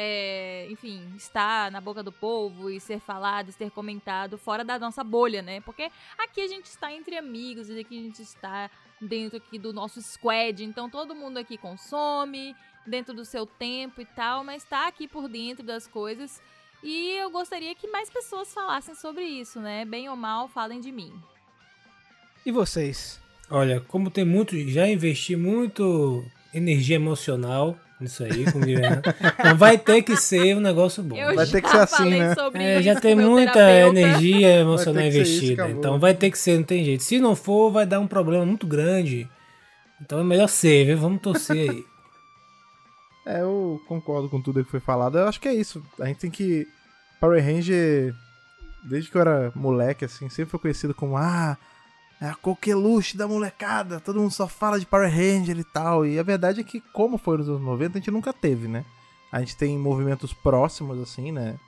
é, 0.00 0.68
enfim, 0.70 1.02
estar 1.16 1.72
na 1.72 1.80
boca 1.80 2.04
do 2.04 2.12
povo 2.12 2.70
e 2.70 2.78
ser 2.78 3.00
falado, 3.00 3.50
ser 3.50 3.68
comentado 3.72 4.38
fora 4.38 4.64
da 4.64 4.78
nossa 4.78 5.02
bolha, 5.02 5.42
né? 5.42 5.60
Porque 5.62 5.90
aqui 6.16 6.40
a 6.40 6.46
gente 6.46 6.66
está 6.66 6.92
entre 6.92 7.16
amigos, 7.16 7.68
e 7.68 7.80
aqui 7.80 7.98
a 7.98 8.02
gente 8.02 8.22
está 8.22 8.70
dentro 9.00 9.38
aqui 9.38 9.58
do 9.58 9.72
nosso 9.72 10.00
squad, 10.00 10.62
então 10.62 10.88
todo 10.88 11.16
mundo 11.16 11.38
aqui 11.38 11.58
consome 11.58 12.54
dentro 12.86 13.12
do 13.12 13.24
seu 13.24 13.44
tempo 13.44 14.00
e 14.00 14.04
tal, 14.04 14.44
mas 14.44 14.62
tá 14.62 14.86
aqui 14.86 15.08
por 15.08 15.28
dentro 15.28 15.66
das 15.66 15.88
coisas. 15.88 16.40
E 16.80 17.16
eu 17.16 17.28
gostaria 17.28 17.74
que 17.74 17.88
mais 17.88 18.08
pessoas 18.08 18.54
falassem 18.54 18.94
sobre 18.94 19.24
isso, 19.24 19.58
né? 19.58 19.84
Bem 19.84 20.08
ou 20.08 20.14
mal, 20.14 20.46
falem 20.46 20.80
de 20.80 20.92
mim. 20.92 21.12
E 22.46 22.52
vocês? 22.52 23.20
Olha, 23.50 23.80
como 23.80 24.12
tem 24.12 24.24
muito, 24.24 24.56
já 24.68 24.86
investi 24.86 25.34
muito 25.34 26.24
energia 26.54 26.94
emocional 26.94 27.76
nisso 28.00 28.22
aí, 28.24 28.44
né? 28.44 29.02
Então 29.38 29.56
vai 29.56 29.76
ter 29.78 30.02
que 30.02 30.16
ser 30.16 30.56
um 30.56 30.60
negócio 30.60 31.02
bom. 31.02 31.16
Eu 31.16 31.34
Vai 31.34 31.46
ter 31.46 31.60
que 31.62 31.68
ser 31.68 31.76
assim, 31.78 32.10
né? 32.10 32.34
sobre 32.34 32.62
É, 32.62 32.74
isso 32.76 32.82
já 32.84 33.00
tem 33.00 33.14
muita 33.14 33.52
terapeuta. 33.52 33.98
energia 34.00 34.54
emocional 34.60 35.02
isso, 35.04 35.16
investida. 35.18 35.62
acabou. 35.64 35.78
então 35.78 35.98
vai 35.98 36.14
ter 36.14 36.30
que 36.30 36.38
ser, 36.38 36.56
não 36.56 36.64
tem 36.64 36.84
jeito. 36.84 37.02
Se 37.02 37.18
não 37.18 37.34
for, 37.34 37.70
vai 37.70 37.84
dar 37.86 38.00
um 38.00 38.06
problema 38.06 38.44
muito 38.46 38.66
grande. 38.66 39.28
Então 40.00 40.20
é 40.20 40.24
melhor 40.24 40.48
ser, 40.48 40.84
viu? 40.86 40.98
Vamos 40.98 41.20
torcer 41.20 41.70
aí. 41.70 41.84
É, 43.26 43.42
eu 43.42 43.80
concordo 43.86 44.28
com 44.28 44.40
tudo 44.40 44.64
que 44.64 44.70
foi 44.70 44.80
falado. 44.80 45.18
Eu 45.18 45.28
acho 45.28 45.40
que 45.40 45.48
é 45.48 45.54
isso. 45.54 45.82
A 46.00 46.06
gente 46.06 46.20
tem 46.20 46.30
que. 46.30 46.66
Power 47.20 47.44
Ranger, 47.44 48.14
desde 48.88 49.10
que 49.10 49.16
eu 49.16 49.20
era 49.20 49.52
moleque, 49.54 50.04
assim, 50.04 50.28
sempre 50.28 50.50
foi 50.50 50.60
conhecido 50.60 50.94
como 50.94 51.16
ah, 51.16 51.58
é 52.20 52.28
a 52.28 52.34
coqueluche 52.34 53.16
da 53.16 53.28
molecada. 53.28 54.00
Todo 54.00 54.20
mundo 54.20 54.32
só 54.32 54.48
fala 54.48 54.78
de 54.78 54.86
Power 54.86 55.10
Ranger 55.10 55.58
e 55.58 55.64
tal. 55.64 56.04
E 56.04 56.18
a 56.18 56.22
verdade 56.22 56.60
é 56.60 56.64
que, 56.64 56.80
como 56.92 57.16
foi 57.18 57.38
nos 57.38 57.48
anos 57.48 57.62
90, 57.62 57.98
a 57.98 58.00
gente 58.00 58.10
nunca 58.10 58.32
teve, 58.32 58.66
né? 58.66 58.84
A 59.30 59.40
gente 59.40 59.56
tem 59.56 59.78
movimentos 59.78 60.32
próximos, 60.32 60.98
assim, 61.00 61.30
né? 61.30 61.58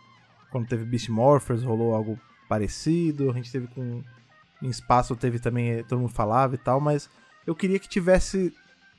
Quando 0.50 0.66
teve 0.66 0.84
Beast 0.84 1.08
Morphers, 1.08 1.62
rolou 1.62 1.94
algo 1.94 2.18
parecido. 2.48 3.30
A 3.30 3.34
gente 3.34 3.52
teve 3.52 3.66
com. 3.68 4.02
Em 4.62 4.68
espaço 4.68 5.16
teve 5.16 5.38
também, 5.38 5.70
eh, 5.70 5.82
todo 5.82 6.00
mundo 6.00 6.12
falava 6.12 6.54
e 6.54 6.58
tal, 6.58 6.80
mas 6.80 7.08
eu 7.46 7.54
queria 7.54 7.78
que 7.78 7.88
tivesse 7.88 8.52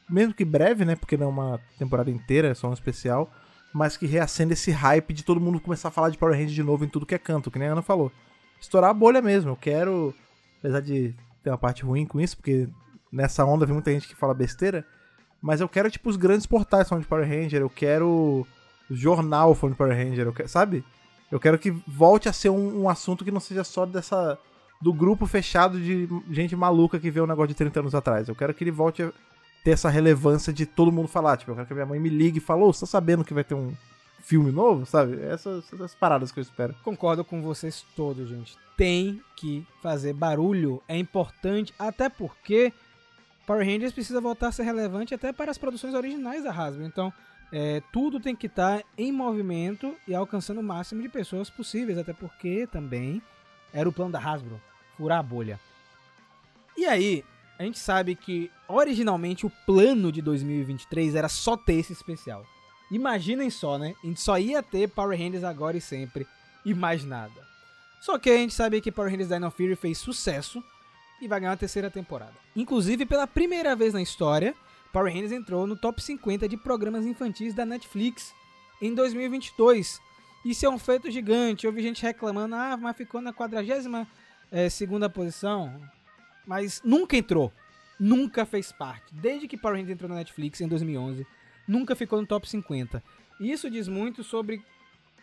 mesmo 0.10 0.34
que 0.34 0.44
breve, 0.44 0.84
né? 0.84 0.96
Porque 0.96 1.16
não 1.16 1.28
é 1.28 1.30
uma 1.30 1.60
temporada 1.78 2.12
inteira, 2.12 2.50
é 2.50 2.54
só 2.54 2.70
um 2.70 2.74
especial. 2.74 3.32
Mas 3.74 3.96
que 3.96 4.06
reacenda 4.06 4.54
esse 4.54 4.72
hype 4.72 5.14
de 5.14 5.24
todo 5.24 5.40
mundo 5.40 5.60
começar 5.60 5.88
a 5.88 5.92
falar 5.92 6.10
de 6.10 6.18
Power 6.18 6.36
Rangers 6.36 6.54
de 6.54 6.64
novo 6.64 6.84
em 6.84 6.90
tudo 6.90 7.06
que 7.06 7.16
é 7.16 7.18
canto, 7.18 7.50
que 7.50 7.58
nem 7.58 7.70
a 7.70 7.72
Ana 7.72 7.82
falou. 7.82 8.12
Estourar 8.60 8.90
a 8.90 8.94
bolha 8.94 9.22
mesmo. 9.22 9.52
Eu 9.52 9.56
quero. 9.56 10.14
Apesar 10.60 10.82
de 10.82 11.16
ter 11.44 11.50
uma 11.50 11.58
parte 11.58 11.84
ruim 11.84 12.06
com 12.06 12.20
isso, 12.20 12.38
porque 12.38 12.70
nessa 13.12 13.46
onda 13.46 13.66
vem 13.66 13.74
muita 13.74 13.92
gente 13.92 14.08
que 14.08 14.16
fala 14.16 14.34
besteira. 14.34 14.86
Mas 15.42 15.60
eu 15.60 15.68
quero, 15.68 15.90
tipo, 15.90 16.10
os 16.10 16.16
grandes 16.16 16.46
portais 16.46 16.88
falando 16.88 17.04
de 17.04 17.10
Power 17.10 17.28
Ranger. 17.28 17.62
Eu 17.62 17.70
quero 17.70 18.46
o 18.90 18.96
jornal 18.96 19.56
falando 19.56 19.74
de 19.74 19.78
Power 19.78 19.96
Ranger. 19.96 20.28
Eu 20.28 20.34
quero, 20.34 20.48
sabe? 20.50 20.84
Eu 21.32 21.40
quero 21.40 21.58
que 21.58 21.72
volte 21.88 22.30
a 22.30 22.34
ser 22.34 22.50
um, 22.50 22.84
um 22.84 22.90
assunto 22.90 23.26
que 23.26 23.32
não 23.32 23.40
seja 23.40 23.64
só 23.64 23.86
dessa. 23.86 24.38
Do 24.80 24.92
grupo 24.92 25.28
fechado 25.28 25.80
de 25.80 26.10
gente 26.32 26.56
maluca 26.56 27.00
que 27.00 27.12
vê 27.12 27.22
um 27.22 27.28
negócio 27.28 27.50
de 27.50 27.56
30 27.56 27.80
anos 27.82 27.96
atrás. 27.96 28.28
Eu 28.28 28.36
quero 28.36 28.54
que 28.54 28.64
ele 28.64 28.72
volte 28.72 29.04
a 29.04 29.12
ter 29.64 29.72
essa 29.72 29.90
relevância 29.90 30.52
de 30.52 30.66
todo 30.66 30.92
mundo 30.92 31.08
falar. 31.08 31.38
Tipo, 31.38 31.52
eu 31.52 31.56
quero 31.56 31.68
que 31.68 31.74
a 31.74 31.76
minha 31.76 31.86
mãe 31.86 32.00
me 32.00 32.10
ligue 32.10 32.40
e 32.40 32.42
fale, 32.42 32.64
ô, 32.64 32.74
você 32.74 32.82
tá 32.82 32.88
sabendo 32.88 33.24
que 33.24 33.34
vai 33.34 33.44
ter 33.44 33.54
um 33.54 33.74
filme 34.22 34.52
novo, 34.52 34.86
sabe? 34.86 35.22
Essas, 35.22 35.72
essas 35.74 35.96
paradas 35.96 36.32
que 36.32 36.40
eu 36.40 36.42
espero. 36.42 36.76
Concordo 36.84 37.24
com 37.24 37.42
vocês 37.42 37.86
todos, 37.96 38.30
gente. 38.30 38.58
Tem 38.78 39.22
que 39.36 39.66
fazer 39.82 40.14
barulho, 40.14 40.82
é 40.88 40.98
importante, 40.98 41.74
até 41.78 42.10
porque 42.10 42.74
Power 43.46 43.66
Rangers 43.66 43.94
precisa 43.94 44.22
voltar 44.22 44.48
a 44.48 44.52
ser 44.52 44.64
relevante 44.64 45.14
até 45.14 45.34
para 45.34 45.52
as 45.52 45.58
produções 45.58 45.94
originais 45.94 46.44
da 46.44 46.52
Hasbro. 46.52 46.86
Então, 46.86 47.12
é, 47.52 47.82
tudo 47.92 48.20
tem 48.20 48.36
que 48.36 48.48
estar 48.48 48.82
em 48.98 49.12
movimento 49.12 49.96
e 50.08 50.16
alcançando 50.16 50.62
o 50.62 50.64
máximo 50.64 51.02
de 51.02 51.10
pessoas 51.10 51.50
possíveis, 51.50 51.98
até 51.98 52.14
porque 52.14 52.66
também 52.68 53.22
era 53.74 53.90
o 53.90 53.92
plano 53.92 54.12
da 54.12 54.20
Hasbro, 54.20 54.62
furar 54.96 55.20
a 55.20 55.24
bolha. 55.24 55.60
E 56.78 56.86
aí, 56.86 57.26
a 57.60 57.64
gente 57.64 57.78
sabe 57.78 58.16
que 58.16 58.50
originalmente 58.68 59.46
o 59.46 59.52
plano 59.66 60.12
de 60.12 60.22
2023 60.22 61.16
era 61.16 61.28
só 61.28 61.58
ter 61.58 61.76
esse 61.76 61.94
especial. 61.94 62.46
Imaginem 62.92 63.50
só, 63.50 63.78
né? 63.78 63.96
A 64.04 64.06
gente 64.06 64.20
só 64.20 64.38
ia 64.38 64.62
ter 64.62 64.90
Power 64.90 65.18
Rangers 65.18 65.46
agora 65.46 65.78
e 65.78 65.82
sempre 65.82 66.28
e 66.66 66.74
mais 66.74 67.06
nada. 67.06 67.50
Só 68.02 68.20
que 68.20 68.30
a 68.30 68.38
gente 68.38 68.54
sabe 68.54 68.82
que 68.82 68.92
Power 68.92 69.10
Rangers 69.10 69.30
Dino 69.30 69.50
Fury 69.50 69.76
fez 69.76 69.98
sucesso 69.98 70.62
e 71.22 71.28
vai 71.28 71.40
ganhar 71.40 71.52
uma 71.52 71.58
terceira 71.58 71.90
temporada. 71.90 72.34
Inclusive, 72.56 73.06
pela 73.06 73.26
primeira 73.26 73.76
vez 73.76 73.94
na 73.94 74.02
história, 74.02 74.56
Power 74.92 75.14
Rangers 75.14 75.32
entrou 75.32 75.66
no 75.66 75.76
top 75.76 76.02
50 76.02 76.50
de 76.50 76.58
programas 76.58 77.06
infantis 77.06 77.54
da 77.54 77.66
Netflix 77.66 78.34
em 78.82 78.94
2022. 78.94 80.02
Isso 80.44 80.66
é 80.66 80.70
um 80.70 80.80
feito 80.80 81.10
gigante. 81.10 81.66
Eu 81.66 81.72
vi 81.72 81.84
gente 81.84 82.02
reclamando, 82.02 82.56
ah, 82.56 82.76
mas 82.76 82.98
ficou 82.98 83.22
na 83.22 83.32
42 83.32 83.86
é, 84.52 84.68
segunda 84.70 85.10
posição. 85.10 85.80
Mas 86.46 86.82
nunca 86.84 87.16
entrou. 87.16 87.54
Nunca 88.00 88.46
fez 88.46 88.72
parte. 88.72 89.14
Desde 89.14 89.48
que 89.48 89.56
Power 89.56 89.78
Rangers 89.78 89.94
entrou 89.94 90.10
na 90.10 90.16
Netflix 90.16 90.60
em 90.60 90.68
2011, 90.68 91.26
nunca 91.72 91.96
ficou 91.96 92.20
no 92.20 92.28
top 92.28 92.48
50. 92.50 93.02
Isso 93.40 93.70
diz 93.70 93.88
muito 93.88 94.24
sobre 94.24 94.62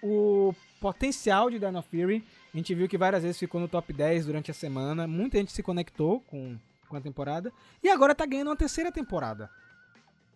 o 0.03 0.55
potencial 0.81 1.51
de 1.51 1.59
Dino 1.59 1.83
Fury. 1.83 2.25
A 2.53 2.57
gente 2.57 2.75
viu 2.75 2.89
que 2.89 2.97
várias 2.97 3.23
vezes 3.23 3.39
ficou 3.39 3.61
no 3.61 3.69
top 3.69 3.93
10 3.93 4.27
durante 4.27 4.51
a 4.51 4.55
semana. 4.55 5.07
Muita 5.07 5.37
gente 5.37 5.53
se 5.53 5.63
conectou 5.63 6.21
com, 6.23 6.57
com 6.89 6.97
a 6.97 7.01
temporada. 7.01 7.53
E 7.83 7.91
agora 7.91 8.15
tá 8.15 8.25
ganhando 8.25 8.49
uma 8.49 8.57
terceira 8.57 8.91
temporada. 8.91 9.51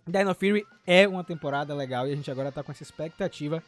Dino 0.07 0.35
Fury 0.35 0.66
é 0.87 1.09
uma 1.09 1.25
temporada 1.25 1.75
legal 1.75 2.07
e 2.07 2.12
a 2.12 2.16
gente 2.16 2.31
agora 2.31 2.53
tá 2.53 2.62
com 2.62 2.72
essa 2.72 2.83
expectativa 2.83 3.62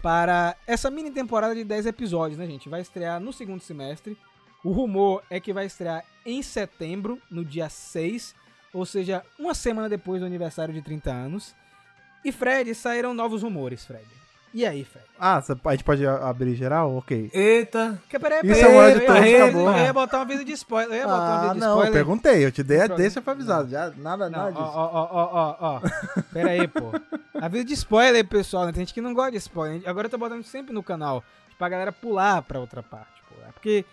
para 0.00 0.56
essa 0.66 0.90
mini 0.90 1.10
temporada 1.10 1.54
de 1.54 1.64
10 1.64 1.84
episódios, 1.84 2.38
né, 2.38 2.46
gente? 2.46 2.68
Vai 2.68 2.80
estrear 2.80 3.20
no 3.20 3.32
segundo 3.32 3.60
semestre. 3.60 4.16
O 4.64 4.72
rumor 4.72 5.22
é 5.28 5.38
que 5.38 5.52
vai 5.52 5.66
estrear 5.66 6.04
em 6.24 6.42
setembro, 6.42 7.20
no 7.30 7.44
dia 7.44 7.68
6, 7.68 8.34
ou 8.72 8.86
seja, 8.86 9.22
uma 9.38 9.52
semana 9.52 9.88
depois 9.88 10.20
do 10.20 10.26
aniversário 10.26 10.72
de 10.72 10.80
30 10.80 11.10
anos. 11.10 11.54
E 12.24 12.32
Fred, 12.32 12.74
saíram 12.74 13.14
novos 13.14 13.42
rumores, 13.42 13.84
Fred. 13.84 14.04
E 14.52 14.66
aí, 14.66 14.84
Fred? 14.84 15.06
Ah, 15.18 15.36
a 15.64 15.70
gente 15.72 15.84
pode 15.84 16.04
abrir 16.04 16.54
geral? 16.56 16.96
Ok. 16.96 17.30
Eita. 17.32 18.00
Que, 18.08 18.18
peraí, 18.18 18.40
Isso 18.42 18.60
peraí, 18.60 18.64
é 18.64 18.68
um 18.68 18.72
eu, 18.72 18.80
áudio 18.80 19.00
ia- 19.02 19.06
todo, 19.06 19.16
eu, 19.18 19.24
ia- 19.24 19.44
acabou. 19.44 19.70
eu 19.70 19.84
ia 19.84 19.92
botar 19.92 20.20
um 20.22 20.26
vídeo 20.26 20.44
de 20.44 20.52
spoiler. 20.52 20.92
Eu 20.92 20.96
ia 20.98 21.06
botar 21.06 21.18
um 21.18 21.22
Ah, 21.22 21.40
vídeo 21.42 21.54
de 21.54 21.60
não, 21.60 21.66
eu 21.68 21.72
spoiler. 21.74 21.92
perguntei. 21.92 22.44
Eu 22.44 22.50
te 22.52 22.62
dei 22.64 22.80
a 22.80 22.86
deixa 22.88 23.22
foi 23.22 23.32
avisado. 23.32 23.68
Já, 23.70 23.90
nada, 23.96 24.28
Não, 24.28 24.38
nada 24.38 24.58
ó, 24.58 24.62
disso. 24.62 24.76
ó, 24.76 24.90
ó, 24.92 25.08
ó, 25.12 25.56
ó, 25.60 25.76
ó. 25.76 26.22
Pera 26.32 26.50
aí, 26.50 26.66
pô. 26.66 26.90
Aviso 27.40 27.64
de 27.64 27.74
spoiler, 27.74 28.26
pessoal. 28.26 28.66
Né? 28.66 28.72
Tem 28.72 28.80
gente 28.80 28.92
que 28.94 29.00
não 29.00 29.14
gosta 29.14 29.30
de 29.30 29.36
spoiler. 29.36 29.82
Agora 29.88 30.06
eu 30.06 30.10
tô 30.10 30.18
botando 30.18 30.42
sempre 30.42 30.74
no 30.74 30.82
canal. 30.82 31.22
Pra 31.56 31.68
galera 31.68 31.92
pular 31.92 32.42
pra 32.42 32.58
outra 32.58 32.82
parte, 32.82 33.22
pô. 33.28 33.36
É 33.48 33.52
porque 33.52 33.84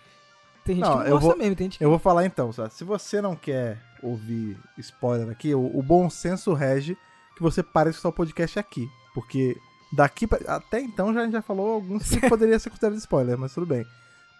tem 0.64 0.74
gente 0.76 0.84
Não, 0.84 0.92
que 0.94 0.98
não 0.98 1.06
eu 1.06 1.12
gosta 1.12 1.28
vou- 1.28 1.36
mesmo. 1.38 1.54
Tem 1.54 1.66
gente 1.66 1.78
que... 1.78 1.84
Eu 1.84 1.90
vou 1.90 1.98
falar 2.00 2.26
então, 2.26 2.52
sabe? 2.52 2.74
Se 2.74 2.82
você 2.82 3.20
não 3.22 3.36
quer 3.36 3.78
ouvir 4.02 4.58
spoiler 4.76 5.28
aqui, 5.30 5.54
o, 5.54 5.70
o 5.78 5.82
bom 5.82 6.10
senso 6.10 6.52
rege 6.52 6.96
que 7.38 7.42
você 7.42 7.62
pare 7.62 7.90
de 7.90 7.94
escutar 7.94 8.08
o 8.08 8.12
podcast 8.12 8.58
aqui. 8.58 8.90
Porque 9.14 9.56
daqui 9.92 10.26
pra, 10.26 10.56
Até 10.56 10.80
então 10.80 11.14
já, 11.14 11.20
a 11.20 11.24
gente 11.24 11.32
já 11.32 11.42
falou 11.42 11.70
alguns 11.70 12.10
que 12.10 12.20
poderia 12.28 12.58
ser 12.58 12.68
considerado 12.68 12.98
spoiler, 12.98 13.38
mas 13.38 13.54
tudo 13.54 13.64
bem. 13.64 13.86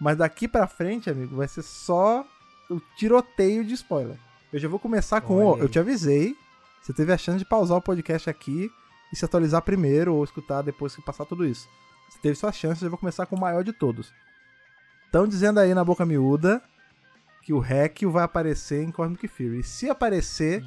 Mas 0.01 0.19
daqui 0.19 0.47
pra 0.47 0.67
frente, 0.67 1.09
amigo, 1.09 1.37
vai 1.37 1.49
ser 1.49 1.63
só 1.63 2.27
o 2.69 2.81
tiroteio 2.97 3.65
de 3.65 3.75
spoiler. 3.75 4.19
Eu 4.53 4.59
já 4.59 4.69
vou 4.69 4.79
começar 4.79 5.21
com. 5.21 5.45
Ó, 5.45 5.55
aí. 5.55 5.61
eu 5.61 5.69
te 5.69 5.79
avisei. 5.79 6.37
Você 6.83 6.93
teve 6.93 7.13
a 7.13 7.19
chance 7.19 7.39
de 7.39 7.45
pausar 7.45 7.79
o 7.79 7.83
podcast 7.83 8.29
aqui 8.29 8.71
e 9.13 9.17
se 9.17 9.25
atualizar 9.25 9.63
primeiro 9.63 10.15
ou 10.15 10.25
escutar 10.25 10.63
depois 10.63 10.95
que 10.95 11.03
passar 11.03 11.25
tudo 11.25 11.47
isso. 11.47 11.69
Você 12.11 12.19
teve 12.21 12.35
sua 12.35 12.51
chance, 12.51 12.83
eu 12.83 12.91
vou 12.91 12.99
começar 12.99 13.27
com 13.27 13.37
o 13.37 13.41
maior 13.41 13.63
de 13.63 13.73
todos. 13.73 14.13
Estão 15.07 15.27
dizendo 15.27 15.61
aí 15.61 15.73
na 15.75 15.85
boca 15.85 16.05
miúda 16.05 16.63
que 17.49 17.55
o 17.55 17.65
Hekio 17.65 18.11
vai 18.11 18.25
aparecer 18.25 18.83
em 18.83 18.91
Cosmic 18.91 19.27
Fury. 19.27 19.61
E 19.61 19.63
se 19.63 19.89
aparecer, 19.89 20.63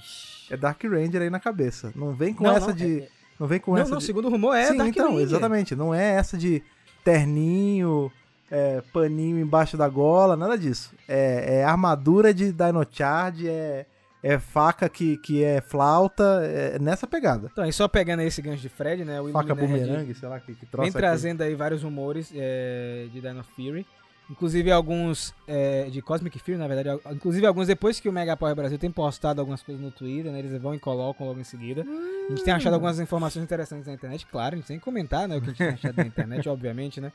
é 0.50 0.58
Dark 0.58 0.84
Ranger 0.84 1.22
aí 1.22 1.30
na 1.30 1.40
cabeça. 1.40 1.94
Não 1.96 2.12
vem 2.12 2.34
com 2.34 2.44
Não, 2.44 2.58
essa 2.58 2.70
não, 2.70 2.74
de. 2.74 3.02
é- 3.02 3.08
Não 3.40 3.46
vem 3.46 3.60
com 3.60 3.76
Não, 3.76 3.82
essa 3.84 3.92
não, 3.92 4.00
de. 4.00 4.04
segundo 4.04 4.30
rumor 4.30 4.56
é 4.56 4.66
Sim, 4.66 4.78
Dark 4.78 4.90
então, 4.90 5.10
Ranger. 5.10 5.22
exatamente. 5.22 5.76
Não 5.76 5.94
é 5.94 6.14
essa 6.14 6.36
de 6.36 6.64
terninho, 7.04 8.12
é, 8.50 8.82
paninho 8.92 9.38
embaixo 9.38 9.78
da 9.78 9.88
gola, 9.88 10.36
nada 10.36 10.58
disso. 10.58 10.92
É, 11.08 11.58
é 11.60 11.64
armadura 11.64 12.34
de 12.34 12.52
Dino 12.52 12.84
Charge, 12.92 13.48
é, 13.48 13.86
é 14.24 14.40
faca 14.40 14.90
que, 14.90 15.18
que 15.18 15.44
é 15.44 15.62
flauta, 15.62 16.42
é 16.44 16.80
nessa 16.80 17.06
pegada. 17.06 17.48
Então, 17.52 17.64
e 17.64 17.72
só 17.72 17.88
pegando 17.88 18.22
aí 18.22 18.28
esse 18.28 18.42
gancho 18.42 18.64
de 18.64 18.70
Fred, 18.70 19.06
né? 19.06 19.22
O 19.22 19.30
Faca 19.30 19.54
bumerangue, 19.54 20.16
sei 20.16 20.28
lá, 20.28 20.40
que, 20.40 20.56
que 20.56 20.66
Vem 20.76 20.88
é 20.88 20.92
trazendo 20.92 21.44
aí 21.44 21.54
vários 21.54 21.84
rumores 21.84 22.32
é, 22.34 23.06
de 23.14 23.22
Dino 23.22 23.44
Fury. 23.56 23.86
Inclusive 24.32 24.72
alguns 24.72 25.34
é, 25.46 25.90
de 25.90 26.02
Cosmic 26.02 26.40
Fury, 26.40 26.56
na 26.58 26.66
verdade. 26.68 26.98
Inclusive 27.12 27.46
alguns 27.46 27.68
depois 27.68 28.00
que 28.00 28.08
o 28.08 28.14
Mega 28.14 28.38
Power 28.38 28.56
Brasil 28.56 28.78
tem 28.80 28.90
postado 28.90 29.42
algumas 29.42 29.62
coisas 29.62 29.84
no 29.84 29.92
Twitter, 29.92 30.32
né? 30.32 30.40
Eles 30.40 30.60
vão 30.62 30.74
e 30.74 30.80
colocam 30.80 31.28
logo 31.28 31.40
em 31.40 31.44
seguida. 31.44 31.82
A 31.82 32.30
gente 32.32 32.44
tem 32.44 32.54
achado 32.54 32.74
algumas 32.74 32.98
informações 33.00 33.44
interessantes 33.44 33.86
na 33.88 33.94
internet, 33.94 34.26
claro. 34.28 34.56
A 34.56 34.58
gente 34.58 34.68
tem 34.68 34.80
que 34.80 34.84
comentar, 34.86 35.28
né? 35.28 35.36
O 35.38 35.42
que 35.42 35.48
a 35.48 35.50
gente 35.50 35.58
tem 35.58 35.68
achado 35.68 35.96
na 35.98 36.06
internet, 36.06 36.48
obviamente, 36.50 37.02
né? 37.02 37.12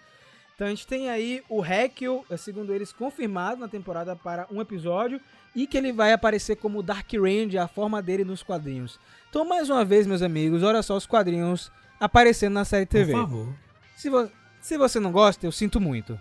Então 0.54 0.66
a 0.66 0.70
gente 0.70 0.86
tem 0.86 1.08
aí 1.10 1.42
o 1.48 1.64
Hekio, 1.64 2.24
eh, 2.30 2.36
segundo 2.36 2.72
eles, 2.74 2.92
confirmado 2.92 3.60
na 3.60 3.68
temporada 3.68 4.14
para 4.16 4.46
um 4.50 4.60
episódio 4.60 5.20
e 5.54 5.66
que 5.66 5.76
ele 5.76 5.92
vai 5.92 6.12
aparecer 6.12 6.56
como 6.56 6.82
Dark 6.82 7.10
Ranger, 7.14 7.60
a 7.62 7.68
forma 7.68 8.00
dele 8.02 8.24
nos 8.24 8.42
quadrinhos. 8.42 8.98
Então, 9.30 9.44
mais 9.46 9.68
uma 9.70 9.84
vez, 9.84 10.06
meus 10.06 10.22
amigos, 10.22 10.62
olha 10.62 10.82
só 10.82 10.96
os 10.96 11.06
quadrinhos 11.06 11.70
aparecendo 12.00 12.54
na 12.54 12.64
série 12.64 12.86
TV. 12.86 13.12
Por 13.12 13.20
favor. 13.20 13.48
Se, 13.96 14.08
vo- 14.10 14.30
se 14.60 14.78
você 14.78 14.98
não 15.00 15.12
gosta, 15.12 15.46
eu 15.46 15.52
sinto 15.52 15.78
muito. 15.80 16.18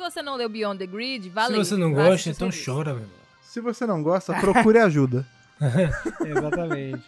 Se 0.00 0.10
você 0.10 0.22
não 0.22 0.34
leu 0.36 0.48
Beyond 0.48 0.78
the 0.78 0.86
Grid, 0.86 1.28
valeu. 1.28 1.62
Se 1.62 1.70
você 1.70 1.76
não 1.76 1.92
gosta, 1.92 2.30
então 2.30 2.48
chora, 2.64 2.94
velho. 2.94 3.10
Se 3.42 3.60
você 3.60 3.84
não 3.86 4.02
gosta, 4.02 4.32
procure 4.40 4.78
ajuda. 4.78 5.26
Exatamente. 6.24 7.02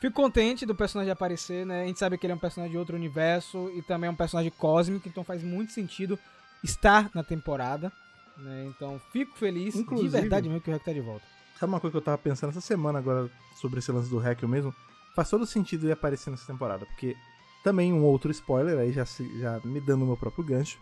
Fico 0.00 0.14
contente 0.14 0.64
do 0.64 0.74
personagem 0.74 1.12
aparecer, 1.12 1.66
né? 1.66 1.82
A 1.82 1.86
gente 1.86 1.98
sabe 1.98 2.16
que 2.16 2.24
ele 2.26 2.32
é 2.32 2.36
um 2.36 2.38
personagem 2.38 2.72
de 2.72 2.78
outro 2.78 2.96
universo 2.96 3.70
e 3.76 3.82
também 3.82 4.08
é 4.08 4.10
um 4.10 4.16
personagem 4.16 4.50
cósmico, 4.56 5.06
então 5.08 5.22
faz 5.22 5.42
muito 5.42 5.72
sentido 5.72 6.18
estar 6.64 7.10
na 7.14 7.22
temporada. 7.22 7.92
Né? 8.38 8.64
Então 8.74 8.98
fico 9.12 9.36
feliz 9.36 9.76
Inclusive- 9.76 10.08
de 10.08 10.20
verdade 10.20 10.48
mesmo 10.48 10.62
que 10.62 10.70
o 10.70 10.72
Rec 10.72 10.82
tá 10.82 10.92
de 10.92 11.00
volta. 11.02 11.24
Sabe 11.60 11.70
uma 11.70 11.80
coisa 11.80 11.92
que 11.92 11.98
eu 11.98 12.02
tava 12.02 12.16
pensando 12.18 12.48
essa 12.50 12.62
semana 12.62 12.98
agora 12.98 13.30
sobre 13.60 13.78
esse 13.78 13.92
lance 13.92 14.08
do 14.08 14.26
Hekio 14.26 14.48
mesmo? 14.48 14.74
Faz 15.14 15.28
todo 15.28 15.44
sentido 15.46 15.84
ele 15.84 15.92
aparecer 15.92 16.30
nessa 16.30 16.46
temporada, 16.50 16.86
porque 16.86 17.14
também 17.62 17.92
um 17.92 18.02
outro 18.02 18.30
spoiler, 18.32 18.78
aí 18.78 18.90
já, 18.90 19.04
se- 19.04 19.38
já 19.38 19.60
me 19.62 19.80
dando 19.82 20.02
o 20.02 20.06
meu 20.06 20.16
próprio 20.16 20.42
gancho, 20.42 20.78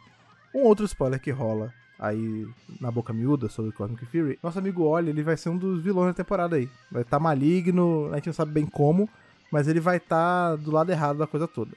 um 0.54 0.60
outro 0.60 0.84
spoiler 0.84 1.20
que 1.20 1.30
rola 1.30 1.72
aí 1.98 2.46
na 2.80 2.90
boca 2.90 3.12
miúda 3.12 3.48
sobre 3.48 3.72
Cosmic 3.72 4.06
Fury, 4.06 4.38
nosso 4.42 4.58
amigo 4.58 4.84
Oli, 4.84 5.10
ele 5.10 5.22
vai 5.22 5.36
ser 5.36 5.50
um 5.50 5.56
dos 5.58 5.82
vilões 5.82 6.08
da 6.08 6.14
temporada 6.14 6.56
aí. 6.56 6.68
Vai 6.90 7.02
estar 7.02 7.20
maligno, 7.20 8.08
a 8.12 8.16
gente 8.16 8.26
não 8.28 8.32
sabe 8.34 8.52
bem 8.52 8.64
como, 8.66 9.08
mas 9.52 9.68
ele 9.68 9.80
vai 9.80 9.98
estar 9.98 10.56
do 10.56 10.70
lado 10.70 10.90
errado 10.90 11.18
da 11.18 11.26
coisa 11.26 11.46
toda. 11.46 11.72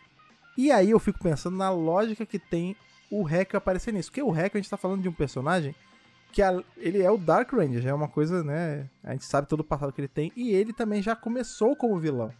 E 0.57 0.71
aí 0.71 0.91
eu 0.91 0.99
fico 0.99 1.19
pensando 1.19 1.57
na 1.57 1.69
lógica 1.69 2.25
que 2.25 2.39
tem 2.39 2.75
o 3.11 3.27
Hekio 3.27 3.57
aparecer 3.57 3.91
nisso, 3.93 4.09
porque 4.09 4.21
o 4.23 4.31
Hekio 4.35 4.57
a 4.57 4.61
gente 4.61 4.69
tá 4.69 4.77
falando 4.77 5.01
de 5.01 5.09
um 5.09 5.13
personagem 5.13 5.75
que 6.31 6.41
a- 6.41 6.63
ele 6.77 7.01
é 7.01 7.11
o 7.11 7.17
Dark 7.17 7.51
Ranger, 7.51 7.85
é 7.85 7.93
uma 7.93 8.07
coisa, 8.07 8.43
né? 8.43 8.87
A 9.03 9.11
gente 9.11 9.25
sabe 9.25 9.47
todo 9.47 9.59
o 9.59 9.63
passado 9.63 9.91
que 9.91 9.99
ele 10.01 10.07
tem, 10.07 10.31
e 10.35 10.51
ele 10.51 10.71
também 10.73 11.01
já 11.01 11.15
começou 11.15 11.75
como 11.75 11.99
vilão. 11.99 12.31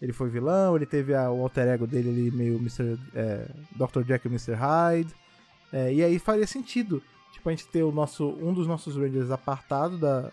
Ele 0.00 0.12
foi 0.12 0.28
vilão, 0.28 0.76
ele 0.76 0.86
teve 0.86 1.14
a- 1.14 1.30
o 1.30 1.42
alter 1.42 1.66
ego 1.68 1.86
dele 1.86 2.08
ali, 2.10 2.30
meio 2.30 2.56
Mr. 2.58 2.98
É, 3.14 3.48
Dr. 3.74 4.02
Jack 4.04 4.26
e 4.26 4.30
Mr. 4.30 4.52
Hyde. 4.54 5.14
É, 5.72 5.92
e 5.92 6.04
aí 6.04 6.18
faria 6.18 6.46
sentido, 6.46 7.02
tipo, 7.32 7.48
a 7.48 7.52
gente 7.52 7.66
ter 7.66 7.82
o 7.82 7.90
nosso, 7.90 8.28
um 8.40 8.52
dos 8.52 8.66
nossos 8.66 8.96
Rangers 8.96 9.30
apartado 9.30 9.96
da, 9.96 10.30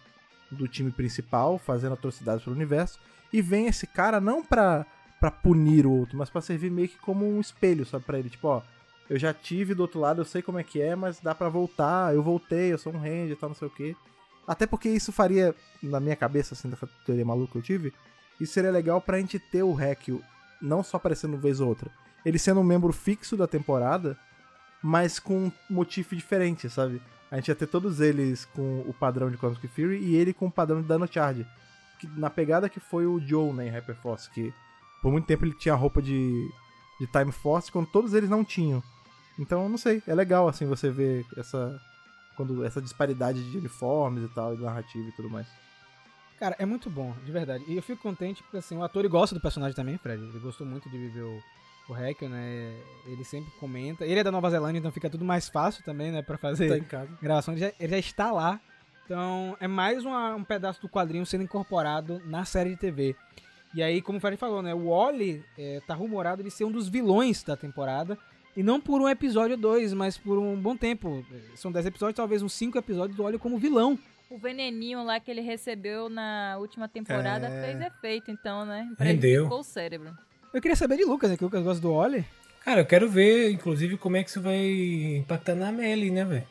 do 0.52 0.68
time 0.68 0.92
principal, 0.92 1.58
fazendo 1.58 1.94
atrocidades 1.94 2.44
pro 2.44 2.52
universo, 2.52 3.00
e 3.32 3.42
vem 3.42 3.68
esse 3.68 3.88
cara 3.88 4.20
não 4.20 4.44
pra, 4.44 4.86
pra 5.20 5.32
punir 5.32 5.86
o 5.86 5.92
outro, 5.92 6.18
mas 6.18 6.30
pra 6.30 6.42
servir 6.42 6.70
meio 6.70 6.90
que 6.90 6.98
como 6.98 7.26
um 7.26 7.40
espelho, 7.40 7.86
sabe, 7.86 8.04
pra 8.04 8.20
ele, 8.20 8.30
tipo, 8.30 8.48
ó, 8.48 8.62
eu 9.10 9.18
já 9.18 9.34
tive 9.34 9.74
do 9.74 9.82
outro 9.82 10.00
lado, 10.00 10.22
eu 10.22 10.26
sei 10.26 10.42
como 10.42 10.60
é 10.60 10.64
que 10.64 10.82
é, 10.82 10.96
mas 10.96 11.20
dá 11.20 11.34
pra 11.34 11.50
voltar, 11.50 12.14
eu 12.14 12.22
voltei, 12.22 12.74
eu 12.74 12.78
sou 12.78 12.94
um 12.94 13.00
ranger 13.00 13.32
e 13.32 13.36
tal, 13.36 13.50
não 13.50 13.56
sei 13.56 13.68
o 13.68 13.72
quê. 13.72 13.96
Até 14.48 14.68
porque 14.68 14.90
isso 14.90 15.12
faria, 15.12 15.56
na 15.82 16.00
minha 16.00 16.16
cabeça, 16.16 16.54
assim, 16.54 16.70
da 16.70 16.78
teoria 17.06 17.26
maluca 17.26 17.54
que 17.54 17.58
eu 17.58 17.62
tive, 17.62 17.94
isso 18.40 18.54
seria 18.54 18.72
legal 18.72 19.02
pra 19.02 19.20
gente 19.20 19.40
ter 19.40 19.64
o 19.64 19.80
Hekio 19.80 20.22
não 20.62 20.84
só 20.84 20.98
aparecendo 20.98 21.34
uma 21.34 21.40
vez 21.40 21.60
ou 21.60 21.70
outra, 21.70 21.90
ele 22.26 22.38
sendo 22.38 22.60
um 22.60 22.64
membro 22.64 22.92
fixo 22.92 23.38
da 23.38 23.48
temporada, 23.48 24.18
mas 24.82 25.20
com 25.20 25.46
um 25.46 25.52
motivo 25.70 26.16
diferente, 26.16 26.70
sabe? 26.70 27.02
A 27.32 27.36
gente 27.36 27.50
ia 27.50 27.56
ter 27.56 27.68
todos 27.68 28.00
eles 28.00 28.46
com 28.46 28.82
o 28.82 28.94
padrão 28.94 29.30
de 29.30 29.38
Cosmic 29.38 29.68
Fury 29.68 30.00
e 30.00 30.16
ele 30.16 30.34
com 30.34 30.48
o 30.48 30.52
padrão 30.52 30.82
de 30.82 30.88
Dino 30.88 31.08
Charge. 31.08 31.46
Que, 32.00 32.08
na 32.08 32.30
pegada 32.30 32.70
que 32.70 32.80
foi 32.80 33.06
o 33.06 33.20
Joe, 33.20 33.54
né, 33.54 33.68
em 33.68 33.70
Hyperforce, 33.70 34.30
que 34.32 34.54
por 35.02 35.12
muito 35.12 35.26
tempo 35.26 35.46
ele 35.46 35.54
tinha 35.54 35.76
roupa 35.76 36.02
de, 36.02 36.50
de 37.00 37.08
Time 37.08 37.32
Force, 37.32 37.72
quando 37.72 37.88
todos 37.88 38.14
eles 38.14 38.30
não 38.30 38.44
tinham. 38.44 38.82
Então, 39.38 39.70
não 39.70 39.78
sei, 39.78 40.02
é 40.08 40.16
legal, 40.16 40.48
assim, 40.48 40.66
você 40.66 40.90
ver 40.90 41.26
essa, 41.38 41.80
quando, 42.36 42.66
essa 42.66 42.82
disparidade 42.82 43.50
de 43.52 43.58
uniformes 43.58 44.24
e 44.24 44.28
tal, 44.30 44.54
e 44.54 44.58
narrativa 44.58 45.08
e 45.08 45.12
tudo 45.12 45.30
mais. 45.30 45.48
Cara, 46.40 46.56
é 46.58 46.66
muito 46.66 46.90
bom, 46.90 47.14
de 47.26 47.32
verdade. 47.32 47.66
E 47.68 47.76
eu 47.76 47.84
fico 47.84 48.02
contente 48.02 48.42
porque 48.44 48.58
assim, 48.58 48.78
o 48.78 48.84
ator 48.84 49.08
gosta 49.10 49.36
do 49.36 49.42
personagem 49.42 49.76
também, 49.76 49.98
Fred. 49.98 50.24
Ele 50.24 50.40
gostou 50.40 50.66
muito 50.66 50.90
de 50.90 50.98
viver 50.98 51.22
o, 51.22 51.40
o 51.90 51.98
Hekio, 51.98 52.30
né? 52.30 52.74
Ele 53.08 53.24
sempre 53.24 53.52
comenta. 53.60 54.06
Ele 54.06 54.20
é 54.20 54.24
da 54.24 54.32
Nova 54.32 54.50
Zelândia, 54.50 54.80
então 54.80 54.92
fica 54.92 55.10
tudo 55.10 55.26
mais 55.26 55.50
fácil 55.50 55.84
também, 55.84 56.12
né? 56.12 56.22
Pra 56.22 56.38
fazer 56.38 56.70
Tá 56.70 56.78
em 56.78 56.84
casa. 56.84 57.10
gravação. 57.22 57.54
Ele 57.54 57.62
já, 57.62 57.72
ele 57.80 57.92
já 57.92 57.98
está 58.00 58.32
lá. 58.32 58.60
Então, 59.06 59.58
é 59.60 59.68
mais 59.68 60.06
uma- 60.06 60.36
um 60.36 60.44
pedaço 60.44 60.80
do 60.82 60.88
quadrinho 60.88 61.26
sendo 61.26 61.44
incorporado 61.44 62.22
na 62.26 62.46
série 62.46 62.70
de 62.72 62.76
TV. 62.78 63.16
E 63.74 63.82
aí, 63.82 64.02
como 64.02 64.18
o 64.18 64.22
Fred 64.22 64.38
falou, 64.38 64.62
né? 64.62 64.74
O 64.74 64.90
Wally 64.90 65.44
é, 65.58 65.82
tá 65.88 65.94
rumorado 65.96 66.44
de 66.44 66.52
ser 66.52 66.64
um 66.64 66.72
dos 66.72 66.88
vilões 66.88 67.44
da 67.44 67.56
temporada. 67.58 68.18
E 68.58 68.64
não 68.64 68.80
por 68.82 69.00
um 69.02 69.08
episódio 69.08 69.56
ou 69.56 69.62
dois, 69.62 69.94
mas 69.94 70.18
por 70.18 70.38
um 70.38 70.60
bom 70.60 70.76
tempo. 70.76 71.26
São 71.56 71.72
10 71.72 71.86
episódios, 71.86 72.16
talvez 72.16 72.42
uns 72.42 72.54
5 72.54 72.78
episódios 72.78 73.16
do 73.16 73.24
Wally 73.24 73.38
como 73.40 73.58
vilão. 73.58 73.98
O 74.30 74.38
veneninho 74.38 75.04
lá 75.04 75.20
que 75.20 75.32
ele 75.32 75.42
recebeu 75.42 76.08
na 76.10 76.58
última 76.60 76.88
temporada 76.88 77.48
É. 77.48 77.62
fez 77.66 77.82
efeito, 77.82 78.30
então, 78.32 78.64
né? 78.66 78.88
Rendeu. 79.00 79.44
Ficou 79.46 79.60
o 79.60 79.64
cérebro. 79.64 80.16
Eu 80.54 80.62
queria 80.62 80.76
saber 80.76 80.98
de 80.98 81.06
Lucas, 81.06 81.30
né? 81.30 81.38
Que 81.38 81.44
o 81.44 81.48
Lucas 81.48 81.64
gosta 81.64 81.82
do 81.82 81.94
Wally. 81.94 82.26
Cara, 82.64 82.82
eu 82.82 82.86
quero 82.86 83.10
ver, 83.10 83.52
inclusive, 83.52 83.98
como 83.98 84.18
é 84.18 84.24
que 84.24 84.30
isso 84.30 84.42
vai 84.42 85.18
impactar 85.18 85.56
na 85.56 85.72
Melly, 85.72 86.12
né, 86.12 86.26
velho? 86.26 86.48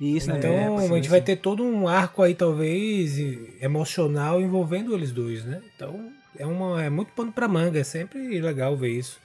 Isso, 0.00 0.30
Então, 0.30 0.50
É, 0.50 0.66
a 0.66 0.96
gente 0.96 1.10
vai 1.10 1.20
ter 1.20 1.36
todo 1.36 1.62
um 1.62 1.86
arco 1.86 2.22
aí, 2.22 2.34
talvez, 2.34 3.18
emocional 3.60 4.40
envolvendo 4.40 4.94
eles 4.94 5.12
dois, 5.12 5.44
né? 5.44 5.60
Então, 5.74 6.10
é, 6.38 6.46
uma, 6.46 6.82
é 6.82 6.88
muito 6.88 7.12
pano 7.12 7.30
pra 7.30 7.46
manga, 7.46 7.78
é 7.78 7.84
sempre 7.84 8.40
legal 8.40 8.74
ver 8.76 8.90
isso. 8.90 9.20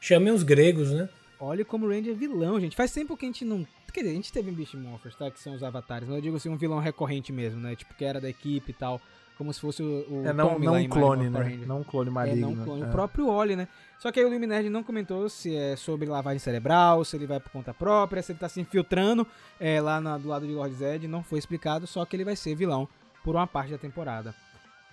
Chamem 0.00 0.32
os 0.32 0.42
gregos, 0.42 0.92
né? 0.92 1.08
Olha 1.40 1.64
como 1.64 1.86
o 1.86 1.88
Randy 1.88 2.10
é 2.10 2.14
vilão, 2.14 2.60
gente. 2.60 2.76
Faz 2.76 2.92
tempo 2.92 3.16
que 3.16 3.24
a 3.24 3.28
gente 3.28 3.44
não. 3.44 3.66
Quer 3.92 4.00
dizer, 4.00 4.12
a 4.12 4.16
gente 4.16 4.32
teve 4.32 4.50
em 4.50 4.54
Beast 4.54 4.74
Morphers, 4.74 5.16
tá? 5.16 5.30
Que 5.30 5.40
são 5.40 5.54
os 5.54 5.62
avatares. 5.62 6.06
Mas 6.06 6.16
eu 6.16 6.22
digo 6.22 6.36
assim, 6.36 6.50
um 6.50 6.56
vilão 6.56 6.78
recorrente 6.78 7.32
mesmo, 7.32 7.60
né? 7.60 7.74
Tipo, 7.74 7.94
que 7.94 8.04
era 8.04 8.20
da 8.20 8.28
equipe 8.28 8.70
e 8.70 8.74
tal. 8.74 9.00
Como 9.38 9.52
se 9.54 9.60
fosse 9.60 9.82
o. 9.82 10.04
o 10.10 10.26
É 10.26 10.32
não, 10.32 10.48
Tommy 10.50 10.66
não 10.66 10.72
lá 10.72 10.78
um 10.78 10.82
em 10.82 10.88
clone, 10.88 11.30
né? 11.30 11.60
Não 11.64 11.80
um 11.80 11.84
clone 11.84 12.10
É, 12.10 12.12
maligno. 12.12 12.50
não 12.56 12.64
clone. 12.64 12.82
é. 12.82 12.84
O 12.86 12.90
próprio 12.90 13.28
Oli, 13.28 13.54
né? 13.54 13.68
Só 14.00 14.10
que 14.10 14.18
aí 14.18 14.26
o 14.26 14.28
Luminerd 14.28 14.68
não 14.68 14.82
comentou 14.82 15.28
se 15.28 15.54
é 15.56 15.76
sobre 15.76 16.08
lavagem 16.08 16.38
cerebral, 16.40 17.04
se 17.04 17.16
ele 17.16 17.26
vai 17.26 17.38
por 17.38 17.50
conta 17.50 17.72
própria, 17.72 18.20
se 18.20 18.32
ele 18.32 18.38
tá 18.40 18.48
se 18.48 18.60
infiltrando 18.60 19.24
é, 19.60 19.80
lá 19.80 20.00
na- 20.00 20.18
do 20.18 20.26
lado 20.28 20.44
de 20.46 20.52
Lord 20.52 20.74
Zed. 20.74 21.06
Não 21.06 21.22
foi 21.22 21.38
explicado, 21.38 21.86
só 21.86 22.04
que 22.04 22.16
ele 22.16 22.24
vai 22.24 22.34
ser 22.34 22.54
vilão 22.56 22.88
por 23.22 23.36
uma 23.36 23.46
parte 23.46 23.70
da 23.70 23.78
temporada. 23.78 24.34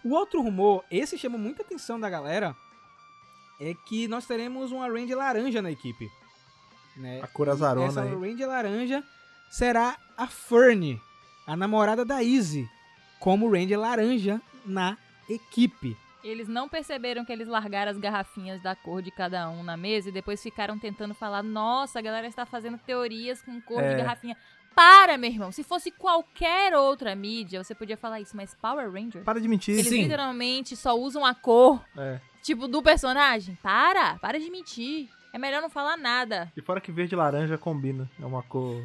O 0.04 0.10
outro 0.14 0.42
rumor, 0.42 0.84
esse 0.92 1.18
chama 1.18 1.38
muita 1.40 1.64
atenção 1.64 2.00
da 2.00 2.08
galera, 2.10 2.56
é 3.60 3.74
que 3.88 4.08
nós 4.08 4.28
teremos 4.28 4.72
uma 4.72 4.88
Ranger 4.88 5.18
laranja 5.18 5.62
na 5.62 5.72
equipe. 5.72 6.08
Né? 6.98 7.20
A 7.24 7.28
cor 7.28 7.50
azarona 7.50 7.88
Essa 7.88 8.02
aí. 8.04 8.14
Ranger 8.14 8.48
laranja 8.48 9.04
será 9.50 9.98
a 10.18 10.28
Fern, 10.28 11.02
a 11.48 11.56
namorada 11.58 12.06
da 12.06 12.22
Izzy, 12.24 12.68
como 13.26 13.50
Ranger 13.52 13.80
laranja 13.80 14.40
na 14.64 14.96
equipe. 15.28 15.98
Eles 16.24 16.48
não 16.48 16.70
perceberam 16.70 17.26
que 17.26 17.32
eles 17.34 17.48
largaram 17.48 17.92
as 17.92 17.98
garrafinhas 17.98 18.62
da 18.62 18.76
cor 18.76 19.02
de 19.02 19.10
cada 19.10 19.50
um 19.50 19.64
na 19.64 19.76
mesa 19.76 20.10
e 20.10 20.12
depois 20.12 20.42
ficaram 20.44 20.78
tentando 20.78 21.16
falar: 21.16 21.42
nossa, 21.42 21.98
a 21.98 22.02
galera 22.04 22.28
está 22.28 22.46
fazendo 22.46 22.78
teorias 22.78 23.42
com 23.42 23.60
cor 23.62 23.82
É. 23.84 23.90
de 23.96 24.02
garrafinha. 24.02 24.38
Para, 24.76 25.18
meu 25.18 25.30
irmão. 25.32 25.52
Se 25.52 25.64
fosse 25.64 25.90
qualquer 25.90 26.76
outra 26.76 27.16
mídia, 27.16 27.64
você 27.64 27.74
podia 27.74 27.98
falar 27.98 28.20
isso, 28.22 28.36
mas 28.38 28.54
Power 28.54 28.92
Ranger? 28.92 29.24
Para 29.24 29.42
de 29.42 29.48
mentir. 29.48 29.74
Eles 29.74 29.88
Sim. 29.88 30.04
literalmente 30.04 30.76
só 30.76 30.94
usam 30.96 31.26
a 31.26 31.34
cor, 31.34 31.82
É. 31.98 32.20
tipo, 32.44 32.68
do 32.68 32.84
personagem. 32.84 33.58
Para, 33.64 34.20
para 34.20 34.40
de 34.40 34.52
mentir. 34.52 35.10
É 35.34 35.38
melhor 35.40 35.62
não 35.62 35.70
falar 35.70 35.98
nada. 35.98 36.52
E 36.56 36.62
fora 36.62 36.80
que 36.80 36.92
verde 36.92 37.16
e 37.16 37.18
laranja 37.18 37.58
combina. 37.58 38.10
É 38.22 38.26
uma 38.26 38.44
cor. 38.44 38.82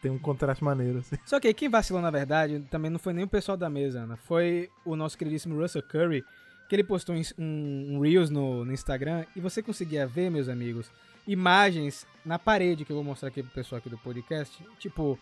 Tem 0.00 0.10
um 0.10 0.18
contraste 0.18 0.62
maneiro, 0.62 0.98
assim. 1.00 1.16
Só 1.26 1.40
que 1.40 1.52
quem 1.52 1.68
vacilou, 1.68 2.00
na 2.00 2.10
verdade, 2.10 2.64
também 2.70 2.90
não 2.90 2.98
foi 2.98 3.12
nem 3.12 3.24
o 3.24 3.28
pessoal 3.28 3.56
da 3.56 3.68
mesa, 3.68 4.00
Ana. 4.00 4.16
Foi 4.16 4.70
o 4.84 4.94
nosso 4.94 5.18
queridíssimo 5.18 5.60
Russell 5.60 5.82
Curry, 5.82 6.24
que 6.68 6.76
ele 6.76 6.84
postou 6.84 7.14
um, 7.16 7.22
um- 7.96 8.00
Reels 8.00 8.30
no, 8.30 8.64
no 8.64 8.72
Instagram 8.72 9.24
e 9.34 9.40
você 9.40 9.62
conseguia 9.62 10.06
ver, 10.06 10.30
meus 10.30 10.48
amigos, 10.48 10.90
imagens 11.26 12.06
na 12.24 12.38
parede 12.38 12.84
que 12.84 12.92
eu 12.92 12.96
vou 12.96 13.04
mostrar 13.04 13.28
aqui 13.28 13.42
pro 13.42 13.52
pessoal 13.52 13.78
aqui 13.78 13.88
do 13.88 13.98
podcast, 13.98 14.56
tipo, 14.78 15.18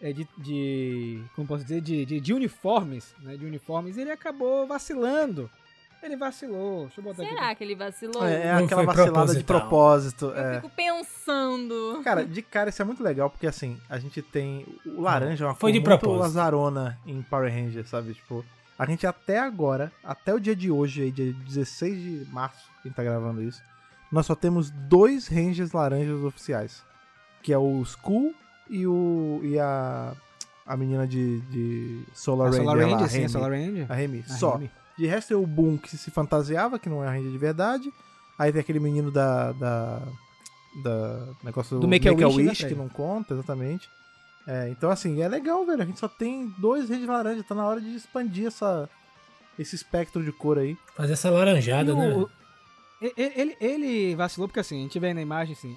é 0.00 0.12
de, 0.12 0.26
de 0.38 1.20
como 1.34 1.46
posso 1.46 1.62
dizer, 1.64 1.80
de, 1.80 2.04
de, 2.06 2.20
de 2.20 2.32
uniformes, 2.32 3.14
né, 3.22 3.36
de 3.36 3.44
uniformes, 3.44 3.96
ele 3.98 4.10
acabou 4.10 4.66
vacilando. 4.66 5.50
Ele 6.04 6.16
vacilou. 6.16 6.84
Deixa 6.84 7.00
eu 7.00 7.04
botar 7.04 7.22
aqui. 7.22 7.32
Será 7.32 7.54
que 7.54 7.64
ele 7.64 7.74
vacilou? 7.74 8.26
É, 8.26 8.42
é 8.42 8.52
aquela 8.52 8.84
vacilada 8.84 9.34
de 9.34 9.42
propósito. 9.42 10.26
Eu 10.26 10.36
é. 10.36 10.54
fico 10.56 10.68
pensando. 10.68 12.00
Cara, 12.04 12.26
de 12.26 12.42
cara 12.42 12.68
isso 12.68 12.82
é 12.82 12.84
muito 12.84 13.02
legal, 13.02 13.30
porque 13.30 13.46
assim, 13.46 13.80
a 13.88 13.98
gente 13.98 14.20
tem. 14.20 14.66
O 14.84 15.00
laranja 15.00 15.44
é 15.44 15.48
uma 15.48 15.54
Foi 15.54 15.72
cor 15.72 15.80
de 15.80 15.88
muito 15.88 15.98
propósito. 15.98 16.24
azarona 16.24 16.98
em 17.06 17.22
Power 17.22 17.50
Rangers, 17.50 17.88
sabe? 17.88 18.12
Tipo, 18.12 18.44
a 18.78 18.84
gente 18.84 19.06
até 19.06 19.38
agora, 19.38 19.90
até 20.04 20.34
o 20.34 20.38
dia 20.38 20.54
de 20.54 20.70
hoje, 20.70 21.02
aí, 21.04 21.10
dia 21.10 21.32
16 21.32 21.96
de 21.96 22.26
março, 22.30 22.70
quem 22.82 22.92
tá 22.92 23.02
gravando 23.02 23.42
isso, 23.42 23.62
nós 24.12 24.26
só 24.26 24.34
temos 24.34 24.70
dois 24.70 25.26
Rangers 25.26 25.72
laranjas 25.72 26.22
oficiais. 26.22 26.84
Que 27.42 27.52
é 27.52 27.58
o 27.58 27.80
Skull 27.80 28.34
e 28.68 28.86
o. 28.86 29.40
e 29.42 29.58
a. 29.58 30.12
A 30.66 30.78
menina 30.78 31.06
de, 31.06 31.42
de 31.42 32.04
Solar 32.14 32.48
A 32.48 32.50
Ranger. 32.50 32.64
Solar 32.64 32.78
Ranger, 32.78 33.04
a 33.04 33.08
sim, 33.08 33.16
a 33.16 33.20
Remy. 33.20 33.28
Solar 33.28 33.50
Ranger. 33.50 33.86
A 33.86 33.94
Remy, 33.94 34.24
A 34.26 34.32
só. 34.32 34.52
Remy. 34.52 34.70
De 34.98 35.06
resto 35.06 35.32
é 35.34 35.36
o 35.36 35.46
Boom 35.46 35.76
que 35.76 35.96
se 35.96 36.10
fantasiava, 36.10 36.78
que 36.78 36.88
não 36.88 37.02
é 37.02 37.08
a 37.08 37.10
Ranger 37.10 37.30
de 37.30 37.38
verdade. 37.38 37.92
Aí 38.38 38.52
tem 38.52 38.60
aquele 38.60 38.80
menino 38.80 39.10
da. 39.10 39.52
da. 39.52 40.02
da 40.82 41.26
negócio 41.42 41.78
Do 41.78 41.88
Make-A-Wish, 41.88 42.36
né, 42.42 42.50
que 42.50 42.56
Fred? 42.56 42.74
não 42.74 42.88
conta, 42.88 43.34
exatamente. 43.34 43.88
É, 44.46 44.68
então 44.68 44.90
assim, 44.90 45.20
é 45.22 45.28
legal, 45.28 45.64
velho. 45.64 45.82
A 45.82 45.86
gente 45.86 45.98
só 45.98 46.08
tem 46.08 46.52
dois 46.58 46.88
Rangers 46.88 47.08
laranja. 47.08 47.42
Tá 47.42 47.54
na 47.54 47.64
hora 47.66 47.80
de 47.80 47.94
expandir 47.96 48.46
essa, 48.46 48.88
esse 49.58 49.74
espectro 49.74 50.22
de 50.22 50.30
cor 50.32 50.58
aí. 50.58 50.76
Fazer 50.94 51.14
essa 51.14 51.30
laranjada, 51.30 51.92
E 51.92 51.94
né? 51.94 52.14
o- 52.14 52.30
ele, 53.16 53.56
ele 53.60 54.14
vacilou 54.14 54.48
porque 54.48 54.60
assim, 54.60 54.78
a 54.78 54.82
gente 54.82 54.98
vê 54.98 55.08
aí 55.08 55.14
na 55.14 55.20
imagem 55.22 55.52
assim, 55.54 55.76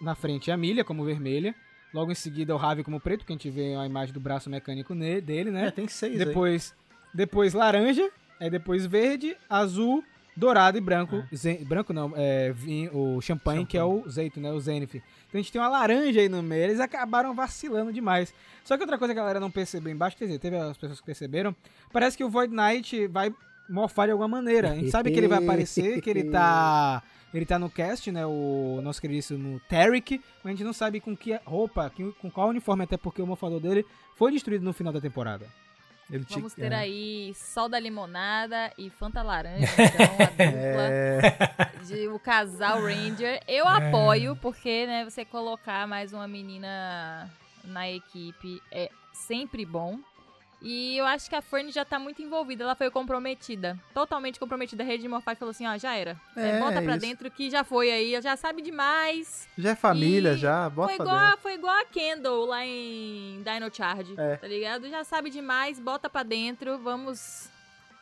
na, 0.00 0.14
frente 0.14 0.50
a 0.50 0.56
milha 0.56 0.84
como 0.84 1.04
vermelha, 1.04 1.54
logo 1.92 2.12
em 2.12 2.14
seguida 2.14 2.54
o 2.54 2.58
Ravi 2.58 2.84
como 2.84 3.00
preto, 3.00 3.20
porque 3.20 3.32
a 3.32 3.36
gente 3.36 3.50
vê 3.50 3.74
a 3.74 3.86
imagem 3.86 4.12
do 4.14 4.20
braço 4.20 4.48
mecânico 4.50 4.94
dele, 4.94 5.50
né? 5.50 5.66
É, 5.66 5.70
tem 5.70 5.88
seis 5.88 6.18
aí. 6.20 6.26
depois, 6.26 6.72
depois 7.12 7.54
laranja, 7.54 8.08
aí 8.40 8.50
depois 8.50 8.84
verde, 8.86 9.36
azul, 9.48 10.02
dourado 10.36 10.76
e 10.76 10.80
branco. 10.80 11.24
É. 11.32 11.36
Zen- 11.36 11.64
branco 11.64 11.92
não, 11.92 12.12
é 12.16 12.52
vinho, 12.52 12.90
o 12.96 13.20
champanhe, 13.20 13.64
que 13.64 13.76
é 13.78 13.84
o 13.84 14.08
Zeito, 14.08 14.40
né? 14.40 14.52
O 14.52 14.60
Zenith. 14.60 14.94
Então 14.94 15.02
a 15.34 15.36
gente 15.38 15.52
tem 15.52 15.60
uma 15.60 15.68
laranja 15.68 16.20
aí 16.20 16.28
no 16.28 16.42
meio, 16.42 16.64
eles 16.64 16.80
acabaram 16.80 17.34
vacilando 17.34 17.92
demais. 17.92 18.34
Só 18.64 18.76
que 18.76 18.82
outra 18.82 18.98
coisa 18.98 19.12
que 19.14 19.20
a 19.20 19.22
galera 19.22 19.40
não 19.40 19.50
percebeu 19.50 19.92
embaixo, 19.92 20.16
quer 20.16 20.26
dizer, 20.26 20.38
teve 20.38 20.56
as 20.56 20.76
pessoas 20.76 21.00
que 21.00 21.06
perceberam, 21.06 21.54
parece 21.92 22.16
que 22.16 22.24
o 22.24 22.28
Void 22.30 22.54
Knight 22.54 23.06
vai 23.08 23.32
morfar 23.68 24.06
de 24.06 24.12
alguma 24.12 24.28
maneira. 24.28 24.72
A 24.72 24.74
gente 24.74 24.90
sabe 24.90 25.10
que 25.10 25.18
ele 25.18 25.28
vai 25.28 25.38
aparecer, 25.42 26.00
que 26.00 26.10
ele 26.10 26.24
tá. 26.24 27.02
Ele 27.34 27.44
tá 27.44 27.58
no 27.58 27.68
cast, 27.68 28.12
né? 28.12 28.24
O 28.24 28.78
nosso 28.80 29.00
queridíssimo 29.00 29.60
Tarek, 29.68 30.20
mas 30.44 30.52
a 30.52 30.54
gente 30.54 30.62
não 30.62 30.72
sabe 30.72 31.00
com 31.00 31.16
que 31.16 31.34
roupa, 31.44 31.90
com 32.20 32.30
qual 32.30 32.48
uniforme, 32.50 32.84
até 32.84 32.96
porque 32.96 33.20
o 33.20 33.26
morfador 33.26 33.58
dele 33.58 33.84
foi 34.14 34.30
destruído 34.30 34.64
no 34.64 34.72
final 34.72 34.92
da 34.92 35.00
temporada. 35.00 35.44
Ele 36.10 36.24
Vamos 36.28 36.54
ter 36.54 36.70
é. 36.70 36.76
aí 36.76 37.34
Sol 37.34 37.68
da 37.68 37.78
Limonada 37.78 38.70
e 38.76 38.90
Fanta 38.90 39.22
Laranja, 39.22 39.66
então, 39.72 40.16
a 40.18 40.26
dupla 40.26 40.88
É, 40.90 41.20
de 41.84 42.08
o 42.08 42.18
casal 42.18 42.82
Ranger. 42.82 43.40
Eu 43.48 43.66
apoio, 43.66 44.36
porque, 44.36 44.86
né, 44.86 45.04
você 45.04 45.24
colocar 45.24 45.86
mais 45.86 46.12
uma 46.12 46.28
menina 46.28 47.30
na 47.64 47.90
equipe 47.90 48.62
é 48.70 48.90
sempre 49.12 49.64
bom. 49.64 49.98
E 50.66 50.96
eu 50.96 51.04
acho 51.04 51.28
que 51.28 51.36
a 51.36 51.42
Fern 51.42 51.70
já 51.70 51.84
tá 51.84 51.98
muito 51.98 52.22
envolvida, 52.22 52.64
ela 52.64 52.74
foi 52.74 52.90
comprometida. 52.90 53.78
Totalmente 53.92 54.40
comprometida. 54.40 54.82
A 54.82 54.86
rede 54.86 55.02
de 55.02 55.08
Morfai 55.10 55.34
falou 55.34 55.50
assim, 55.50 55.66
ó, 55.66 55.76
já 55.76 55.94
era. 55.94 56.18
É, 56.34 56.52
É, 56.52 56.58
bota 56.58 56.80
pra 56.80 56.92
isso. 56.96 57.00
dentro 57.06 57.30
que 57.30 57.50
já 57.50 57.62
foi 57.62 57.90
aí, 57.90 58.18
já 58.22 58.34
sabe 58.34 58.62
demais. 58.62 59.46
já 59.58 59.70
é 59.72 59.74
família, 59.76 60.32
E 60.32 60.36
já. 60.38 60.70
Bota 60.70 60.88
Foi 60.88 60.96
pra 60.96 61.04
igual, 61.04 61.20
dentro. 61.20 61.34
a, 61.34 61.42
foi 61.42 61.54
igual 61.54 61.76
a 61.76 61.84
Kendall 61.84 62.46
lá 62.46 62.64
em 62.64 63.42
Dino 63.44 63.68
Charge, 63.70 64.14
É. 64.16 64.36
tá 64.36 64.46
ligado? 64.48 64.88
Já 64.88 65.04
sabe 65.04 65.28
demais, 65.28 65.78
bota 65.78 66.08
pra 66.08 66.22
dentro, 66.22 66.78
vamos, 66.78 67.50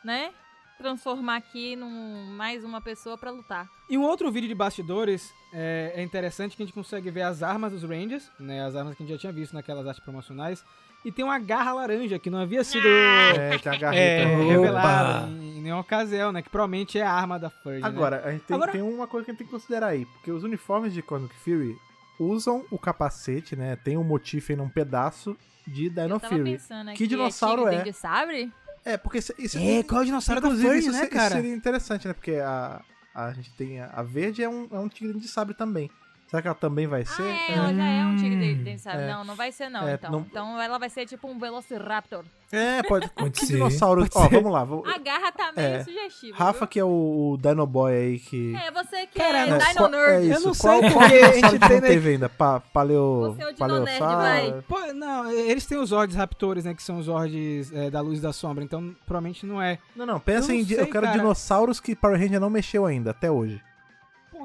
né? 0.01 0.31
Transformar 0.77 1.35
aqui 1.35 1.75
num 1.75 2.25
mais 2.35 2.63
uma 2.63 2.79
pessoa 2.81 3.17
pra 3.17 3.29
lutar. 3.29 3.67
E 3.89 3.97
um 3.97 4.03
outro 4.03 4.31
vídeo 4.31 4.47
de 4.47 4.55
bastidores 4.55 5.31
é, 5.53 5.93
é 5.97 6.01
interessante 6.01 6.55
que 6.57 6.63
a 6.63 6.65
gente 6.65 6.73
consegue 6.73 7.11
ver 7.11 7.21
as 7.23 7.43
armas 7.43 7.71
dos 7.73 7.83
Rangers, 7.83 8.31
né? 8.39 8.65
As 8.65 8.73
armas 8.75 8.95
que 8.95 9.03
a 9.03 9.05
gente 9.05 9.15
já 9.15 9.19
tinha 9.19 9.33
visto 9.33 9.53
naquelas 9.53 9.85
artes 9.85 10.01
promocionais. 10.03 10.63
E 11.05 11.11
tem 11.11 11.23
uma 11.25 11.37
garra 11.39 11.73
laranja 11.73 12.17
que 12.17 12.29
não 12.29 12.39
havia 12.39 12.63
sido 12.63 12.87
É, 12.87 13.57
tem 13.57 13.71
a 13.73 13.77
garreta. 13.77 14.29
é, 14.29 14.35
Opa! 14.37 14.43
revelada 14.45 15.27
em, 15.29 15.57
em 15.57 15.61
nenhuma 15.61 15.81
ocasião, 15.81 16.31
né? 16.31 16.41
Que 16.41 16.49
provavelmente 16.49 16.97
é 16.97 17.03
a 17.03 17.11
arma 17.11 17.37
da 17.37 17.49
Furry. 17.49 17.79
né? 17.81 17.87
Agora, 17.87 18.21
a 18.25 18.31
gente 18.31 18.43
tem, 18.43 18.55
Agora- 18.55 18.71
tem 18.71 18.81
uma 18.81 19.05
coisa 19.07 19.25
que 19.25 19.31
a 19.31 19.33
gente 19.33 19.39
tem 19.39 19.47
que 19.47 19.51
considerar 19.53 19.87
aí, 19.87 20.05
porque 20.05 20.31
os 20.31 20.43
uniformes 20.43 20.93
de 20.93 21.01
Cosmic 21.01 21.35
Fury 21.35 21.75
usam 22.19 22.63
o 22.71 22.77
capacete, 22.79 23.55
né? 23.55 23.75
Tem 23.75 23.97
um 23.97 24.03
motif 24.03 24.49
aí 24.49 24.55
num 24.55 24.69
pedaço 24.69 25.35
de 25.67 25.89
Dino 25.89 26.19
Fury. 26.19 26.57
Que 26.95 27.07
dinossauro 27.07 27.67
é? 27.67 27.81
de 27.83 27.91
sabre? 27.93 28.51
É, 28.85 28.97
porque 28.97 29.17
isso, 29.17 29.33
isso 29.37 29.57
É, 29.57 29.81
qual 29.83 30.01
é 30.01 30.03
o 30.03 30.05
dinossauro 30.05 30.41
da 30.41 30.49
Furry, 30.49 30.79
isso, 30.79 30.91
né, 30.91 30.99
se- 30.99 31.03
isso 31.05 31.13
cara? 31.13 31.35
seria 31.35 31.53
interessante, 31.53 32.07
né? 32.07 32.13
Porque 32.13 32.35
a, 32.35 32.81
a 33.15 33.31
gente 33.31 33.51
tem 33.53 33.79
a, 33.79 33.87
a 33.93 34.03
verde 34.03 34.43
é 34.43 34.47
um, 34.49 34.67
é 34.71 34.79
um 34.79 34.87
tigre 34.89 35.17
de 35.19 35.27
sabre 35.27 35.53
também. 35.53 35.89
Será 36.33 36.41
que 36.41 36.47
ela 36.47 36.55
também 36.55 36.87
vai 36.87 37.01
Ah, 37.03 37.05
ser? 37.05 37.21
é, 37.21 37.51
ela 37.53 37.71
já 37.71 37.83
é 37.85 38.05
um 38.05 38.15
tigre 38.15 38.55
de 38.55 38.63
dente, 38.63 38.81
sabe? 38.81 39.03
É. 39.03 39.07
Não, 39.13 39.23
não 39.23 39.35
vai 39.35 39.51
ser 39.51 39.69
não, 39.69 39.87
É, 39.87 39.93
então. 39.93 40.09
não- 40.11 40.21
Então 40.21 40.59
ela 40.59 40.79
vai 40.79 40.89
ser 40.89 41.05
tipo 41.05 41.27
um 41.27 41.37
Velociraptor. 41.37 42.23
É, 42.51 42.81
pode. 42.83 43.07
Pode 43.15 43.39
que 43.39 43.45
ser, 43.45 43.53
dinossauro. 43.53 44.01
pode 44.01 44.11
Ó, 44.15 44.29
ser. 44.29 44.35
vamos 44.35 44.51
lá. 44.51 44.63
vamos- 44.63 44.87
A 44.87 44.97
garra 44.97 45.31
tá 45.31 45.51
meio 45.55 45.67
É. 45.75 45.83
sugestiva. 45.83 46.35
Rafa, 46.37 46.59
viu? 46.59 46.67
que 46.67 46.79
é 46.79 46.83
o, 46.83 46.87
o 47.33 47.37
Dino 47.39 47.67
Boy 47.67 47.93
aí 47.93 48.19
que. 48.19 48.55
É, 48.55 48.71
você 48.71 49.05
que 49.05 49.19
Cara, 49.19 49.37
é 49.39 49.45
não, 49.51 49.57
Dino 49.59 49.73
qual- 49.75 49.89
Nerd. 49.91 50.11
É 50.11 50.21
isso. 50.21 50.33
Eu 50.33 50.39
não 50.39 50.55
qual, 50.55 50.81
sei 50.81 50.89
porque 50.91 51.13
a 51.15 51.31
gente 51.33 51.59
tem, 51.59 51.69
não 51.69 51.81
né? 51.81 51.81
teve 51.81 52.09
ainda? 52.09 52.29
Pa, 52.29 52.59
paleo, 52.59 53.19
Você 53.35 53.43
é 53.43 53.47
o 53.49 53.53
Dino 53.53 53.79
Nerd, 53.83 53.99
vai. 53.99 54.61
Pô, 54.67 54.79
não, 54.93 55.31
eles 55.31 55.65
têm 55.67 55.77
os 55.77 55.89
Zords 55.89 56.15
Raptors, 56.15 56.65
né? 56.65 56.73
Que 56.73 56.81
são 56.81 56.97
os 56.97 57.05
Zords 57.05 57.71
é, 57.73 57.91
da 57.91 58.01
luz 58.01 58.17
e 58.17 58.21
da 58.23 58.33
sombra, 58.33 58.63
então 58.63 58.95
provavelmente 59.05 59.45
não 59.45 59.61
é. 59.61 59.77
Não, 59.95 60.05
não, 60.07 60.19
pensa 60.19 60.51
Eu 60.51 60.55
não 60.55 60.61
em. 60.61 60.65
sei, 60.65 60.79
eu 60.79 60.87
quero 60.87 61.05
cara. 61.05 61.17
dinossauros 61.17 61.79
que 61.79 61.95
Power 61.95 62.19
Ranger 62.19 62.39
não 62.39 62.49
mexeu 62.49 62.85
ainda, 62.87 63.11
até 63.11 63.29
hoje. 63.29 63.61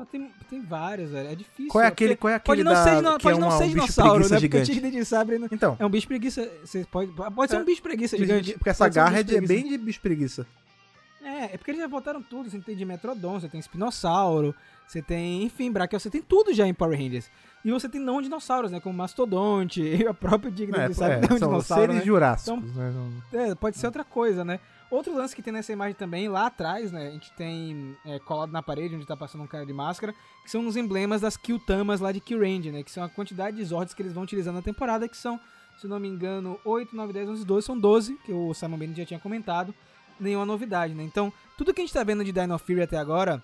Tem, 0.07 0.31
tem 0.51 0.61
vários, 0.63 1.11
velho. 1.11 1.29
É 1.31 1.35
difícil. 1.35 1.71
Qual 1.71 1.83
é 1.83 1.87
né? 1.87 1.93
aquele, 1.93 2.11
Porque 2.17 2.21
qual 2.21 2.33
é 2.35 2.39
Pode 2.39 2.61
aquele 2.61 2.65
não 2.65 2.73
da, 2.73 2.85
ser, 2.85 2.97
dino- 2.97 3.17
que 3.19 3.23
pode 3.23 3.37
é 3.37 3.41
não 3.41 3.51
ser 3.51 3.65
um 3.65 3.69
dinossauro, 3.69 4.19
né? 4.21 4.29
Porque 4.29 4.39
gigante? 4.41 4.73
tigre 4.73 4.91
de 4.91 5.05
sabre 5.05 5.39
não- 5.39 5.49
Então, 5.51 5.77
é 5.79 5.85
um 5.87 5.91
bicho 5.91 6.07
preguiça. 6.09 6.51
Você 6.65 6.87
pode, 6.91 7.11
pode 7.13 7.51
ser 7.51 7.57
É. 7.57 7.61
um 7.61 7.65
bicho 7.65 7.83
preguiça 7.83 8.17
gigante. 8.19 8.53
porque 8.55 8.71
essa 8.71 8.85
Pode 8.85 8.95
ser 8.95 9.01
um 9.01 9.05
garra 9.05 9.19
é, 9.19 9.23
de- 9.23 9.35
é 9.37 9.39
preguiça. 9.39 9.63
bem 9.63 9.69
de 9.73 9.79
bicho 9.79 10.01
preguiça. 10.01 10.47
É, 11.23 11.45
é 11.55 11.57
porque 11.59 11.71
eles 11.73 11.81
já 11.83 11.89
botaram 11.89 12.23
tudo. 12.23 12.49
Você 12.51 12.59
tem 12.61 12.75
Dimetrodon, 12.77 13.39
você 13.41 13.49
tem 13.49 13.61
Espinossauro, 13.61 14.55
você 14.87 15.03
tem, 15.03 15.43
enfim, 15.43 15.71
Brachial, 15.71 16.01
você 16.01 16.09
tem 16.09 16.23
tudo 16.23 16.55
já 16.55 16.67
em 16.67 16.73
Power 16.73 16.99
Rangers. 16.99 17.29
E 17.65 17.71
você 17.73 17.89
tem 17.89 18.01
não 18.01 18.23
dinossauros, 18.23 18.71
né? 18.71 18.81
Como 18.81 18.97
Mastodonte, 18.97 19.83
o 20.09 20.15
próprio 20.15 20.51
Digno 20.51 20.77
É, 20.77 20.89
de 20.89 20.95
Sabre 20.95 21.17
é, 21.17 21.29
não 21.29 21.37
é 21.37 21.39
são 21.39 21.61
seres 21.61 21.97
né? 21.97 22.03
jurássicos, 22.05 22.75
né? 22.75 22.93
Não- 23.33 23.41
É, 23.41 23.55
pode 23.55 23.77
ser 23.77 23.87
outra 23.87 24.05
coisa, 24.05 24.45
né? 24.45 24.61
Outro 24.91 25.15
lance 25.15 25.37
que 25.37 25.43
tem 25.43 25.53
nessa 25.53 25.71
imagem 25.71 25.95
também, 25.95 26.29
lá 26.29 26.47
atrás, 26.47 26.91
né? 26.91 27.09
A 27.09 27.11
gente 27.11 27.31
tem 27.33 27.95
é, 28.07 28.19
colado 28.19 28.51
na 28.51 28.63
parede, 28.63 28.95
onde 28.95 29.05
tá 29.05 29.17
passando 29.17 29.45
um 29.45 29.47
cara 29.47 29.67
de 29.67 29.73
máscara, 29.73 30.15
que 30.43 30.51
são 30.51 30.67
os 30.67 30.77
emblemas 30.77 31.21
das 31.21 31.37
Kyutamas 31.37 32.01
lá 32.01 32.11
de 32.11 32.21
Kyurand, 32.21 32.73
né? 32.73 32.83
Que 32.83 32.91
são 32.91 33.05
a 33.05 33.09
quantidade 33.09 33.59
de 33.59 33.65
Zords 33.65 33.93
que 33.93 34.01
eles 34.01 34.15
vão 34.15 34.23
utilizando 34.23 34.57
na 34.57 34.63
temporada, 34.63 35.07
que 35.07 35.17
são, 35.17 35.39
se 35.79 35.87
não 35.87 36.01
me 36.01 36.09
engano, 36.09 36.59
8, 36.65 36.97
9, 36.97 37.13
10, 37.13 37.29
11, 37.29 37.45
12, 37.45 37.67
são 37.67 37.79
12, 37.79 38.19
que 38.25 38.33
o 38.33 38.55
Simon 38.55 38.79
Bennett 38.79 39.01
já 39.01 39.07
tinha 39.07 39.21
comentado. 39.21 39.75
Nenhuma 40.19 40.47
novidade, 40.47 40.95
né? 40.95 41.03
Então, 41.03 41.31
tudo 41.57 41.73
que 41.75 41.81
a 41.83 41.85
gente 41.85 41.93
tá 41.93 42.03
vendo 42.03 42.25
de 42.25 42.33
Dino 42.33 42.59
Fury 42.59 42.83
até 42.83 42.97
agora, 42.97 43.43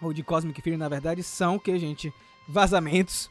ou 0.00 0.14
de 0.14 0.22
Cosmic 0.22 0.60
Fury, 0.62 0.78
na 0.78 0.88
verdade, 0.88 1.22
são 1.22 1.56
o 1.56 1.60
que, 1.60 1.78
gente? 1.78 2.12
Vazamentos, 2.48 3.30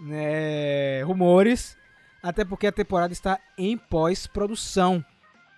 né? 0.00 1.02
Rumores, 1.02 1.76
até 2.22 2.44
porque 2.44 2.68
a 2.68 2.72
temporada 2.72 3.12
está 3.12 3.40
em 3.58 3.76
pós-produção. 3.76 5.04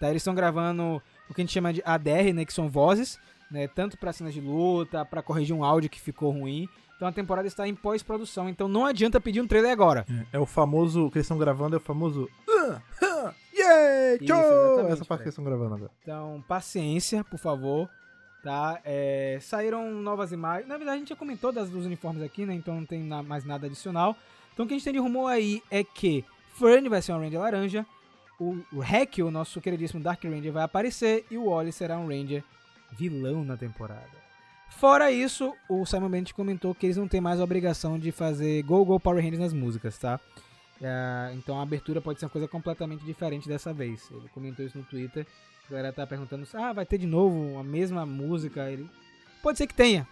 Tá? 0.00 0.08
Eles 0.08 0.22
estão 0.22 0.34
gravando 0.34 1.00
o 1.30 1.34
que 1.34 1.40
a 1.40 1.44
gente 1.44 1.52
chama 1.52 1.72
de 1.72 1.80
ADR, 1.84 2.32
né? 2.34 2.44
Que 2.44 2.52
são 2.52 2.68
vozes, 2.68 3.18
né? 3.50 3.68
Tanto 3.68 3.96
para 3.96 4.12
cenas 4.12 4.34
de 4.34 4.40
luta, 4.40 5.04
para 5.04 5.22
corrigir 5.22 5.54
um 5.54 5.64
áudio 5.64 5.88
que 5.88 6.00
ficou 6.00 6.30
ruim. 6.30 6.68
Então 6.96 7.08
a 7.08 7.12
temporada 7.12 7.48
está 7.48 7.66
em 7.66 7.74
pós-produção. 7.74 8.48
Então 8.48 8.68
não 8.68 8.84
adianta 8.84 9.18
pedir 9.20 9.40
um 9.40 9.46
trailer 9.46 9.70
agora. 9.72 10.04
É 10.32 10.38
o 10.38 10.44
famoso, 10.44 11.06
o 11.06 11.10
que 11.10 11.16
eles 11.16 11.24
estão 11.24 11.38
gravando 11.38 11.74
é 11.74 11.78
o 11.78 11.80
famoso. 11.80 12.28
"Ah, 12.46 12.82
ah, 13.02 13.34
yeah, 13.54 14.14
Isso, 14.16 14.24
tchau!" 14.26 14.86
Essa 14.90 15.04
parte 15.06 15.20
que 15.22 15.28
eles 15.28 15.32
estão 15.32 15.44
gravando 15.44 15.74
agora. 15.76 15.90
Então 16.02 16.44
paciência, 16.46 17.24
por 17.24 17.38
favor. 17.38 17.88
Tá? 18.42 18.80
É, 18.84 19.38
saíram 19.42 19.90
novas 19.90 20.32
imagens. 20.32 20.66
Na 20.66 20.76
verdade 20.78 20.96
a 20.96 20.98
gente 20.98 21.08
já 21.10 21.16
comentou 21.16 21.52
das, 21.52 21.68
dos 21.70 21.84
uniformes 21.86 22.22
aqui, 22.22 22.46
né? 22.46 22.54
Então 22.54 22.74
não 22.74 22.86
tem 22.86 23.02
na- 23.02 23.22
mais 23.22 23.44
nada 23.44 23.66
adicional. 23.66 24.16
Então 24.52 24.64
o 24.64 24.68
que 24.68 24.74
a 24.74 24.76
gente 24.76 24.84
tem 24.84 24.92
de 24.94 24.98
rumor 24.98 25.28
aí 25.28 25.62
é 25.70 25.84
que 25.84 26.24
Fern 26.58 26.88
vai 26.88 27.00
ser 27.02 27.12
um 27.12 27.18
Ranger 27.20 27.40
laranja. 27.40 27.86
O, 28.40 28.80
Hack, 28.80 29.18
o 29.18 29.30
nosso 29.30 29.60
queridíssimo 29.60 30.02
Dark 30.02 30.24
Ranger, 30.24 30.50
vai 30.50 30.62
aparecer. 30.62 31.26
E 31.30 31.36
o 31.36 31.50
Wally 31.50 31.72
será 31.72 31.98
um 31.98 32.08
Ranger 32.08 32.42
vilão 32.90 33.44
na 33.44 33.54
temporada. 33.54 34.08
Fora 34.70 35.12
isso, 35.12 35.54
o 35.68 35.84
Simon 35.84 36.08
Bennett 36.08 36.32
comentou 36.32 36.74
que 36.74 36.86
eles 36.86 36.96
não 36.96 37.06
têm 37.06 37.20
mais 37.20 37.38
a 37.38 37.44
obrigação 37.44 37.98
de 37.98 38.10
fazer 38.10 38.62
Go 38.62 38.82
Go 38.84 38.98
Power 38.98 39.22
Rangers 39.22 39.40
nas 39.40 39.52
músicas, 39.52 39.98
tá? 39.98 40.18
É, 40.80 41.32
então 41.34 41.58
a 41.58 41.62
abertura 41.62 42.00
pode 42.00 42.18
ser 42.18 42.24
uma 42.24 42.30
coisa 42.30 42.48
completamente 42.48 43.04
diferente 43.04 43.46
dessa 43.46 43.74
vez. 43.74 44.08
Ele 44.10 44.28
comentou 44.32 44.64
isso 44.64 44.78
no 44.78 44.84
Twitter. 44.84 45.26
A 45.68 45.70
galera 45.70 45.92
tá 45.92 46.06
perguntando 46.06 46.48
ah, 46.54 46.72
vai 46.72 46.86
ter 46.86 46.96
de 46.96 47.06
novo 47.06 47.58
a 47.58 47.62
mesma 47.62 48.06
música. 48.06 48.70
Ele... 48.70 48.88
Pode 49.42 49.58
ser 49.58 49.66
que 49.66 49.74
tenha. 49.74 50.08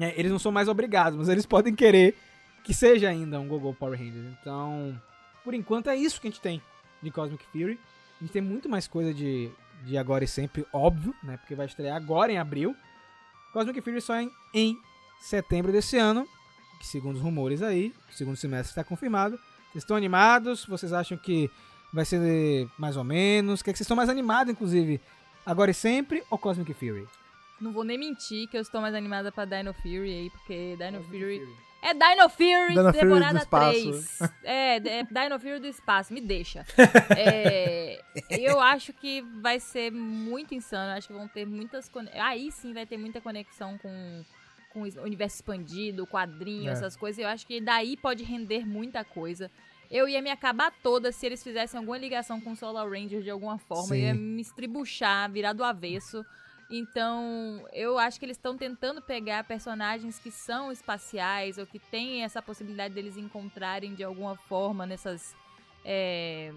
É, 0.00 0.18
eles 0.18 0.32
não 0.32 0.40
são 0.40 0.50
mais 0.50 0.66
obrigados, 0.66 1.16
mas 1.16 1.28
eles 1.28 1.46
podem 1.46 1.72
querer 1.72 2.16
que 2.64 2.74
seja 2.74 3.08
ainda 3.08 3.38
um 3.38 3.46
Go 3.46 3.60
Go 3.60 3.74
Power 3.74 3.96
Rangers. 3.96 4.26
Então, 4.40 5.00
por 5.44 5.54
enquanto 5.54 5.88
é 5.88 5.94
isso 5.94 6.20
que 6.20 6.26
a 6.26 6.30
gente 6.30 6.40
tem 6.40 6.60
de 7.02 7.10
Cosmic 7.10 7.44
Fury. 7.46 7.78
A 8.20 8.24
gente 8.24 8.32
tem 8.32 8.42
muito 8.42 8.68
mais 8.68 8.86
coisa 8.86 9.12
de, 9.12 9.50
de 9.84 9.98
agora 9.98 10.24
e 10.24 10.28
sempre, 10.28 10.66
óbvio, 10.72 11.14
né? 11.22 11.36
Porque 11.36 11.54
vai 11.54 11.66
estrear 11.66 11.96
agora 11.96 12.30
em 12.30 12.38
abril. 12.38 12.74
Cosmic 13.52 13.80
Fury 13.80 14.00
só 14.00 14.20
em, 14.20 14.30
em 14.54 14.78
setembro 15.20 15.72
desse 15.72 15.96
ano. 15.98 16.26
Que 16.78 16.86
segundo 16.86 17.16
os 17.16 17.22
rumores 17.22 17.62
aí, 17.62 17.94
segundo 18.10 18.36
semestre 18.36 18.70
está 18.70 18.84
confirmado. 18.84 19.36
Vocês 19.70 19.84
estão 19.84 19.96
animados? 19.96 20.64
Vocês 20.66 20.92
acham 20.92 21.16
que 21.16 21.50
vai 21.92 22.04
ser 22.04 22.68
mais 22.78 22.96
ou 22.96 23.04
menos? 23.04 23.62
Quer 23.62 23.72
que 23.72 23.78
vocês 23.78 23.84
estão 23.84 23.96
mais 23.96 24.08
animados, 24.08 24.52
inclusive? 24.52 25.00
Agora 25.44 25.70
e 25.70 25.74
sempre 25.74 26.22
ou 26.30 26.38
Cosmic 26.38 26.72
Fury? 26.74 27.06
Não 27.60 27.72
vou 27.72 27.84
nem 27.84 27.98
mentir 27.98 28.48
que 28.48 28.56
eu 28.56 28.60
estou 28.60 28.80
mais 28.80 28.94
animada 28.94 29.30
pra 29.30 29.44
Dino 29.44 29.72
Fury 29.72 30.12
aí, 30.12 30.30
porque 30.30 30.76
Dino 30.76 31.02
Fury. 31.04 31.40
É 31.82 31.92
Dino 31.92 32.28
Fury, 32.28 32.68
Dino 32.68 32.84
Fury 32.92 32.98
temporada 33.00 33.38
do 33.38 33.42
espaço. 33.42 34.18
3. 34.18 34.20
É, 34.44 34.76
é 34.76 35.02
Dino 35.02 35.40
Fury 35.40 35.58
do 35.58 35.66
espaço, 35.66 36.14
me 36.14 36.20
deixa. 36.20 36.64
É, 37.18 38.00
eu 38.30 38.60
acho 38.60 38.92
que 38.92 39.20
vai 39.40 39.58
ser 39.58 39.90
muito 39.90 40.54
insano. 40.54 40.92
Acho 40.96 41.08
que 41.08 41.12
vão 41.12 41.26
ter 41.26 41.44
muitas. 41.44 41.90
Aí 42.14 42.52
sim 42.52 42.72
vai 42.72 42.86
ter 42.86 42.96
muita 42.96 43.20
conexão 43.20 43.76
com, 43.78 44.24
com 44.72 44.82
o 44.82 45.02
universo 45.02 45.36
expandido, 45.36 46.06
quadrinho, 46.06 46.70
É. 46.70 46.72
essas 46.72 46.96
coisas. 46.96 47.18
Eu 47.18 47.28
acho 47.28 47.44
que 47.46 47.60
daí 47.60 47.96
pode 47.96 48.22
render 48.22 48.64
muita 48.64 49.04
coisa. 49.04 49.50
Eu 49.90 50.08
ia 50.08 50.22
me 50.22 50.30
acabar 50.30 50.72
toda 50.82 51.12
se 51.12 51.26
eles 51.26 51.42
fizessem 51.42 51.78
alguma 51.78 51.98
ligação 51.98 52.40
com 52.40 52.52
o 52.52 52.56
Solar 52.56 52.88
Ranger 52.88 53.20
de 53.22 53.28
alguma 53.30 53.58
forma. 53.58 53.94
Eu 53.94 54.00
ia 54.00 54.14
Sim. 54.14 54.20
me 54.20 54.40
estribuchar, 54.40 55.30
virar 55.30 55.52
do 55.52 55.64
avesso. 55.64 56.24
Então, 56.74 57.68
eu 57.70 57.98
acho 57.98 58.18
que 58.18 58.24
eles 58.24 58.38
estão 58.38 58.56
tentando 58.56 59.02
pegar 59.02 59.44
personagens 59.44 60.18
que 60.18 60.30
são 60.30 60.72
espaciais 60.72 61.58
ou 61.58 61.66
que 61.66 61.78
têm 61.78 62.24
essa 62.24 62.40
possibilidade 62.40 62.94
deles 62.94 63.18
encontrarem 63.18 63.94
de 63.94 64.02
alguma 64.02 64.34
forma 64.34 64.86
nessas 64.86 65.36
é, 65.84 66.50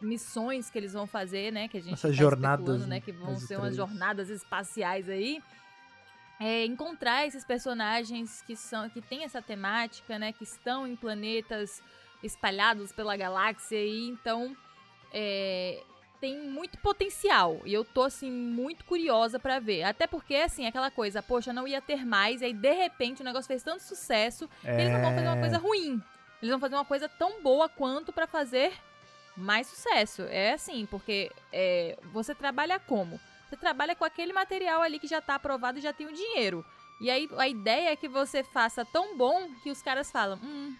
missões 0.00 0.70
que 0.70 0.78
eles 0.78 0.92
vão 0.92 1.04
fazer, 1.04 1.52
né? 1.52 1.66
Que 1.66 1.78
a 1.78 1.80
gente 1.80 1.94
Essas 1.94 2.12
tá 2.12 2.16
jornadas, 2.16 2.60
especulando, 2.60 2.86
né? 2.86 3.00
Que 3.00 3.10
vão 3.10 3.34
ser 3.40 3.56
umas 3.56 3.74
jornadas 3.74 4.30
espaciais 4.30 5.08
aí. 5.08 5.42
É, 6.38 6.64
encontrar 6.64 7.26
esses 7.26 7.44
personagens 7.44 8.42
que 8.42 8.54
são 8.54 8.88
que 8.88 9.02
têm 9.02 9.24
essa 9.24 9.42
temática, 9.42 10.16
né? 10.16 10.32
Que 10.32 10.44
estão 10.44 10.86
em 10.86 10.94
planetas 10.94 11.82
espalhados 12.22 12.92
pela 12.92 13.16
galáxia 13.16 13.78
aí, 13.78 14.08
então 14.08 14.56
é, 15.12 15.82
tem 16.20 16.38
muito 16.48 16.78
potencial 16.78 17.60
e 17.64 17.72
eu 17.72 17.84
tô 17.84 18.02
assim 18.02 18.30
muito 18.30 18.84
curiosa 18.84 19.38
pra 19.38 19.58
ver. 19.58 19.82
Até 19.84 20.06
porque 20.06 20.34
assim, 20.36 20.66
aquela 20.66 20.90
coisa, 20.90 21.22
poxa, 21.22 21.52
não 21.52 21.66
ia 21.68 21.80
ter 21.80 22.04
mais, 22.04 22.40
e 22.42 22.46
aí 22.46 22.52
de 22.52 22.72
repente 22.72 23.22
o 23.22 23.24
negócio 23.24 23.46
fez 23.46 23.62
tanto 23.62 23.82
sucesso 23.82 24.48
que 24.60 24.68
eles 24.68 24.92
não 24.92 25.00
vão 25.00 25.14
fazer 25.14 25.26
uma 25.28 25.36
É. 25.36 25.40
coisa 25.40 25.58
ruim. 25.58 26.02
Eles 26.42 26.50
vão 26.50 26.60
fazer 26.60 26.74
uma 26.74 26.84
coisa 26.84 27.08
tão 27.08 27.40
boa 27.42 27.68
quanto 27.68 28.12
pra 28.12 28.26
fazer 28.26 28.72
mais 29.36 29.66
sucesso. 29.66 30.22
É 30.22 30.52
assim, 30.52 30.86
porque 30.86 31.30
é, 31.52 31.98
você 32.12 32.34
trabalha 32.34 32.78
como? 32.80 33.20
Você 33.48 33.56
trabalha 33.56 33.94
com 33.94 34.04
aquele 34.04 34.32
material 34.32 34.82
ali 34.82 34.98
que 34.98 35.06
já 35.06 35.20
tá 35.20 35.36
aprovado 35.36 35.78
e 35.78 35.82
já 35.82 35.92
tem 35.92 36.06
o 36.06 36.12
dinheiro. 36.12 36.64
E 37.00 37.10
aí 37.10 37.28
a 37.36 37.46
ideia 37.46 37.90
é 37.90 37.96
que 37.96 38.08
você 38.08 38.42
faça 38.42 38.84
tão 38.84 39.16
bom 39.16 39.48
que 39.62 39.70
os 39.70 39.82
caras 39.82 40.10
falam, 40.10 40.38
hum, 40.42 40.74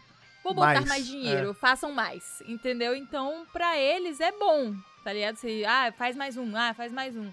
vou 0.47 0.55
botar 0.55 0.75
mais, 0.75 0.89
Mais, 0.89 1.07
dinheiro, 1.07 1.55
façam 1.55 1.93
mais, 1.93 2.43
entendeu? 2.47 2.95
Então, 2.95 3.47
pra 3.53 3.79
eles 3.79 4.21
é 4.21 4.31
bom, 4.31 4.75
tá 5.03 5.13
ligado? 5.13 5.39
Ah, 5.67 5.93
faz 5.93 6.17
mais 6.17 6.37
um, 6.37 6.57
ah, 6.57 6.73
faz 6.75 6.93
mais 6.93 7.17
um. 7.17 7.33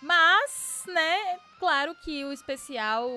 Mas, 0.00 0.84
né, 0.86 1.38
claro 1.58 1.94
que 1.96 2.24
o 2.24 2.32
especial 2.32 3.10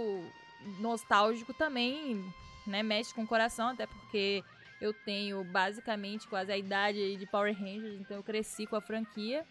nostálgico 0.80 1.54
também, 1.54 2.24
né, 2.66 2.82
mexe 2.82 3.14
com 3.14 3.24
o 3.24 3.28
coração, 3.28 3.68
até 3.70 3.86
porque 3.86 4.44
eu 4.82 4.94
tenho 4.94 5.44
basicamente 5.44 6.28
quase 6.28 6.52
a 6.52 6.58
idade 6.58 7.16
de 7.16 7.26
Power 7.28 7.54
Rangers, 7.54 8.00
então 8.00 8.18
eu 8.18 8.24
cresci 8.24 8.66
com 8.66 8.76
a 8.76 8.82
franquia. 8.82 9.46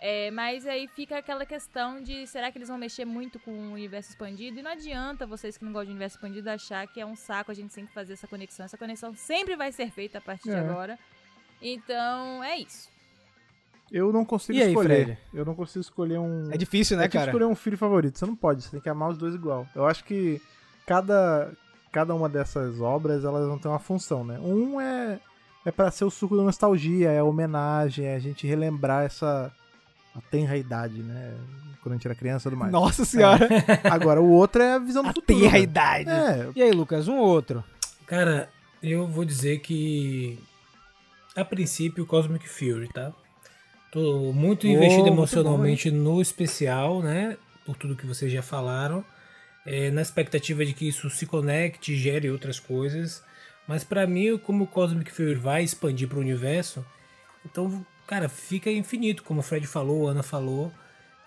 É, 0.00 0.30
mas 0.30 0.64
aí 0.64 0.86
fica 0.86 1.18
aquela 1.18 1.44
questão 1.44 2.00
de 2.00 2.24
será 2.26 2.52
que 2.52 2.58
eles 2.58 2.68
vão 2.68 2.78
mexer 2.78 3.04
muito 3.04 3.38
com 3.40 3.50
o 3.50 3.72
universo 3.72 4.10
expandido? 4.10 4.58
E 4.58 4.62
não 4.62 4.70
adianta 4.70 5.26
vocês 5.26 5.58
que 5.58 5.64
não 5.64 5.72
gostam 5.72 5.86
de 5.86 5.90
universo 5.92 6.16
expandido 6.16 6.48
achar 6.50 6.86
que 6.86 7.00
é 7.00 7.06
um 7.06 7.16
saco 7.16 7.50
a 7.50 7.54
gente 7.54 7.74
sempre 7.74 7.92
fazer 7.92 8.12
essa 8.12 8.28
conexão. 8.28 8.64
Essa 8.64 8.78
conexão 8.78 9.12
sempre 9.14 9.56
vai 9.56 9.72
ser 9.72 9.90
feita 9.90 10.18
a 10.18 10.20
partir 10.20 10.44
de 10.50 10.54
É. 10.54 10.60
agora. 10.60 10.96
Então, 11.60 12.44
é 12.44 12.58
isso. 12.58 12.88
Eu 13.90 14.12
não 14.12 14.24
consigo 14.24 14.56
E 14.58 14.62
aí, 14.62 14.68
escolher. 14.68 15.04
Fred? 15.04 15.18
Eu 15.34 15.44
não 15.44 15.54
consigo 15.54 15.80
escolher 15.80 16.18
um. 16.18 16.52
É 16.52 16.56
difícil, 16.56 16.96
né, 16.96 17.06
é 17.06 17.08
cara? 17.08 17.26
escolher 17.30 17.46
um 17.46 17.54
filho 17.56 17.76
favorito. 17.78 18.18
Você 18.18 18.26
não 18.26 18.36
pode, 18.36 18.62
você 18.62 18.70
tem 18.70 18.80
que 18.80 18.88
amar 18.88 19.10
os 19.10 19.18
dois 19.18 19.34
igual. 19.34 19.66
Eu 19.74 19.86
acho 19.86 20.04
que 20.04 20.40
cada, 20.86 21.50
cada 21.90 22.14
uma 22.14 22.28
dessas 22.28 22.80
obras 22.80 23.24
elas 23.24 23.46
vão 23.48 23.58
ter 23.58 23.66
uma 23.68 23.78
função, 23.78 24.24
né? 24.24 24.38
Um 24.38 24.80
é 24.80 25.18
é 25.64 25.72
para 25.72 25.90
ser 25.90 26.04
o 26.04 26.10
suco 26.10 26.36
da 26.36 26.42
nostalgia, 26.42 27.10
é 27.10 27.18
a 27.18 27.24
homenagem, 27.24 28.06
é 28.06 28.14
a 28.14 28.18
gente 28.18 28.46
relembrar 28.46 29.04
essa 29.04 29.52
a 30.18 30.30
tenra 30.30 30.56
idade, 30.56 31.02
né? 31.02 31.34
quando 31.82 31.92
a 31.92 31.96
gente 31.96 32.06
era 32.06 32.14
criança 32.14 32.48
e 32.48 32.50
tudo 32.50 32.58
mais. 32.58 32.72
Nossa 32.72 33.04
senhora. 33.04 33.48
Agora, 33.84 34.20
o 34.20 34.28
outro 34.30 34.60
é 34.62 34.74
a 34.74 34.78
visão 34.78 35.02
do 35.02 35.10
a 35.10 35.12
futuro. 35.12 35.38
terra 35.40 35.52
né? 35.58 35.60
idade. 35.60 36.10
É, 36.10 36.50
E 36.54 36.62
aí, 36.62 36.70
Lucas, 36.72 37.06
um 37.08 37.16
ou 37.18 37.26
outro? 37.26 37.64
Cara, 38.06 38.50
eu 38.82 39.06
vou 39.06 39.24
dizer 39.24 39.60
que. 39.60 40.38
A 41.36 41.44
princípio, 41.44 42.04
Cosmic 42.04 42.48
Fury, 42.48 42.88
tá? 42.92 43.12
Tô 43.92 44.32
muito 44.32 44.66
Oh, 44.66 44.70
investido 44.70 45.02
muito 45.04 45.12
emocionalmente 45.14 45.90
no 45.90 46.20
especial, 46.20 47.00
né? 47.00 47.36
Por 47.64 47.76
tudo 47.76 47.94
que 47.96 48.06
vocês 48.06 48.30
já 48.32 48.42
falaram. 48.42 49.04
É, 49.64 49.90
na 49.90 50.02
expectativa 50.02 50.64
de 50.66 50.72
que 50.72 50.88
isso 50.88 51.08
se 51.10 51.26
conecte, 51.26 51.96
gere 51.96 52.28
outras 52.30 52.58
coisas. 52.58 53.22
Mas 53.68 53.84
pra 53.84 54.06
mim, 54.06 54.36
como 54.38 54.64
o 54.64 54.66
Cosmic 54.66 55.12
Fury 55.12 55.34
vai 55.34 55.62
expandir 55.62 56.08
pro 56.08 56.18
universo, 56.20 56.84
então, 57.46 57.84
cara, 58.08 58.28
fica 58.28 58.70
infinito, 58.70 59.22
como 59.22 59.40
o 59.40 59.42
Fred 59.42 59.66
falou, 59.66 60.08
a 60.08 60.10
Ana 60.12 60.22
falou. 60.22 60.72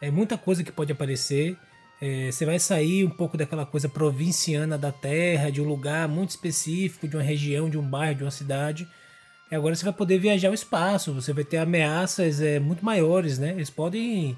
É 0.01 0.09
muita 0.11 0.37
coisa 0.37 0.63
que 0.63 0.71
pode 0.71 0.91
aparecer. 0.91 1.55
É, 2.01 2.31
você 2.31 2.45
vai 2.45 2.57
sair 2.57 3.05
um 3.05 3.09
pouco 3.09 3.37
daquela 3.37 3.65
coisa 3.65 3.87
provinciana 3.87 4.77
da 4.77 4.91
Terra, 4.91 5.51
de 5.51 5.61
um 5.61 5.65
lugar 5.65 6.07
muito 6.07 6.31
específico, 6.31 7.07
de 7.07 7.15
uma 7.15 7.21
região, 7.23 7.69
de 7.69 7.77
um 7.77 7.87
bairro, 7.87 8.15
de 8.15 8.23
uma 8.23 8.31
cidade. 8.31 8.87
E 9.51 9.55
agora 9.55 9.75
você 9.75 9.83
vai 9.83 9.93
poder 9.93 10.17
viajar 10.17 10.47
ao 10.47 10.53
espaço, 10.53 11.13
você 11.13 11.31
vai 11.31 11.43
ter 11.43 11.57
ameaças 11.57 12.41
é, 12.41 12.59
muito 12.59 12.83
maiores, 12.83 13.37
né? 13.37 13.51
Eles 13.51 13.69
podem 13.69 14.35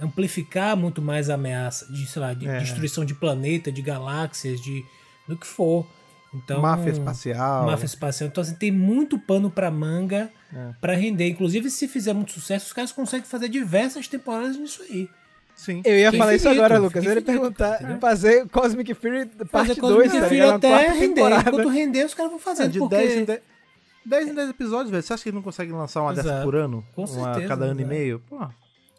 amplificar 0.00 0.76
muito 0.76 1.02
mais 1.02 1.28
a 1.28 1.34
ameaça 1.34 1.92
de, 1.92 2.06
sei 2.06 2.22
lá, 2.22 2.32
de 2.34 2.48
É. 2.48 2.58
destruição 2.58 3.04
de 3.04 3.14
planeta, 3.14 3.70
de 3.70 3.82
galáxias, 3.82 4.60
de 4.60 4.82
do 5.28 5.36
que 5.36 5.46
for. 5.46 5.86
Então, 6.34 6.60
máfia 6.60 6.90
espacial. 6.90 7.66
Máfia 7.66 7.86
espacial. 7.86 8.28
Então, 8.28 8.42
assim, 8.42 8.54
tem 8.54 8.70
muito 8.72 9.18
pano 9.18 9.50
pra 9.50 9.70
manga 9.70 10.30
É. 10.54 10.70
pra 10.80 10.94
render. 10.94 11.28
Inclusive, 11.28 11.70
se 11.70 11.86
fizer 11.86 12.12
muito 12.12 12.32
sucesso, 12.32 12.66
os 12.66 12.72
caras 12.72 12.90
conseguem 12.92 13.24
fazer 13.26 13.48
diversas 13.48 14.08
temporadas 14.08 14.56
nisso 14.56 14.82
aí. 14.82 15.08
Sim. 15.54 15.82
Eu 15.84 15.96
ia 15.96 16.10
falar 16.12 16.34
isso 16.34 16.46
infinito, 16.48 16.64
agora, 16.64 16.80
Lucas. 16.80 17.04
Eu 17.04 17.12
ia 17.14 17.22
perguntar, 17.22 17.76
entendeu? 17.76 17.98
fazer 18.00 18.48
Cosmic 18.48 18.92
Fury 18.94 19.26
parte 19.26 19.68
Fazer 19.68 19.80
2, 19.80 19.94
Cosmic 19.94 20.20
tá 20.20 20.28
Fury? 20.28 20.40
Uma 20.42 20.54
até 20.56 20.68
quarta 20.68 20.92
render. 20.92 21.06
temporada. 21.14 21.50
Enquanto 21.50 21.68
render, 21.68 22.04
os 22.06 22.14
caras 22.14 22.30
vão 22.32 22.40
É, 22.40 22.42
fazendo. 22.42 22.72
de 22.72 22.78
porque... 22.80 22.96
10 22.96 23.16
em 23.18 23.24
10, 23.24 23.40
10 24.04 24.28
em 24.28 24.34
10 24.34 24.50
episódios, 24.50 24.90
velho. 24.90 25.02
Você 25.04 25.12
acha 25.12 25.22
que 25.22 25.28
eles 25.28 25.34
não 25.36 25.42
conseguem 25.42 25.72
lançar 25.72 26.02
uma 26.02 26.12
dessa 26.12 26.42
por 26.42 26.56
ano? 26.56 26.84
Com 26.96 27.04
uma 27.04 27.24
certeza, 27.26 27.46
cada 27.48 27.66
ano 27.66 27.80
e 27.80 27.84
né? 27.84 27.88
meio? 27.90 28.18
Pô, 28.28 28.36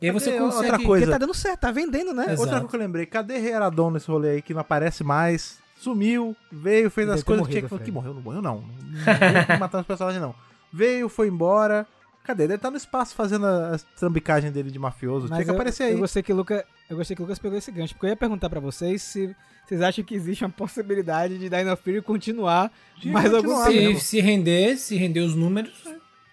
E 0.02 0.06
aí 0.08 0.12
você 0.14 0.32
Cadê 0.32 0.44
consegue... 0.44 0.64
outra 0.72 0.80
coisa? 0.86 1.06
Porque 1.06 1.12
tá 1.12 1.26
dando 1.26 1.34
certo, 1.34 1.60
tá 1.60 1.72
vendendo, 1.72 2.14
né? 2.14 2.24
Exato. 2.24 2.40
Outra 2.42 2.56
coisa 2.60 2.68
que 2.70 2.76
eu 2.76 2.80
lembrei, 2.80 3.06
cadê 3.06 3.36
Heradon 3.38 3.92
nesse 3.92 4.08
rolê 4.10 4.30
aí 4.30 4.42
que 4.42 4.54
não 4.54 4.62
aparece 4.62 5.04
mais? 5.04 5.58
Sumiu, 5.86 6.36
veio, 6.52 6.90
fez 6.90 7.08
Deve 7.08 7.20
as 7.20 7.24
coisas 7.24 7.46
que 7.46 7.52
morrido, 7.52 7.52
tinha 7.52 7.62
que 7.62 7.70
fazer. 7.70 7.78
Fred. 7.78 7.86
Que 7.86 7.92
morreu, 7.92 8.14
não 8.14 8.22
morreu 8.22 8.42
não. 8.42 8.62
Não 8.62 9.46
veio 9.48 9.60
matar 9.60 9.82
os 9.82 9.86
personagens 9.86 10.22
não. 10.22 10.34
Veio, 10.74 11.08
foi 11.08 11.28
embora. 11.28 11.88
Cadê? 12.24 12.48
Deve 12.48 12.56
estar 12.56 12.72
no 12.72 12.78
espaço 12.78 13.14
fazendo 13.14 13.46
a 13.46 13.80
trambicagem 14.00 14.52
dele 14.52 14.72
de 14.72 14.80
mafioso. 14.80 15.28
tinha 15.28 15.44
que 15.44 15.50
eu, 15.50 15.54
aparecer 15.54 15.84
eu 15.84 15.88
aí. 15.90 15.96
gostei 15.96 16.24
que 16.24 16.34
o 16.34 16.36
Lucas, 16.36 16.64
eu 16.90 16.98
gostei 16.98 17.16
que 17.16 17.22
o 17.22 17.26
Lucas 17.26 17.38
pegou 17.38 17.56
esse 17.56 17.72
gancho, 17.72 17.94
porque 17.94 18.08
eu 18.08 18.10
ia 18.10 18.16
perguntar 18.16 18.50
pra 18.50 18.60
vocês 18.60 19.04
se 19.04 19.36
vocês 19.64 19.80
acham 19.82 20.04
que 20.04 20.16
existe 20.16 20.44
uma 20.44 20.50
possibilidade 20.50 21.38
de 21.38 21.50
Dino 21.50 21.78
Fury 21.78 22.02
continuar 22.02 22.72
Tinha 23.00 23.14
mais 23.14 23.30
que 23.30 23.36
algum 23.36 23.50
continuar 23.50 23.68
tempo. 23.68 24.00
Se, 24.00 24.06
se 24.06 24.22
render, 24.22 24.78
se 24.78 24.96
render 24.96 25.20
os 25.20 25.36
números, 25.36 25.72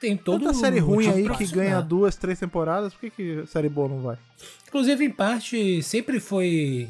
tem 0.00 0.16
todo 0.16 0.44
Tanta 0.44 0.54
série 0.54 0.78
ruim 0.78 1.08
aí 1.08 1.28
que 1.36 1.46
ganha 1.46 1.80
duas, 1.82 2.16
três 2.16 2.38
temporadas, 2.38 2.94
por 2.94 3.00
que, 3.00 3.10
que 3.10 3.46
série 3.46 3.68
boa 3.68 3.88
não 3.88 4.00
vai? 4.00 4.18
Inclusive, 4.66 5.04
em 5.04 5.10
parte, 5.10 5.82
sempre 5.82 6.18
foi. 6.18 6.88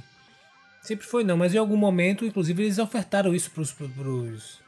Sempre 0.83 1.07
foi, 1.07 1.23
não, 1.23 1.37
mas 1.37 1.55
em 1.55 1.59
algum 1.59 1.77
momento, 1.77 2.25
inclusive, 2.25 2.65
eles 2.65 2.79
ofertaram 2.79 3.33
isso 3.35 3.51
pros, 3.53 3.71
pros, 3.71 4.59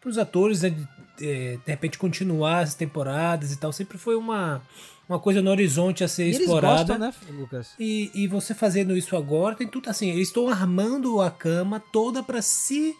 pros 0.00 0.18
atores, 0.18 0.60
né, 0.60 0.70
de, 0.70 0.86
de, 1.16 1.56
de 1.56 1.62
repente 1.66 1.98
continuar 1.98 2.60
as 2.60 2.74
temporadas 2.74 3.50
e 3.50 3.56
tal. 3.56 3.72
Sempre 3.72 3.96
foi 3.96 4.14
uma, 4.14 4.60
uma 5.08 5.18
coisa 5.18 5.40
no 5.40 5.50
horizonte 5.50 6.04
a 6.04 6.08
ser 6.08 6.24
E 6.24 6.26
eles 6.28 6.40
explorada. 6.40 6.98
gostam, 6.98 6.98
né, 6.98 7.14
Lucas? 7.30 7.74
E, 7.80 8.10
e 8.14 8.28
você 8.28 8.54
fazendo 8.54 8.94
isso 8.94 9.16
agora, 9.16 9.54
tem 9.54 9.66
tudo 9.66 9.88
assim, 9.88 10.10
eles 10.10 10.28
estão 10.28 10.48
armando 10.48 11.20
a 11.22 11.30
cama 11.30 11.80
toda 11.80 12.22
pra 12.22 12.42
se 12.42 12.94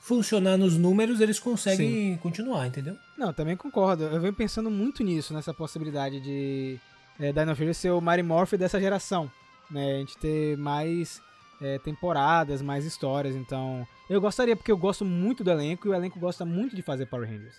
funcionar 0.00 0.56
nos 0.56 0.76
números, 0.76 1.20
eles 1.20 1.38
conseguem 1.38 2.16
continuar, 2.16 2.66
entendeu? 2.66 2.96
Não, 3.16 3.32
também 3.32 3.56
concordo. 3.56 4.04
Eu 4.04 4.20
venho 4.20 4.32
pensando 4.34 4.68
muito 4.70 5.04
nisso, 5.04 5.32
nessa 5.32 5.54
possibilidade 5.54 6.18
de 6.20 6.80
é, 7.20 7.32
Dino 7.32 7.54
Fury 7.54 7.74
ser 7.74 7.90
o 7.90 8.00
Mary 8.00 8.22
Morphy 8.24 8.56
dessa 8.56 8.80
geração. 8.80 9.30
Né? 9.70 9.94
A 9.94 9.98
gente 9.98 10.16
ter 10.18 10.56
mais 10.56 11.22
é, 11.60 11.78
temporadas, 11.78 12.62
mais 12.62 12.84
histórias. 12.84 13.34
Então, 13.36 13.86
eu 14.08 14.20
gostaria, 14.20 14.56
porque 14.56 14.72
eu 14.72 14.76
gosto 14.78 15.04
muito 15.04 15.42
do 15.44 15.50
elenco 15.50 15.86
e 15.86 15.90
o 15.90 15.94
elenco 15.94 16.18
gosta 16.18 16.44
muito 16.44 16.74
de 16.76 16.82
fazer 16.82 17.06
Power 17.06 17.28
Rangers. 17.28 17.56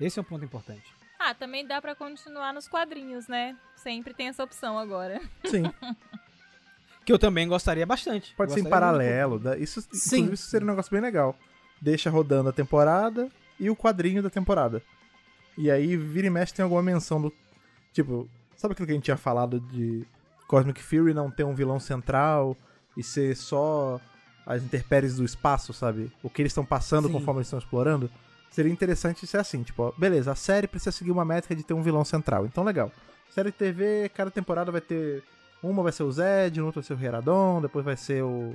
Esse 0.00 0.18
é 0.18 0.22
um 0.22 0.24
ponto 0.24 0.44
importante. 0.44 0.84
Ah, 1.18 1.34
também 1.34 1.66
dá 1.66 1.80
pra 1.80 1.94
continuar 1.94 2.52
nos 2.52 2.68
quadrinhos, 2.68 3.26
né? 3.26 3.56
Sempre 3.74 4.12
tem 4.12 4.28
essa 4.28 4.44
opção 4.44 4.78
agora. 4.78 5.20
Sim, 5.44 5.62
Que 7.04 7.12
eu 7.12 7.18
também 7.18 7.46
gostaria 7.46 7.86
bastante. 7.86 8.34
pode 8.34 8.52
ser 8.52 8.60
em 8.60 8.62
Gostaria 8.64 8.86
paralelo. 8.86 9.38
dá- 9.38 9.56
Isso, 9.56 9.80
Sim. 9.80 9.88
inclusive, 10.16 10.34
isso 10.34 10.48
seria 10.50 10.66
um 10.66 10.70
negócio 10.70 10.90
bem 10.90 11.00
legal. 11.00 11.36
Deixa 11.80 12.10
rodando 12.10 12.48
a 12.48 12.52
temporada 12.52 13.30
e 13.60 13.70
o 13.70 13.76
quadrinho 13.76 14.22
da 14.22 14.28
temporada. 14.30 14.82
E 15.56 15.70
aí, 15.70 15.96
vira 15.96 16.26
e 16.26 16.30
mexe, 16.30 16.52
tem 16.52 16.62
alguma 16.64 16.82
menção 16.82 17.22
do. 17.22 17.32
Tipo, 17.92 18.28
sabe 18.56 18.72
aquilo 18.72 18.86
que 18.86 18.92
a 18.92 18.94
gente 18.96 19.04
tinha 19.04 19.16
falado 19.16 19.60
de 19.60 20.04
Cosmic 20.48 20.82
Fury 20.82 21.14
não 21.14 21.30
ter 21.30 21.44
um 21.44 21.54
vilão 21.54 21.78
central 21.78 22.56
e 22.96 23.02
ser 23.02 23.36
só 23.36 24.00
as 24.46 24.62
intempéries 24.62 25.16
do 25.16 25.24
espaço, 25.24 25.72
sabe? 25.72 26.10
O 26.22 26.30
que 26.30 26.42
eles 26.42 26.50
estão 26.50 26.64
passando 26.64 27.08
Sim. 27.08 27.12
conforme 27.14 27.38
eles 27.38 27.48
estão 27.48 27.58
explorando. 27.58 28.10
Seria 28.50 28.72
interessante 28.72 29.26
ser 29.26 29.38
assim, 29.38 29.62
tipo, 29.62 29.82
ó, 29.82 29.92
beleza, 29.98 30.32
a 30.32 30.36
série 30.36 30.66
precisa 30.66 30.92
seguir 30.92 31.10
uma 31.10 31.24
métrica 31.24 31.54
de 31.54 31.62
ter 31.62 31.74
um 31.74 31.82
vilão 31.82 32.04
central. 32.04 32.46
Então, 32.46 32.64
legal. 32.64 32.90
Série 33.30 33.50
de 33.50 33.56
TV, 33.56 34.10
cada 34.14 34.30
temporada 34.30 34.72
vai 34.72 34.80
ter. 34.80 35.22
Uma 35.62 35.82
vai 35.82 35.92
ser 35.92 36.04
o 36.04 36.12
Zed, 36.12 36.60
outra 36.60 36.80
vai 36.80 36.86
ser 36.86 36.94
o 36.94 37.04
Heradon, 37.04 37.60
depois 37.60 37.84
vai 37.84 37.96
ser 37.96 38.22
o. 38.22 38.54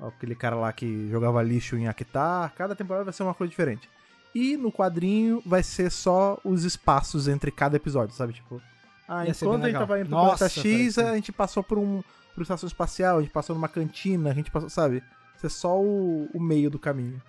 aquele 0.00 0.34
cara 0.34 0.56
lá 0.56 0.72
que 0.72 1.08
jogava 1.10 1.42
lixo 1.42 1.76
em 1.76 1.86
Akitar. 1.86 2.52
Cada 2.56 2.74
temporada 2.74 3.04
vai 3.04 3.12
ser 3.12 3.22
uma 3.22 3.34
coisa 3.34 3.50
diferente. 3.50 3.88
E 4.34 4.56
no 4.56 4.72
quadrinho 4.72 5.42
vai 5.44 5.62
ser 5.62 5.90
só 5.90 6.38
os 6.42 6.64
espaços 6.64 7.28
entre 7.28 7.50
cada 7.50 7.76
episódio, 7.76 8.14
sabe? 8.14 8.32
Tipo, 8.32 8.60
ah, 9.08 9.26
enquanto 9.26 9.64
a 9.64 9.66
gente 9.68 9.78
tava 9.78 10.00
indo 10.00 10.08
pro 10.10 10.18
planeta 10.18 10.48
X, 10.48 10.98
a 10.98 11.14
gente 11.14 11.32
passou 11.32 11.62
por 11.62 11.78
um. 11.78 12.02
Por 12.38 12.42
uma 12.42 12.54
estação 12.54 12.66
espacial, 12.66 13.18
a 13.18 13.20
gente 13.22 13.32
passou 13.32 13.54
numa 13.54 13.68
cantina, 13.68 14.30
a 14.30 14.34
gente 14.34 14.50
passou, 14.50 14.70
sabe? 14.70 15.02
Ser 15.36 15.48
só 15.50 15.78
o, 15.80 16.28
o 16.32 16.40
meio 16.40 16.70
do 16.70 16.78
caminho. 16.78 17.20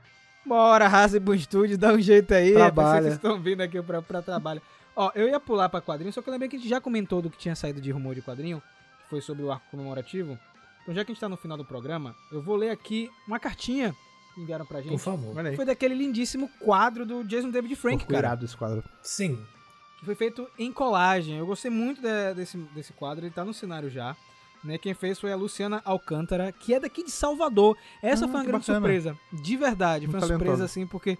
Bora, 0.45 0.87
Hasbro 0.87 1.37
Studios, 1.37 1.77
dá 1.77 1.93
um 1.93 1.99
jeito 2.01 2.33
aí. 2.33 2.53
Trabalha. 2.53 3.01
Vocês 3.03 3.13
estão 3.15 3.39
vindo 3.39 3.61
aqui 3.61 3.81
pra, 3.81 4.01
pra 4.01 4.21
trabalho. 4.21 4.61
Ó, 4.95 5.11
eu 5.15 5.27
ia 5.27 5.39
pular 5.39 5.69
pra 5.69 5.81
quadrinho, 5.81 6.11
só 6.11 6.21
que 6.21 6.29
eu 6.29 6.31
lembrei 6.31 6.49
que 6.49 6.55
a 6.55 6.59
gente 6.59 6.69
já 6.69 6.81
comentou 6.81 7.21
do 7.21 7.29
que 7.29 7.37
tinha 7.37 7.55
saído 7.55 7.79
de 7.79 7.91
rumor 7.91 8.15
de 8.15 8.21
quadrinho, 8.21 8.61
que 9.03 9.09
foi 9.09 9.21
sobre 9.21 9.43
o 9.43 9.51
arco 9.51 9.65
comemorativo. 9.71 10.37
Então, 10.83 10.93
já 10.95 11.05
que 11.05 11.11
a 11.11 11.13
gente 11.13 11.21
tá 11.21 11.29
no 11.29 11.37
final 11.37 11.57
do 11.57 11.65
programa, 11.65 12.15
eu 12.31 12.41
vou 12.41 12.55
ler 12.55 12.71
aqui 12.71 13.09
uma 13.27 13.39
cartinha 13.39 13.95
que 14.33 14.41
enviaram 14.41 14.65
pra 14.65 14.81
gente. 14.81 14.91
Por 14.91 14.99
favor. 14.99 15.37
Olha 15.37 15.51
aí. 15.51 15.55
Foi 15.55 15.65
daquele 15.65 15.93
lindíssimo 15.93 16.49
quadro 16.59 17.05
do 17.05 17.23
Jason 17.23 17.49
David 17.51 17.75
Frank, 17.75 17.99
Ficou 17.99 18.19
cara. 18.19 18.39
esse 18.43 18.57
quadro. 18.57 18.83
Sim. 19.03 19.39
Que 19.99 20.05
foi 20.05 20.15
feito 20.15 20.49
em 20.57 20.71
colagem. 20.71 21.37
Eu 21.37 21.45
gostei 21.45 21.69
muito 21.69 22.01
de- 22.01 22.33
desse, 22.33 22.57
desse 22.73 22.93
quadro, 22.93 23.23
ele 23.25 23.33
tá 23.33 23.45
no 23.45 23.53
cenário 23.53 23.89
já. 23.89 24.15
Né, 24.63 24.77
quem 24.77 24.93
fez 24.93 25.17
foi 25.19 25.31
a 25.31 25.35
Luciana 25.37 25.81
Alcântara, 25.85 26.51
que 26.51 26.73
é 26.73 26.79
daqui 26.79 27.03
de 27.03 27.11
Salvador. 27.11 27.77
Essa 28.01 28.25
Ah, 28.25 28.27
foi 28.27 28.37
uma 28.39 28.43
grande 28.43 28.59
bacana. 28.67 28.79
surpresa. 28.79 29.17
De 29.31 29.55
verdade. 29.55 30.05
Foi 30.05 30.19
Muito 30.19 30.23
uma 30.23 30.27
surpresa, 30.37 30.65
assim, 30.65 30.85
porque. 30.85 31.17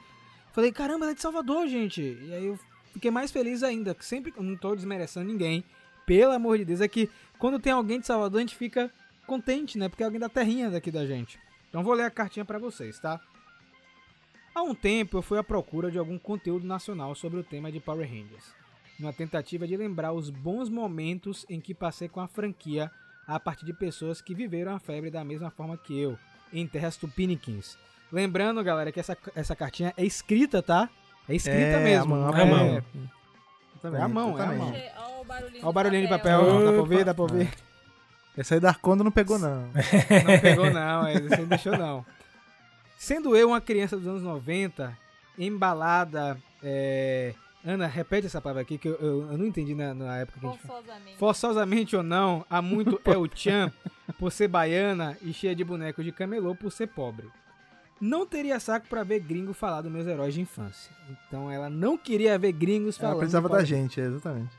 Falei, 0.52 0.72
caramba, 0.74 1.06
ela 1.06 1.12
é 1.12 1.16
de 1.16 1.22
Salvador, 1.22 1.68
gente. 1.68 2.02
E 2.02 2.34
aí 2.34 2.46
eu 2.48 2.60
fiquei 2.92 3.10
mais 3.10 3.32
feliz 3.32 3.64
ainda. 3.64 3.96
que 3.96 4.06
Sempre. 4.06 4.34
Não 4.38 4.58
tô 4.58 4.76
desmerecendo 4.76 5.26
ninguém. 5.26 5.64
Pelo 6.06 6.34
amor 6.34 6.58
de 6.58 6.66
Deus. 6.66 6.82
É 6.82 6.88
que 6.88 7.10
quando 7.38 7.60
tem 7.60 7.72
alguém 7.72 8.00
de 8.00 8.08
Salvador, 8.08 8.40
a 8.40 8.42
gente 8.42 8.56
fica 8.58 8.92
contente, 9.26 9.78
né? 9.78 9.88
Porque 9.88 10.04
é 10.04 10.06
alguém 10.06 10.20
da 10.20 10.28
terrinha 10.28 10.70
daqui 10.70 10.92
da 10.92 11.06
gente. 11.06 11.40
Então 11.70 11.82
vou 11.84 11.94
ler 11.94 12.04
a 12.04 12.10
cartinha 12.12 12.44
pra 12.44 12.58
vocês, 12.60 13.00
tá? 13.00 13.22
Há 14.54 14.64
um 14.64 14.74
tempo 14.76 15.18
eu 15.18 15.22
fui 15.22 15.38
à 15.38 15.44
procura 15.44 15.90
de 15.92 15.98
algum 15.98 16.18
conteúdo 16.18 16.66
nacional 16.68 17.14
sobre 17.16 17.40
o 17.40 17.44
tema 17.44 17.72
de 17.72 17.80
Power 17.80 18.06
Rangers, 18.10 18.54
numa 19.00 19.14
tentativa 19.14 19.68
de 19.68 19.78
lembrar 19.78 20.12
os 20.12 20.30
bons 20.30 20.68
momentos 20.68 21.46
em 21.48 21.62
que 21.62 21.74
passei 21.76 22.10
com 22.10 22.20
a 22.20 22.28
franquia 22.28 22.92
a 23.36 23.40
partir 23.40 23.66
de 23.66 23.74
pessoas 23.74 24.22
que 24.22 24.34
viveram 24.34 24.76
a 24.76 24.80
febre 24.80 25.12
da 25.12 25.24
mesma 25.24 25.50
forma 25.52 25.78
que 25.78 26.00
eu, 26.00 26.18
em 26.52 26.66
terras 26.68 26.98
tupiniquins. 26.98 27.78
Lembrando, 28.12 28.64
galera, 28.64 28.92
que 28.92 29.00
essa, 29.00 29.16
essa 29.36 29.56
cartinha 29.56 29.94
é 29.96 30.04
escrita, 30.04 30.62
tá? 30.64 30.90
É 31.28 31.36
escrita 31.36 31.60
É, 31.60 31.84
mesmo. 31.84 32.16
a 32.16 32.18
mão, 32.18 32.28
não 32.32 32.34
a 32.34 32.42
é- 32.42 32.46
mão. 32.46 32.84
Exatamente, 33.76 34.02
É 34.02 34.04
a 34.04 34.08
mão, 34.08 34.40
é 34.40 34.44
a 34.44 34.48
mão. 34.48 34.68
Olha 34.74 35.22
o 35.22 35.24
barulhinho, 35.24 35.60
Olha 35.62 35.70
o 35.70 35.74
barulhinho 35.74 36.02
de 36.02 36.08
de 36.08 36.14
papel, 36.18 36.40
papel. 36.40 36.64
dá 36.66 36.72
pra 36.72 36.80
ouvir, 36.80 37.06
dá 37.06 37.14
pra 37.14 37.24
ouvir. 37.24 37.50
Esse 38.38 38.54
aí 38.56 38.60
da 38.60 38.70
Arconda 38.70 39.04
não 39.04 39.12
pegou, 39.12 39.38
não. 39.38 39.68
Não 40.26 40.40
pegou 40.42 40.72
não, 40.72 41.06
é, 41.08 41.14
esse 41.14 41.34
aí 41.34 41.40
não 41.42 41.48
deixou 41.48 41.78
não. 41.78 42.06
Sendo 42.98 43.36
eu 43.36 43.50
uma 43.50 43.62
criança 43.62 43.96
dos 43.98 44.08
anos 44.08 44.24
90, 44.24 44.98
embalada... 45.38 46.38
é, 46.64 47.34
Ana, 47.66 47.88
repete 47.88 48.26
essa 48.28 48.40
palavra 48.40 48.62
aqui 48.62 48.78
que 48.78 48.88
eu, 48.88 48.96
eu- 48.96 49.32
eu 49.32 49.38
não 49.38 49.46
entendi 49.46 49.76
na, 49.76 49.94
na 49.94 50.18
época 50.20 50.40
que 50.40 50.46
a 50.46 50.50
gente 50.50 50.62
Forçosamente. 50.62 51.18
Forçosamente 51.18 51.96
ou 51.96 52.04
não, 52.04 52.46
há 52.50 52.62
muito 52.62 53.00
é 53.06 53.18
o 53.18 53.28
Chan 53.34 53.72
por 54.18 54.32
ser 54.32 54.48
baiana 54.48 55.18
e 55.22 55.34
cheia 55.34 55.54
de 55.56 55.64
bonecos 55.64 56.06
de 56.06 56.12
camelô 56.12 56.56
por 56.56 56.72
ser 56.72 56.88
pobre. 56.88 57.28
Não 58.00 58.26
teria 58.26 58.60
saco 58.62 58.88
pra 58.88 59.04
ver 59.04 59.20
gringo 59.20 59.54
falar 59.54 59.82
dos 59.82 59.92
meus 59.92 60.08
heróis 60.08 60.34
de 60.34 60.40
infância. 60.40 60.90
Então 61.28 61.52
ela 61.52 61.70
não 61.70 61.98
queria 61.98 62.38
ver 62.40 62.54
gringos 62.54 62.98
Ela 62.98 63.10
falando. 63.10 63.20
precisava 63.20 63.50
do 63.50 63.56
da 63.56 63.64
gente, 63.66 64.00
é, 64.00 64.06
exatamente. 64.06 64.56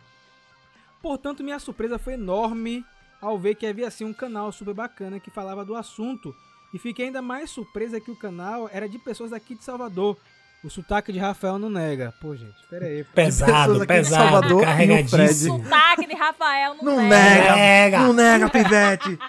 Portanto, 1.01 1.43
minha 1.43 1.59
surpresa 1.59 1.99
foi 1.99 2.15
enorme 2.15 2.85
ao 3.21 3.39
ver 3.39 3.55
que 3.55 3.67
havia 3.67 3.89
assim 3.89 4.05
um 4.05 4.13
canal 4.13 4.53
super 4.53 4.75
bacana 4.75 5.19
que 5.19 5.31
falava 5.31 5.65
do 5.65 5.75
assunto. 5.75 6.35
E 6.75 6.79
fiquei 6.79 7.07
ainda 7.07 7.23
mais 7.23 7.51
surpresa 7.51 7.99
que 7.99 8.11
o 8.11 8.17
canal 8.17 8.69
era 8.71 8.87
de 8.87 8.99
pessoas 8.99 9.31
daqui 9.31 9.55
de 9.55 9.65
Salvador. 9.65 10.19
O 10.63 10.69
sotaque 10.69 11.11
de 11.13 11.19
Rafael 11.19 11.59
não 11.59 11.71
nega. 11.71 12.13
Pô, 12.21 12.37
gente, 12.37 12.55
pera 12.69 12.85
aí. 12.85 13.03
Pesado, 13.03 13.87
pesado, 13.87 14.31
Salvador 14.31 14.61
e 14.61 14.63
o 14.63 14.67
carregadíssimo. 14.67 15.65
Sotaque 15.65 16.07
de 16.07 16.15
Rafael 16.15 16.75
não, 16.83 16.97
Não 16.97 17.09
nega. 17.09 17.09
nega, 17.09 17.57
Nega. 17.57 17.99
não 18.01 18.13
nega, 18.13 18.51
pivete. 18.51 19.17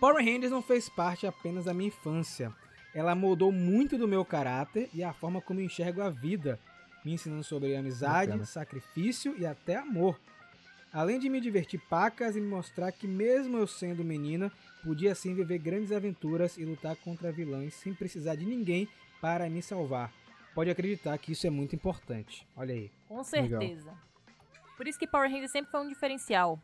Power 0.00 0.24
Rangers 0.24 0.50
não 0.50 0.62
fez 0.62 0.88
parte 0.88 1.26
apenas 1.26 1.66
da 1.66 1.74
minha 1.74 1.88
infância. 1.88 2.52
Ela 2.94 3.14
moldou 3.14 3.52
muito 3.52 3.96
do 3.96 4.08
meu 4.08 4.24
caráter 4.24 4.88
e 4.92 5.02
a 5.04 5.12
forma 5.12 5.40
como 5.40 5.60
eu 5.60 5.64
enxergo 5.64 6.02
a 6.02 6.10
vida, 6.10 6.58
me 7.04 7.12
ensinando 7.12 7.44
sobre 7.44 7.76
amizade, 7.76 8.28
Bacana. 8.28 8.44
sacrifício 8.46 9.34
e 9.38 9.46
até 9.46 9.76
amor. 9.76 10.18
Além 10.92 11.18
de 11.18 11.30
me 11.30 11.40
divertir 11.40 11.80
pacas 11.88 12.36
e 12.36 12.40
me 12.40 12.46
mostrar 12.46 12.92
que 12.92 13.06
mesmo 13.06 13.56
eu 13.56 13.66
sendo 13.66 14.04
menina, 14.04 14.52
podia 14.84 15.14
sim 15.14 15.34
viver 15.34 15.58
grandes 15.58 15.90
aventuras 15.90 16.58
e 16.58 16.64
lutar 16.64 16.96
contra 16.96 17.32
vilões 17.32 17.72
sem 17.74 17.94
precisar 17.94 18.34
de 18.34 18.44
ninguém 18.44 18.86
para 19.20 19.48
me 19.48 19.62
salvar. 19.62 20.12
Pode 20.54 20.70
acreditar 20.70 21.16
que 21.16 21.32
isso 21.32 21.46
é 21.46 21.50
muito 21.50 21.74
importante. 21.74 22.46
Olha 22.54 22.74
aí. 22.74 22.90
Com 23.08 23.24
certeza. 23.24 23.90
Por 24.76 24.86
isso 24.86 24.98
que 24.98 25.06
Power 25.06 25.30
Rangers 25.30 25.50
sempre 25.50 25.70
foi 25.70 25.80
um 25.80 25.88
diferencial. 25.88 26.60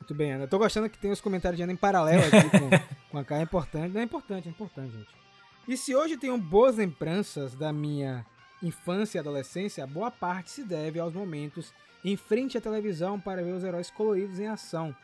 Muito 0.00 0.14
bem, 0.14 0.32
Ana. 0.32 0.44
Eu 0.44 0.48
tô 0.48 0.58
gostando 0.58 0.88
que 0.88 0.98
tem 0.98 1.10
os 1.10 1.20
comentários 1.20 1.58
de 1.58 1.62
Ana 1.62 1.72
em 1.72 1.76
paralelo 1.76 2.22
aqui 2.22 2.48
com, 2.48 2.70
com 3.10 3.18
a 3.18 3.24
K. 3.24 3.36
É 3.36 3.42
importante. 3.42 3.92
Não 3.92 4.00
é 4.00 4.04
importante, 4.04 4.48
é 4.48 4.50
importante, 4.50 4.92
gente. 4.92 5.18
E 5.66 5.76
se 5.76 5.94
hoje 5.94 6.16
tenho 6.16 6.38
boas 6.38 6.76
lembranças 6.76 7.54
da 7.54 7.74
minha 7.74 8.24
infância 8.62 9.18
e 9.18 9.20
adolescência, 9.20 9.86
boa 9.86 10.10
parte 10.10 10.50
se 10.50 10.64
deve 10.64 10.98
aos 10.98 11.12
momentos 11.12 11.74
em 12.12 12.16
frente 12.16 12.56
à 12.58 12.60
televisão 12.60 13.18
para 13.20 13.42
ver 13.42 13.52
os 13.52 13.64
heróis 13.64 13.90
coloridos 13.90 14.38
em 14.38 14.46
ação. 14.46 14.94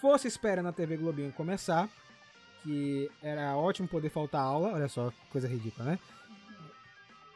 Fosse 0.00 0.28
esperando 0.28 0.66
a 0.68 0.72
TV 0.72 0.96
Globinho 0.96 1.32
começar, 1.32 1.88
que 2.62 3.10
era 3.22 3.56
ótimo 3.56 3.88
poder 3.88 4.10
faltar 4.10 4.42
aula, 4.42 4.72
olha 4.72 4.88
só, 4.88 5.12
coisa 5.30 5.48
ridícula, 5.48 5.92
né? 5.92 5.98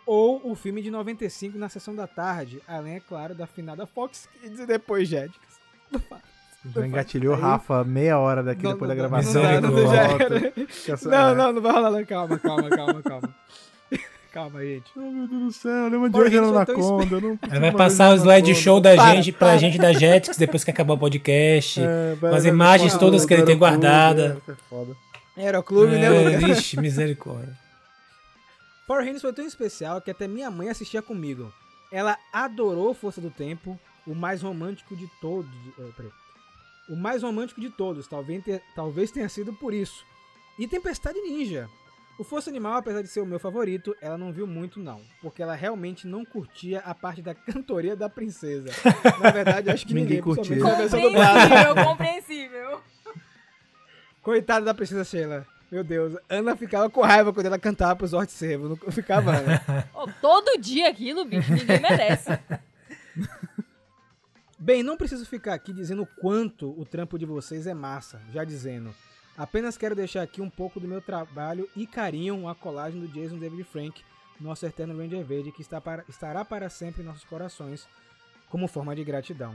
Ou 0.06 0.50
o 0.50 0.54
filme 0.54 0.80
de 0.80 0.90
95 0.90 1.58
na 1.58 1.68
sessão 1.68 1.94
da 1.94 2.06
tarde, 2.06 2.62
além, 2.66 2.94
é 2.96 3.00
claro, 3.00 3.34
da 3.34 3.46
finada 3.46 3.86
Fox 3.86 4.26
Kids 4.40 4.58
e 4.60 4.66
depois 4.66 5.08
Jetix. 5.08 5.38
Já 6.74 6.86
engatilhou 6.86 7.34
Aí- 7.34 7.40
Rafa 7.40 7.84
meia 7.84 8.18
hora 8.18 8.42
daqui 8.42 8.64
Não, 8.64 8.72
depois 8.72 8.88
da 8.88 8.94
não, 8.94 9.02
não, 9.02 9.08
gravação. 9.10 9.42
não 9.42 9.60
não 9.60 9.70
Não, 11.10 11.34
não, 11.34 11.52
não 11.52 11.62
vai 11.62 11.72
rolar. 11.72 12.04
Calma, 12.06 12.38
calma, 12.38 12.68
calma, 12.68 13.02
calma. 13.02 13.34
Calma, 14.32 14.60
gente. 14.64 14.90
Oh, 14.96 15.00
meu 15.00 15.26
Deus 15.28 15.42
do 15.42 15.52
céu, 15.52 15.88
lembra 15.88 16.08
de 16.10 16.16
hoje 16.20 16.36
era 16.36 16.46
Anaconda. 16.46 17.14
eu 17.16 17.20
não 17.20 17.38
Aí 17.50 17.60
vai 17.60 17.72
passar 17.72 18.06
o 18.06 18.08
mais 18.10 18.22
ver 18.22 18.28
slide 18.28 18.50
Anaconda. 18.50 18.62
show 18.64 18.80
da 18.80 18.94
Para, 18.96 19.14
gente, 19.14 19.32
pra 19.32 19.48
para. 19.48 19.58
gente 19.58 19.78
da 19.78 19.92
Jetix, 19.92 20.36
depois 20.36 20.64
que 20.64 20.70
acabar 20.70 20.94
o 20.94 20.98
podcast. 20.98 21.80
É, 21.80 22.16
com 22.20 22.26
as 22.26 22.42
vai- 22.44 22.52
imagens 22.52 22.96
todas 22.96 23.24
que 23.26 23.34
ele 23.34 23.42
tem 23.44 23.56
guardada. 23.58 24.40
é, 24.46 24.50
é 24.52 24.54
foda. 24.68 24.96
Aeroclube, 25.36 25.92
né, 25.92 26.32
É? 26.34 26.36
Vixe, 26.38 26.78
misericórdia. 26.80 27.56
Power 28.86 29.02
Rangers 29.04 29.22
foi 29.22 29.32
tão 29.32 29.46
especial 29.46 30.00
que 30.00 30.10
até 30.10 30.26
minha 30.26 30.50
mãe 30.50 30.68
assistia 30.70 31.02
comigo. 31.02 31.52
Ela 31.92 32.16
adorou 32.32 32.92
Força 32.94 33.20
do 33.20 33.30
Tempo, 33.30 33.78
o 34.06 34.14
mais 34.14 34.42
romântico 34.42 34.96
de 34.96 35.06
todos. 35.20 35.50
eh, 35.78 35.82
peraí. 35.96 36.10
O 36.88 36.96
mais 36.96 37.22
romântico 37.22 37.60
de 37.60 37.68
todos, 37.68 38.06
talvez, 38.08 38.42
talvez 38.74 39.10
tenha 39.10 39.28
sido 39.28 39.52
por 39.52 39.74
isso. 39.74 40.02
E 40.58 40.66
Tempestade 40.66 41.20
Ninja. 41.20 41.68
O 42.18 42.24
Força 42.24 42.50
Animal, 42.50 42.74
apesar 42.74 43.00
de 43.00 43.06
ser 43.06 43.20
o 43.20 43.26
meu 43.26 43.38
favorito, 43.38 43.96
ela 44.00 44.18
não 44.18 44.32
viu 44.32 44.44
muito 44.44 44.80
não, 44.80 45.00
porque 45.22 45.40
ela 45.40 45.54
realmente 45.54 46.04
não 46.04 46.24
curtia 46.24 46.80
a 46.80 46.92
parte 46.92 47.22
da 47.22 47.32
cantoria 47.32 47.94
da 47.94 48.08
princesa. 48.08 48.70
Na 49.22 49.30
verdade, 49.30 49.70
acho 49.70 49.86
que 49.86 49.94
Ninguém 49.94 50.20
ninguém, 50.20 50.34
dublada. 50.50 50.88
Compreensível, 50.88 51.74
compreensível. 51.86 52.80
Coitada 54.20 54.64
da 54.66 54.74
princesa 54.74 55.04
Sheila. 55.04 55.46
Meu 55.70 55.84
Deus, 55.84 56.16
Ana 56.28 56.56
ficava 56.56 56.90
com 56.90 57.02
raiva 57.02 57.32
quando 57.32 57.46
ela 57.46 57.58
cantava 57.58 57.94
pro 57.94 58.06
Zord 58.06 58.32
Servo. 58.32 58.70
Não 58.70 58.76
ficava, 58.90 59.36
Ana. 59.36 59.88
Ô, 59.94 60.08
todo 60.20 60.60
dia 60.60 60.88
aquilo, 60.88 61.24
bicho, 61.24 61.52
ninguém 61.52 61.78
merece. 61.80 62.36
Bem, 64.58 64.82
não 64.82 64.96
preciso 64.96 65.24
ficar 65.24 65.54
aqui 65.54 65.72
dizendo 65.72 66.02
o 66.02 66.06
quanto 66.20 66.68
o 66.80 66.84
trampo 66.84 67.16
de 67.18 67.26
vocês 67.26 67.66
é 67.66 67.74
massa, 67.74 68.20
já 68.32 68.42
dizendo. 68.44 68.92
Apenas 69.38 69.78
quero 69.78 69.94
deixar 69.94 70.22
aqui 70.22 70.42
um 70.42 70.50
pouco 70.50 70.80
do 70.80 70.88
meu 70.88 71.00
trabalho 71.00 71.70
e 71.76 71.86
carinho 71.86 72.48
a 72.48 72.54
colagem 72.54 73.00
do 73.00 73.06
Jason 73.08 73.38
David 73.38 73.62
Frank, 73.64 74.02
nosso 74.40 74.66
eterno 74.66 74.96
Ranger 74.98 75.24
Verde, 75.24 75.52
que 75.52 75.62
está 75.62 75.80
para- 75.80 76.04
estará 76.08 76.44
para 76.44 76.68
sempre 76.68 77.02
em 77.02 77.06
nossos 77.06 77.24
corações, 77.24 77.88
como 78.48 78.66
forma 78.66 78.94
de 78.96 79.04
gratidão. 79.04 79.54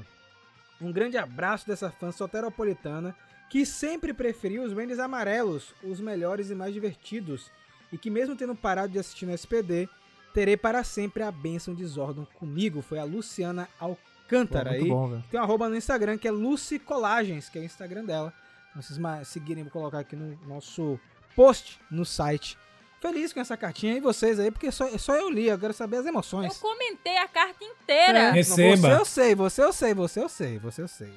Um 0.82 0.92
grande 0.92 1.18
abraço 1.18 1.68
dessa 1.68 1.92
fã 1.92 2.12
soteropolitana 2.12 3.16
que 3.50 3.66
sempre 3.66 4.14
preferiu 4.14 4.64
os 4.64 4.74
Rangers 4.74 5.00
amarelos, 5.00 5.76
os 5.84 6.00
melhores 6.00 6.50
e 6.50 6.56
mais 6.56 6.74
divertidos, 6.74 7.52
e 7.92 7.98
que 7.98 8.10
mesmo 8.10 8.36
tendo 8.36 8.56
parado 8.56 8.92
de 8.94 9.00
assistir 9.00 9.26
no 9.26 9.34
SPD, 9.34 9.88
terei 10.34 10.58
para 10.58 10.84
sempre 10.84 11.22
a 11.24 11.32
bênção 11.32 11.76
de 11.76 11.86
Zordon 11.86 12.26
comigo. 12.34 12.82
Foi 12.82 12.98
a 13.00 13.04
Luciana 13.04 13.70
Pô, 13.78 13.86
Alcântara 14.26 14.72
muito 14.72 14.84
aí. 14.84 14.90
bom. 14.90 15.22
Tem 15.30 15.40
um 15.40 15.44
arroba 15.44 15.70
no 15.70 15.76
Instagram 15.76 16.18
que 16.18 16.28
é 16.28 16.32
Lucy 16.32 16.80
Colagens, 16.80 17.50
que 17.50 17.60
é 17.60 17.62
o 17.62 17.66
Instagram 17.66 18.06
dela. 18.06 18.34
Vocês 18.76 19.00
seguirem, 19.28 19.64
vou 19.64 19.72
colocar 19.72 20.00
aqui 20.00 20.16
no 20.16 20.38
nosso 20.48 21.00
post 21.36 21.80
no 21.92 22.06
site. 22.06 22.58
Feliz 23.02 23.34
com 23.34 23.40
essa 23.42 23.58
cartinha 23.58 23.98
e 23.98 24.00
vocês 24.00 24.40
aí, 24.40 24.50
porque 24.50 24.72
só, 24.72 24.88
só 24.98 25.14
eu 25.16 25.30
li, 25.30 25.48
eu 25.48 25.60
quero 25.60 25.74
saber 25.74 25.98
as 25.98 26.06
Eu 26.06 26.10
emoções. 26.12 26.58
comentei 26.58 27.18
a 27.18 27.28
carta 27.28 27.64
inteira. 27.64 28.18
É, 28.20 28.32
Receba. 28.32 28.78
Você 28.78 28.94
eu 28.94 29.06
sei, 29.06 29.36
você 29.36 29.62
eu 29.64 29.74
sei, 29.74 29.94
você 29.94 30.20
eu 30.22 30.30
sei, 30.30 30.60
você 30.60 30.82
eu 30.82 30.88
sei. 30.88 31.12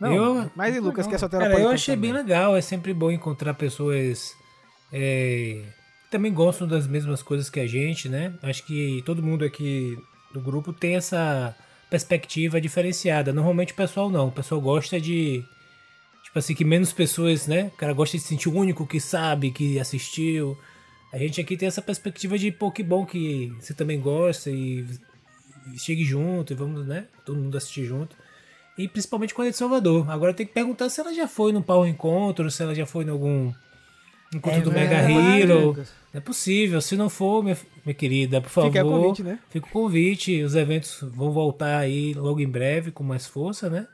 Não, 0.00 0.12
Eu- 0.14 0.50
mas 0.56 0.74
e 0.74 0.80
Lucas, 0.80 1.06
que 1.06 1.14
é 1.14 1.18
Cara, 1.18 1.20
soteropolitano 1.20 1.68
eu 1.68 1.74
achei 1.74 1.94
bem 1.96 2.10
também. 2.10 2.22
legal. 2.24 2.56
É 2.56 2.60
sempre 2.62 2.92
bom 2.94 3.10
encontrar 3.10 3.52
pessoas 3.54 4.34
é, 4.92 5.62
que 6.04 6.10
também 6.10 6.32
gostam 6.32 6.66
das 6.66 6.86
mesmas 6.86 7.22
coisas 7.22 7.50
que 7.50 7.60
a 7.60 7.66
gente, 7.66 8.08
né? 8.08 8.32
Acho 8.42 8.64
que 8.64 9.02
todo 9.04 9.22
mundo 9.22 9.44
aqui 9.44 9.96
do 10.32 10.40
grupo 10.40 10.72
tem 10.72 10.96
essa 10.96 11.54
perspectiva 11.90 12.60
diferenciada. 12.60 13.32
Normalmente 13.32 13.72
o 13.72 13.76
pessoal 13.76 14.08
não. 14.10 14.28
O 14.28 14.32
pessoal 14.32 14.60
gosta 14.60 15.00
de. 15.00 15.44
Tipo 16.36 16.40
assim, 16.40 16.54
que 16.54 16.66
menos 16.66 16.92
pessoas, 16.92 17.46
né? 17.46 17.70
O 17.74 17.78
cara 17.78 17.94
gosta 17.94 18.14
de 18.14 18.22
se 18.22 18.28
sentir 18.28 18.50
o 18.50 18.54
único 18.54 18.86
que 18.86 19.00
sabe, 19.00 19.50
que 19.50 19.80
assistiu. 19.80 20.54
A 21.10 21.16
gente 21.16 21.40
aqui 21.40 21.56
tem 21.56 21.66
essa 21.66 21.80
perspectiva 21.80 22.36
de, 22.36 22.52
pô, 22.52 22.70
que 22.70 22.82
bom 22.82 23.06
que 23.06 23.50
você 23.58 23.72
também 23.72 23.98
gosta 23.98 24.50
e, 24.50 24.84
chegue 25.78 26.04
junto 26.04 26.52
e 26.52 26.56
vamos, 26.56 26.86
né? 26.86 27.06
Todo 27.24 27.40
mundo 27.40 27.56
assistir 27.56 27.86
junto. 27.86 28.14
E 28.76 28.86
principalmente 28.86 29.32
quando 29.32 29.48
é 29.48 29.50
de 29.50 29.56
Salvador. 29.56 30.10
Agora 30.10 30.34
tem 30.34 30.44
que 30.44 30.52
perguntar 30.52 30.90
se 30.90 31.00
ela 31.00 31.14
já 31.14 31.26
foi 31.26 31.52
no 31.52 31.62
Power 31.62 31.88
Encontro, 31.88 32.50
se 32.50 32.62
ela 32.62 32.74
já 32.74 32.84
foi 32.84 33.06
em 33.06 33.08
algum 33.08 33.50
encontro 34.34 34.60
do 34.60 34.70
Mega 34.70 35.06
verdade, 35.06 35.40
Hero. 35.40 35.72
Não 35.72 35.84
é 36.12 36.20
possível. 36.20 36.82
Se 36.82 36.98
não 36.98 37.08
for, 37.08 37.42
minha, 37.42 37.56
minha 37.82 37.94
querida, 37.94 38.42
por 38.42 38.50
favor. 38.50 38.70
Fica 38.70 38.84
o 38.84 38.90
convite, 38.90 39.22
né? 39.22 39.38
Fica 39.48 39.66
o 39.66 39.70
convite. 39.70 40.42
Os 40.42 40.54
eventos 40.54 40.98
vão 41.00 41.32
voltar 41.32 41.78
aí 41.78 42.12
logo 42.12 42.40
em 42.40 42.48
breve 42.48 42.90
com 42.90 43.02
mais 43.02 43.26
força, 43.26 43.70
né? 43.70 43.86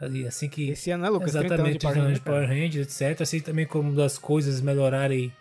E 0.00 0.26
Assim 0.26 0.48
que. 0.48 0.70
Esse 0.70 0.90
ano, 0.90 1.02
né, 1.04 1.08
Lucas? 1.10 1.32
30 1.32 1.38
anos 1.38 1.52
Exatamente, 1.52 1.78
de 1.78 1.82
Power 1.84 1.94
30 1.94 2.06
anos 2.08 2.18
de 2.20 2.24
Rangers, 2.24 2.46
Power 2.46 2.48
Rangers, 2.64 3.00
etc. 3.02 3.20
Assim 3.22 3.40
também 3.40 3.66
como 3.66 3.94
das 3.94 4.16
coisas 4.18 4.60
melhorarem 4.60 5.32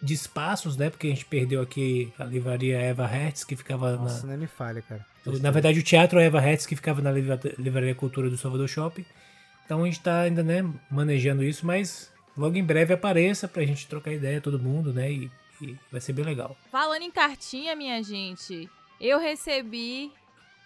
de 0.00 0.14
espaços, 0.14 0.76
né? 0.76 0.90
Porque 0.90 1.08
a 1.08 1.10
gente 1.10 1.24
perdeu 1.26 1.60
aqui 1.60 2.12
a 2.18 2.24
livraria 2.24 2.78
Eva 2.78 3.06
Hertz, 3.06 3.44
que 3.44 3.56
ficava 3.56 3.92
na, 3.92 3.98
Nossa, 4.02 4.26
nem 4.26 4.36
me 4.38 4.46
falha, 4.46 4.80
cara. 4.80 5.04
na 5.40 5.50
verdade, 5.50 5.78
o 5.78 5.82
Teatro 5.82 6.18
Eva 6.20 6.40
Hertz, 6.40 6.64
que 6.66 6.76
ficava 6.76 7.02
na 7.02 7.10
livra- 7.10 7.40
Livraria 7.58 7.94
Cultura 7.94 8.30
do 8.30 8.36
Salvador 8.36 8.68
Shopping. 8.68 9.04
Então 9.64 9.82
a 9.82 9.86
gente 9.86 10.00
tá 10.00 10.20
ainda, 10.20 10.42
né, 10.42 10.64
manejando 10.90 11.42
isso, 11.44 11.66
mas 11.66 12.10
logo 12.36 12.56
em 12.56 12.64
breve 12.64 12.94
apareça 12.94 13.46
pra 13.48 13.64
gente 13.64 13.86
trocar 13.88 14.12
ideia, 14.12 14.40
todo 14.40 14.58
mundo, 14.58 14.94
né? 14.94 15.10
E, 15.12 15.30
e 15.60 15.76
vai 15.92 16.00
ser 16.00 16.12
bem 16.14 16.24
legal. 16.24 16.56
Falando 16.70 17.02
em 17.02 17.10
cartinha, 17.10 17.74
minha 17.76 18.02
gente, 18.02 18.70
eu 19.00 19.18
recebi 19.18 20.10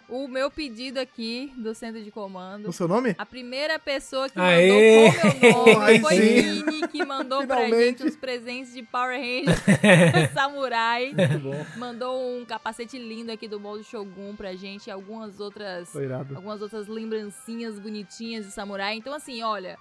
o 0.09 0.27
meu 0.27 0.49
pedido 0.51 0.99
aqui 0.99 1.51
do 1.57 1.73
centro 1.73 2.03
de 2.03 2.11
comando. 2.11 2.69
O 2.69 2.73
seu 2.73 2.87
nome? 2.87 3.15
A 3.17 3.25
primeira 3.25 3.77
pessoa 3.79 4.29
que 4.29 4.39
Aê! 4.39 4.69
mandou 4.69 5.13
com 5.21 5.39
meu 5.39 5.75
nome 5.75 5.99
foi. 6.01 6.19
Nini, 6.19 6.87
que 6.87 7.05
mandou 7.05 7.45
pra 7.47 7.55
Finalmente. 7.57 7.99
gente 7.99 8.03
os 8.09 8.15
presentes 8.15 8.73
de 8.73 8.83
Power 8.83 9.19
Rangers 9.19 9.59
Samurai. 10.33 11.13
bom. 11.41 11.65
Mandou 11.77 12.37
um 12.37 12.45
capacete 12.45 12.97
lindo 12.97 13.31
aqui 13.31 13.47
do 13.47 13.59
modo 13.59 13.83
Shogun 13.83 14.35
pra 14.35 14.53
gente 14.55 14.87
e 14.87 14.91
algumas 14.91 15.39
outras 15.39 15.93
algumas 16.35 16.61
outras 16.61 16.87
lembrancinhas 16.87 17.79
bonitinhas 17.79 18.45
de 18.45 18.51
samurai. 18.51 18.95
Então, 18.95 19.13
assim, 19.13 19.41
olha. 19.41 19.77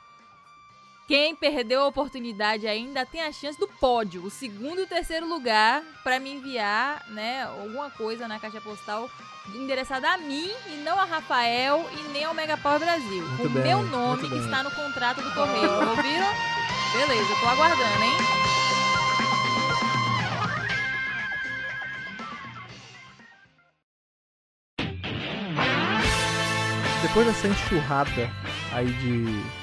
Quem 1.07 1.35
perdeu 1.35 1.83
a 1.83 1.87
oportunidade 1.87 2.67
ainda 2.67 3.05
tem 3.05 3.23
a 3.23 3.33
chance 3.33 3.59
do 3.59 3.67
pódio, 3.67 4.25
o 4.25 4.31
segundo 4.31 4.81
e 4.81 4.85
o 4.85 4.87
terceiro 4.87 5.29
lugar, 5.29 5.83
pra 6.03 6.19
me 6.19 6.33
enviar, 6.33 7.05
né, 7.11 7.43
alguma 7.45 7.91
coisa 7.91 8.29
na 8.29 8.39
caixa 8.39 8.61
postal 8.61 9.11
endereçada 9.55 10.09
a 10.09 10.19
mim 10.19 10.49
e 10.69 10.77
não 10.85 10.99
a 10.99 11.05
Rafael 11.05 11.85
e 11.99 12.13
nem 12.13 12.25
ao 12.25 12.33
Megapower 12.33 12.79
Brasil. 12.79 13.27
Muito 13.27 13.47
o 13.47 13.51
bem, 13.51 13.63
meu 13.65 13.83
nome 13.83 14.23
está 14.39 14.63
no 14.63 14.71
contrato 14.71 15.21
do 15.21 15.35
correio. 15.35 15.91
Ouviram? 15.91 16.33
Beleza, 16.93 17.35
tô 17.41 17.49
aguardando, 17.49 18.05
hein? 18.05 18.43
depois 27.13 27.27
dessa 27.27 27.49
enxurrada 27.49 28.31
aí 28.73 28.87
de. 28.87 29.62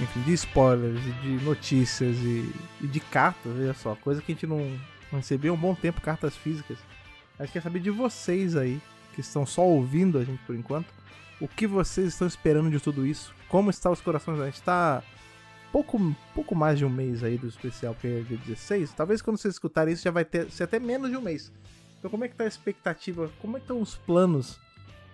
Enfim, 0.00 0.20
de 0.22 0.32
spoilers, 0.34 1.00
de 1.22 1.44
notícias 1.44 2.16
e, 2.18 2.54
e 2.80 2.86
de 2.86 3.00
cartas, 3.00 3.52
veja 3.52 3.74
só, 3.74 3.96
coisa 3.96 4.22
que 4.22 4.30
a 4.30 4.34
gente 4.34 4.46
não, 4.46 4.78
recebia 5.10 5.50
há 5.50 5.54
um 5.54 5.56
bom 5.56 5.74
tempo, 5.74 6.00
cartas 6.00 6.36
físicas. 6.36 6.78
A 7.38 7.44
gente 7.44 7.54
quer 7.54 7.62
saber 7.62 7.80
de 7.80 7.90
vocês 7.90 8.54
aí, 8.54 8.80
que 9.14 9.20
estão 9.20 9.44
só 9.44 9.62
ouvindo 9.62 10.18
a 10.18 10.24
gente 10.24 10.40
por 10.44 10.54
enquanto, 10.54 10.86
o 11.40 11.48
que 11.48 11.66
vocês 11.66 12.08
estão 12.08 12.26
esperando 12.28 12.70
de 12.70 12.80
tudo 12.80 13.04
isso? 13.06 13.34
Como 13.48 13.70
estão 13.70 13.92
os 13.92 14.00
corações? 14.00 14.40
A 14.40 14.46
gente 14.46 14.62
tá 14.62 15.02
pouco, 15.72 16.14
pouco 16.34 16.54
mais 16.54 16.78
de 16.78 16.84
um 16.84 16.90
mês 16.90 17.22
aí 17.22 17.36
do 17.36 17.46
especial, 17.46 17.94
que 17.94 18.06
é 18.06 18.20
dia 18.20 18.38
16. 18.38 18.92
Talvez 18.92 19.22
quando 19.22 19.36
vocês 19.36 19.54
escutarem 19.54 19.94
isso 19.94 20.02
já 20.02 20.10
vai 20.10 20.24
ter 20.24 20.50
ser 20.50 20.64
até 20.64 20.78
menos 20.78 21.10
de 21.10 21.16
um 21.16 21.20
mês. 21.20 21.52
Então 21.98 22.10
como 22.10 22.24
é 22.24 22.28
que 22.28 22.36
tá 22.36 22.44
a 22.44 22.48
expectativa? 22.48 23.30
Como 23.40 23.56
é 23.56 23.60
que 23.60 23.64
estão 23.64 23.80
os 23.80 23.96
planos 23.96 24.60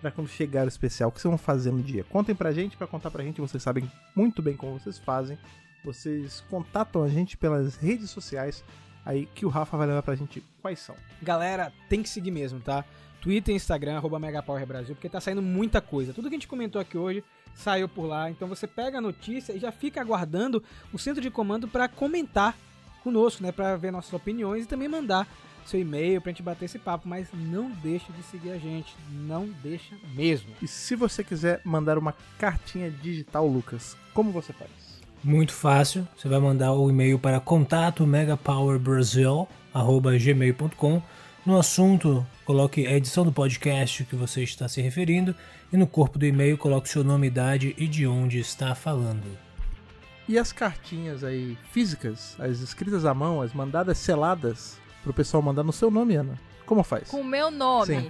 para 0.05 0.11
quando 0.11 0.27
chegar 0.27 0.65
o 0.65 0.67
especial? 0.67 1.09
O 1.09 1.11
que 1.11 1.19
vocês 1.19 1.29
vão 1.29 1.37
fazer 1.37 1.71
no 1.71 1.81
dia? 1.81 2.03
Contem 2.03 2.35
pra 2.35 2.51
gente, 2.51 2.77
para 2.77 2.85
contar 2.85 3.09
pra 3.09 3.23
gente, 3.23 3.41
vocês 3.41 3.63
sabem 3.63 3.91
muito 4.15 4.39
bem 4.39 4.55
como 4.55 4.77
vocês 4.77 4.99
fazem. 4.99 5.35
Vocês 5.83 6.43
contatam 6.47 7.01
a 7.03 7.09
gente 7.09 7.35
pelas 7.35 7.75
redes 7.75 8.11
sociais 8.11 8.63
aí 9.03 9.25
que 9.33 9.47
o 9.47 9.49
Rafa 9.49 9.75
vai 9.75 9.87
levar 9.87 10.03
pra 10.03 10.13
gente 10.13 10.43
quais 10.61 10.77
são. 10.77 10.95
Galera, 11.23 11.73
tem 11.89 12.03
que 12.03 12.09
seguir 12.09 12.29
mesmo, 12.29 12.59
tá? 12.59 12.85
Twitter 13.19 13.55
Instagram, 13.55 13.95
arroba 13.95 14.19
Brasil, 14.67 14.93
porque 14.93 15.09
tá 15.09 15.19
saindo 15.19 15.41
muita 15.41 15.81
coisa. 15.81 16.13
Tudo 16.13 16.29
que 16.29 16.35
a 16.35 16.37
gente 16.37 16.47
comentou 16.47 16.79
aqui 16.79 16.99
hoje 16.99 17.23
saiu 17.55 17.89
por 17.89 18.05
lá. 18.05 18.29
Então 18.29 18.47
você 18.47 18.67
pega 18.67 18.99
a 18.99 19.01
notícia 19.01 19.53
e 19.53 19.59
já 19.59 19.71
fica 19.71 19.99
aguardando 20.01 20.63
o 20.93 20.99
centro 20.99 21.19
de 21.19 21.31
comando 21.31 21.67
para 21.67 21.87
comentar 21.87 22.55
conosco, 23.03 23.41
né? 23.41 23.51
Para 23.51 23.75
ver 23.75 23.91
nossas 23.91 24.13
opiniões 24.13 24.65
e 24.65 24.67
também 24.67 24.87
mandar 24.87 25.27
seu 25.69 25.79
e-mail 25.79 26.19
pra 26.21 26.31
gente 26.31 26.43
bater 26.43 26.65
esse 26.65 26.79
papo, 26.79 27.07
mas 27.07 27.29
não 27.33 27.69
deixe 27.69 28.11
de 28.11 28.21
seguir 28.23 28.51
a 28.51 28.57
gente, 28.57 28.93
não 29.11 29.47
deixa 29.63 29.95
mesmo. 30.13 30.49
E 30.61 30.67
se 30.67 30.93
você 30.95 31.23
quiser 31.23 31.61
mandar 31.63 31.97
uma 31.97 32.13
cartinha 32.37 32.91
digital, 32.91 33.47
Lucas, 33.47 33.95
como 34.13 34.31
você 34.31 34.51
faz? 34.53 34.69
Muito 35.23 35.53
fácil, 35.53 36.07
você 36.15 36.29
vai 36.29 36.39
mandar 36.39 36.73
o 36.73 36.87
e-mail 36.89 37.17
para 37.17 37.39
contato 37.39 38.05
megapowerbrasil@gmail.com. 38.05 41.01
No 41.45 41.59
assunto, 41.59 42.25
coloque 42.43 42.85
a 42.85 42.93
edição 42.93 43.23
do 43.23 43.31
podcast 43.31 44.03
que 44.03 44.15
você 44.15 44.43
está 44.43 44.67
se 44.67 44.81
referindo 44.81 45.33
e 45.71 45.77
no 45.77 45.87
corpo 45.87 46.19
do 46.19 46.25
e-mail 46.25 46.57
coloque 46.57 46.89
seu 46.89 47.01
nome, 47.03 47.27
idade 47.27 47.73
e 47.77 47.87
de 47.87 48.07
onde 48.07 48.39
está 48.39 48.75
falando. 48.75 49.45
E 50.27 50.39
as 50.39 50.51
cartinhas 50.51 51.23
aí 51.23 51.55
físicas, 51.71 52.35
as 52.39 52.59
escritas 52.59 53.05
à 53.05 53.13
mão, 53.13 53.41
as 53.41 53.53
mandadas 53.53 53.99
seladas, 53.99 54.79
pro 55.05 55.13
pessoal 55.13 55.41
mandar 55.43 55.63
no 55.63 55.71
seu 55.71 55.89
nome, 55.91 56.15
Ana. 56.15 56.33
Como 56.65 56.83
faz? 56.83 57.09
Com 57.09 57.21
o 57.21 57.23
meu 57.23 57.51
nome. 57.51 58.01
Sim. 58.01 58.07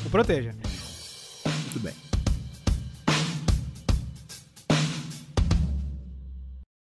o 0.05 0.09
proteja. 0.09 0.53
Muito 1.45 1.79
bem. 1.79 2.06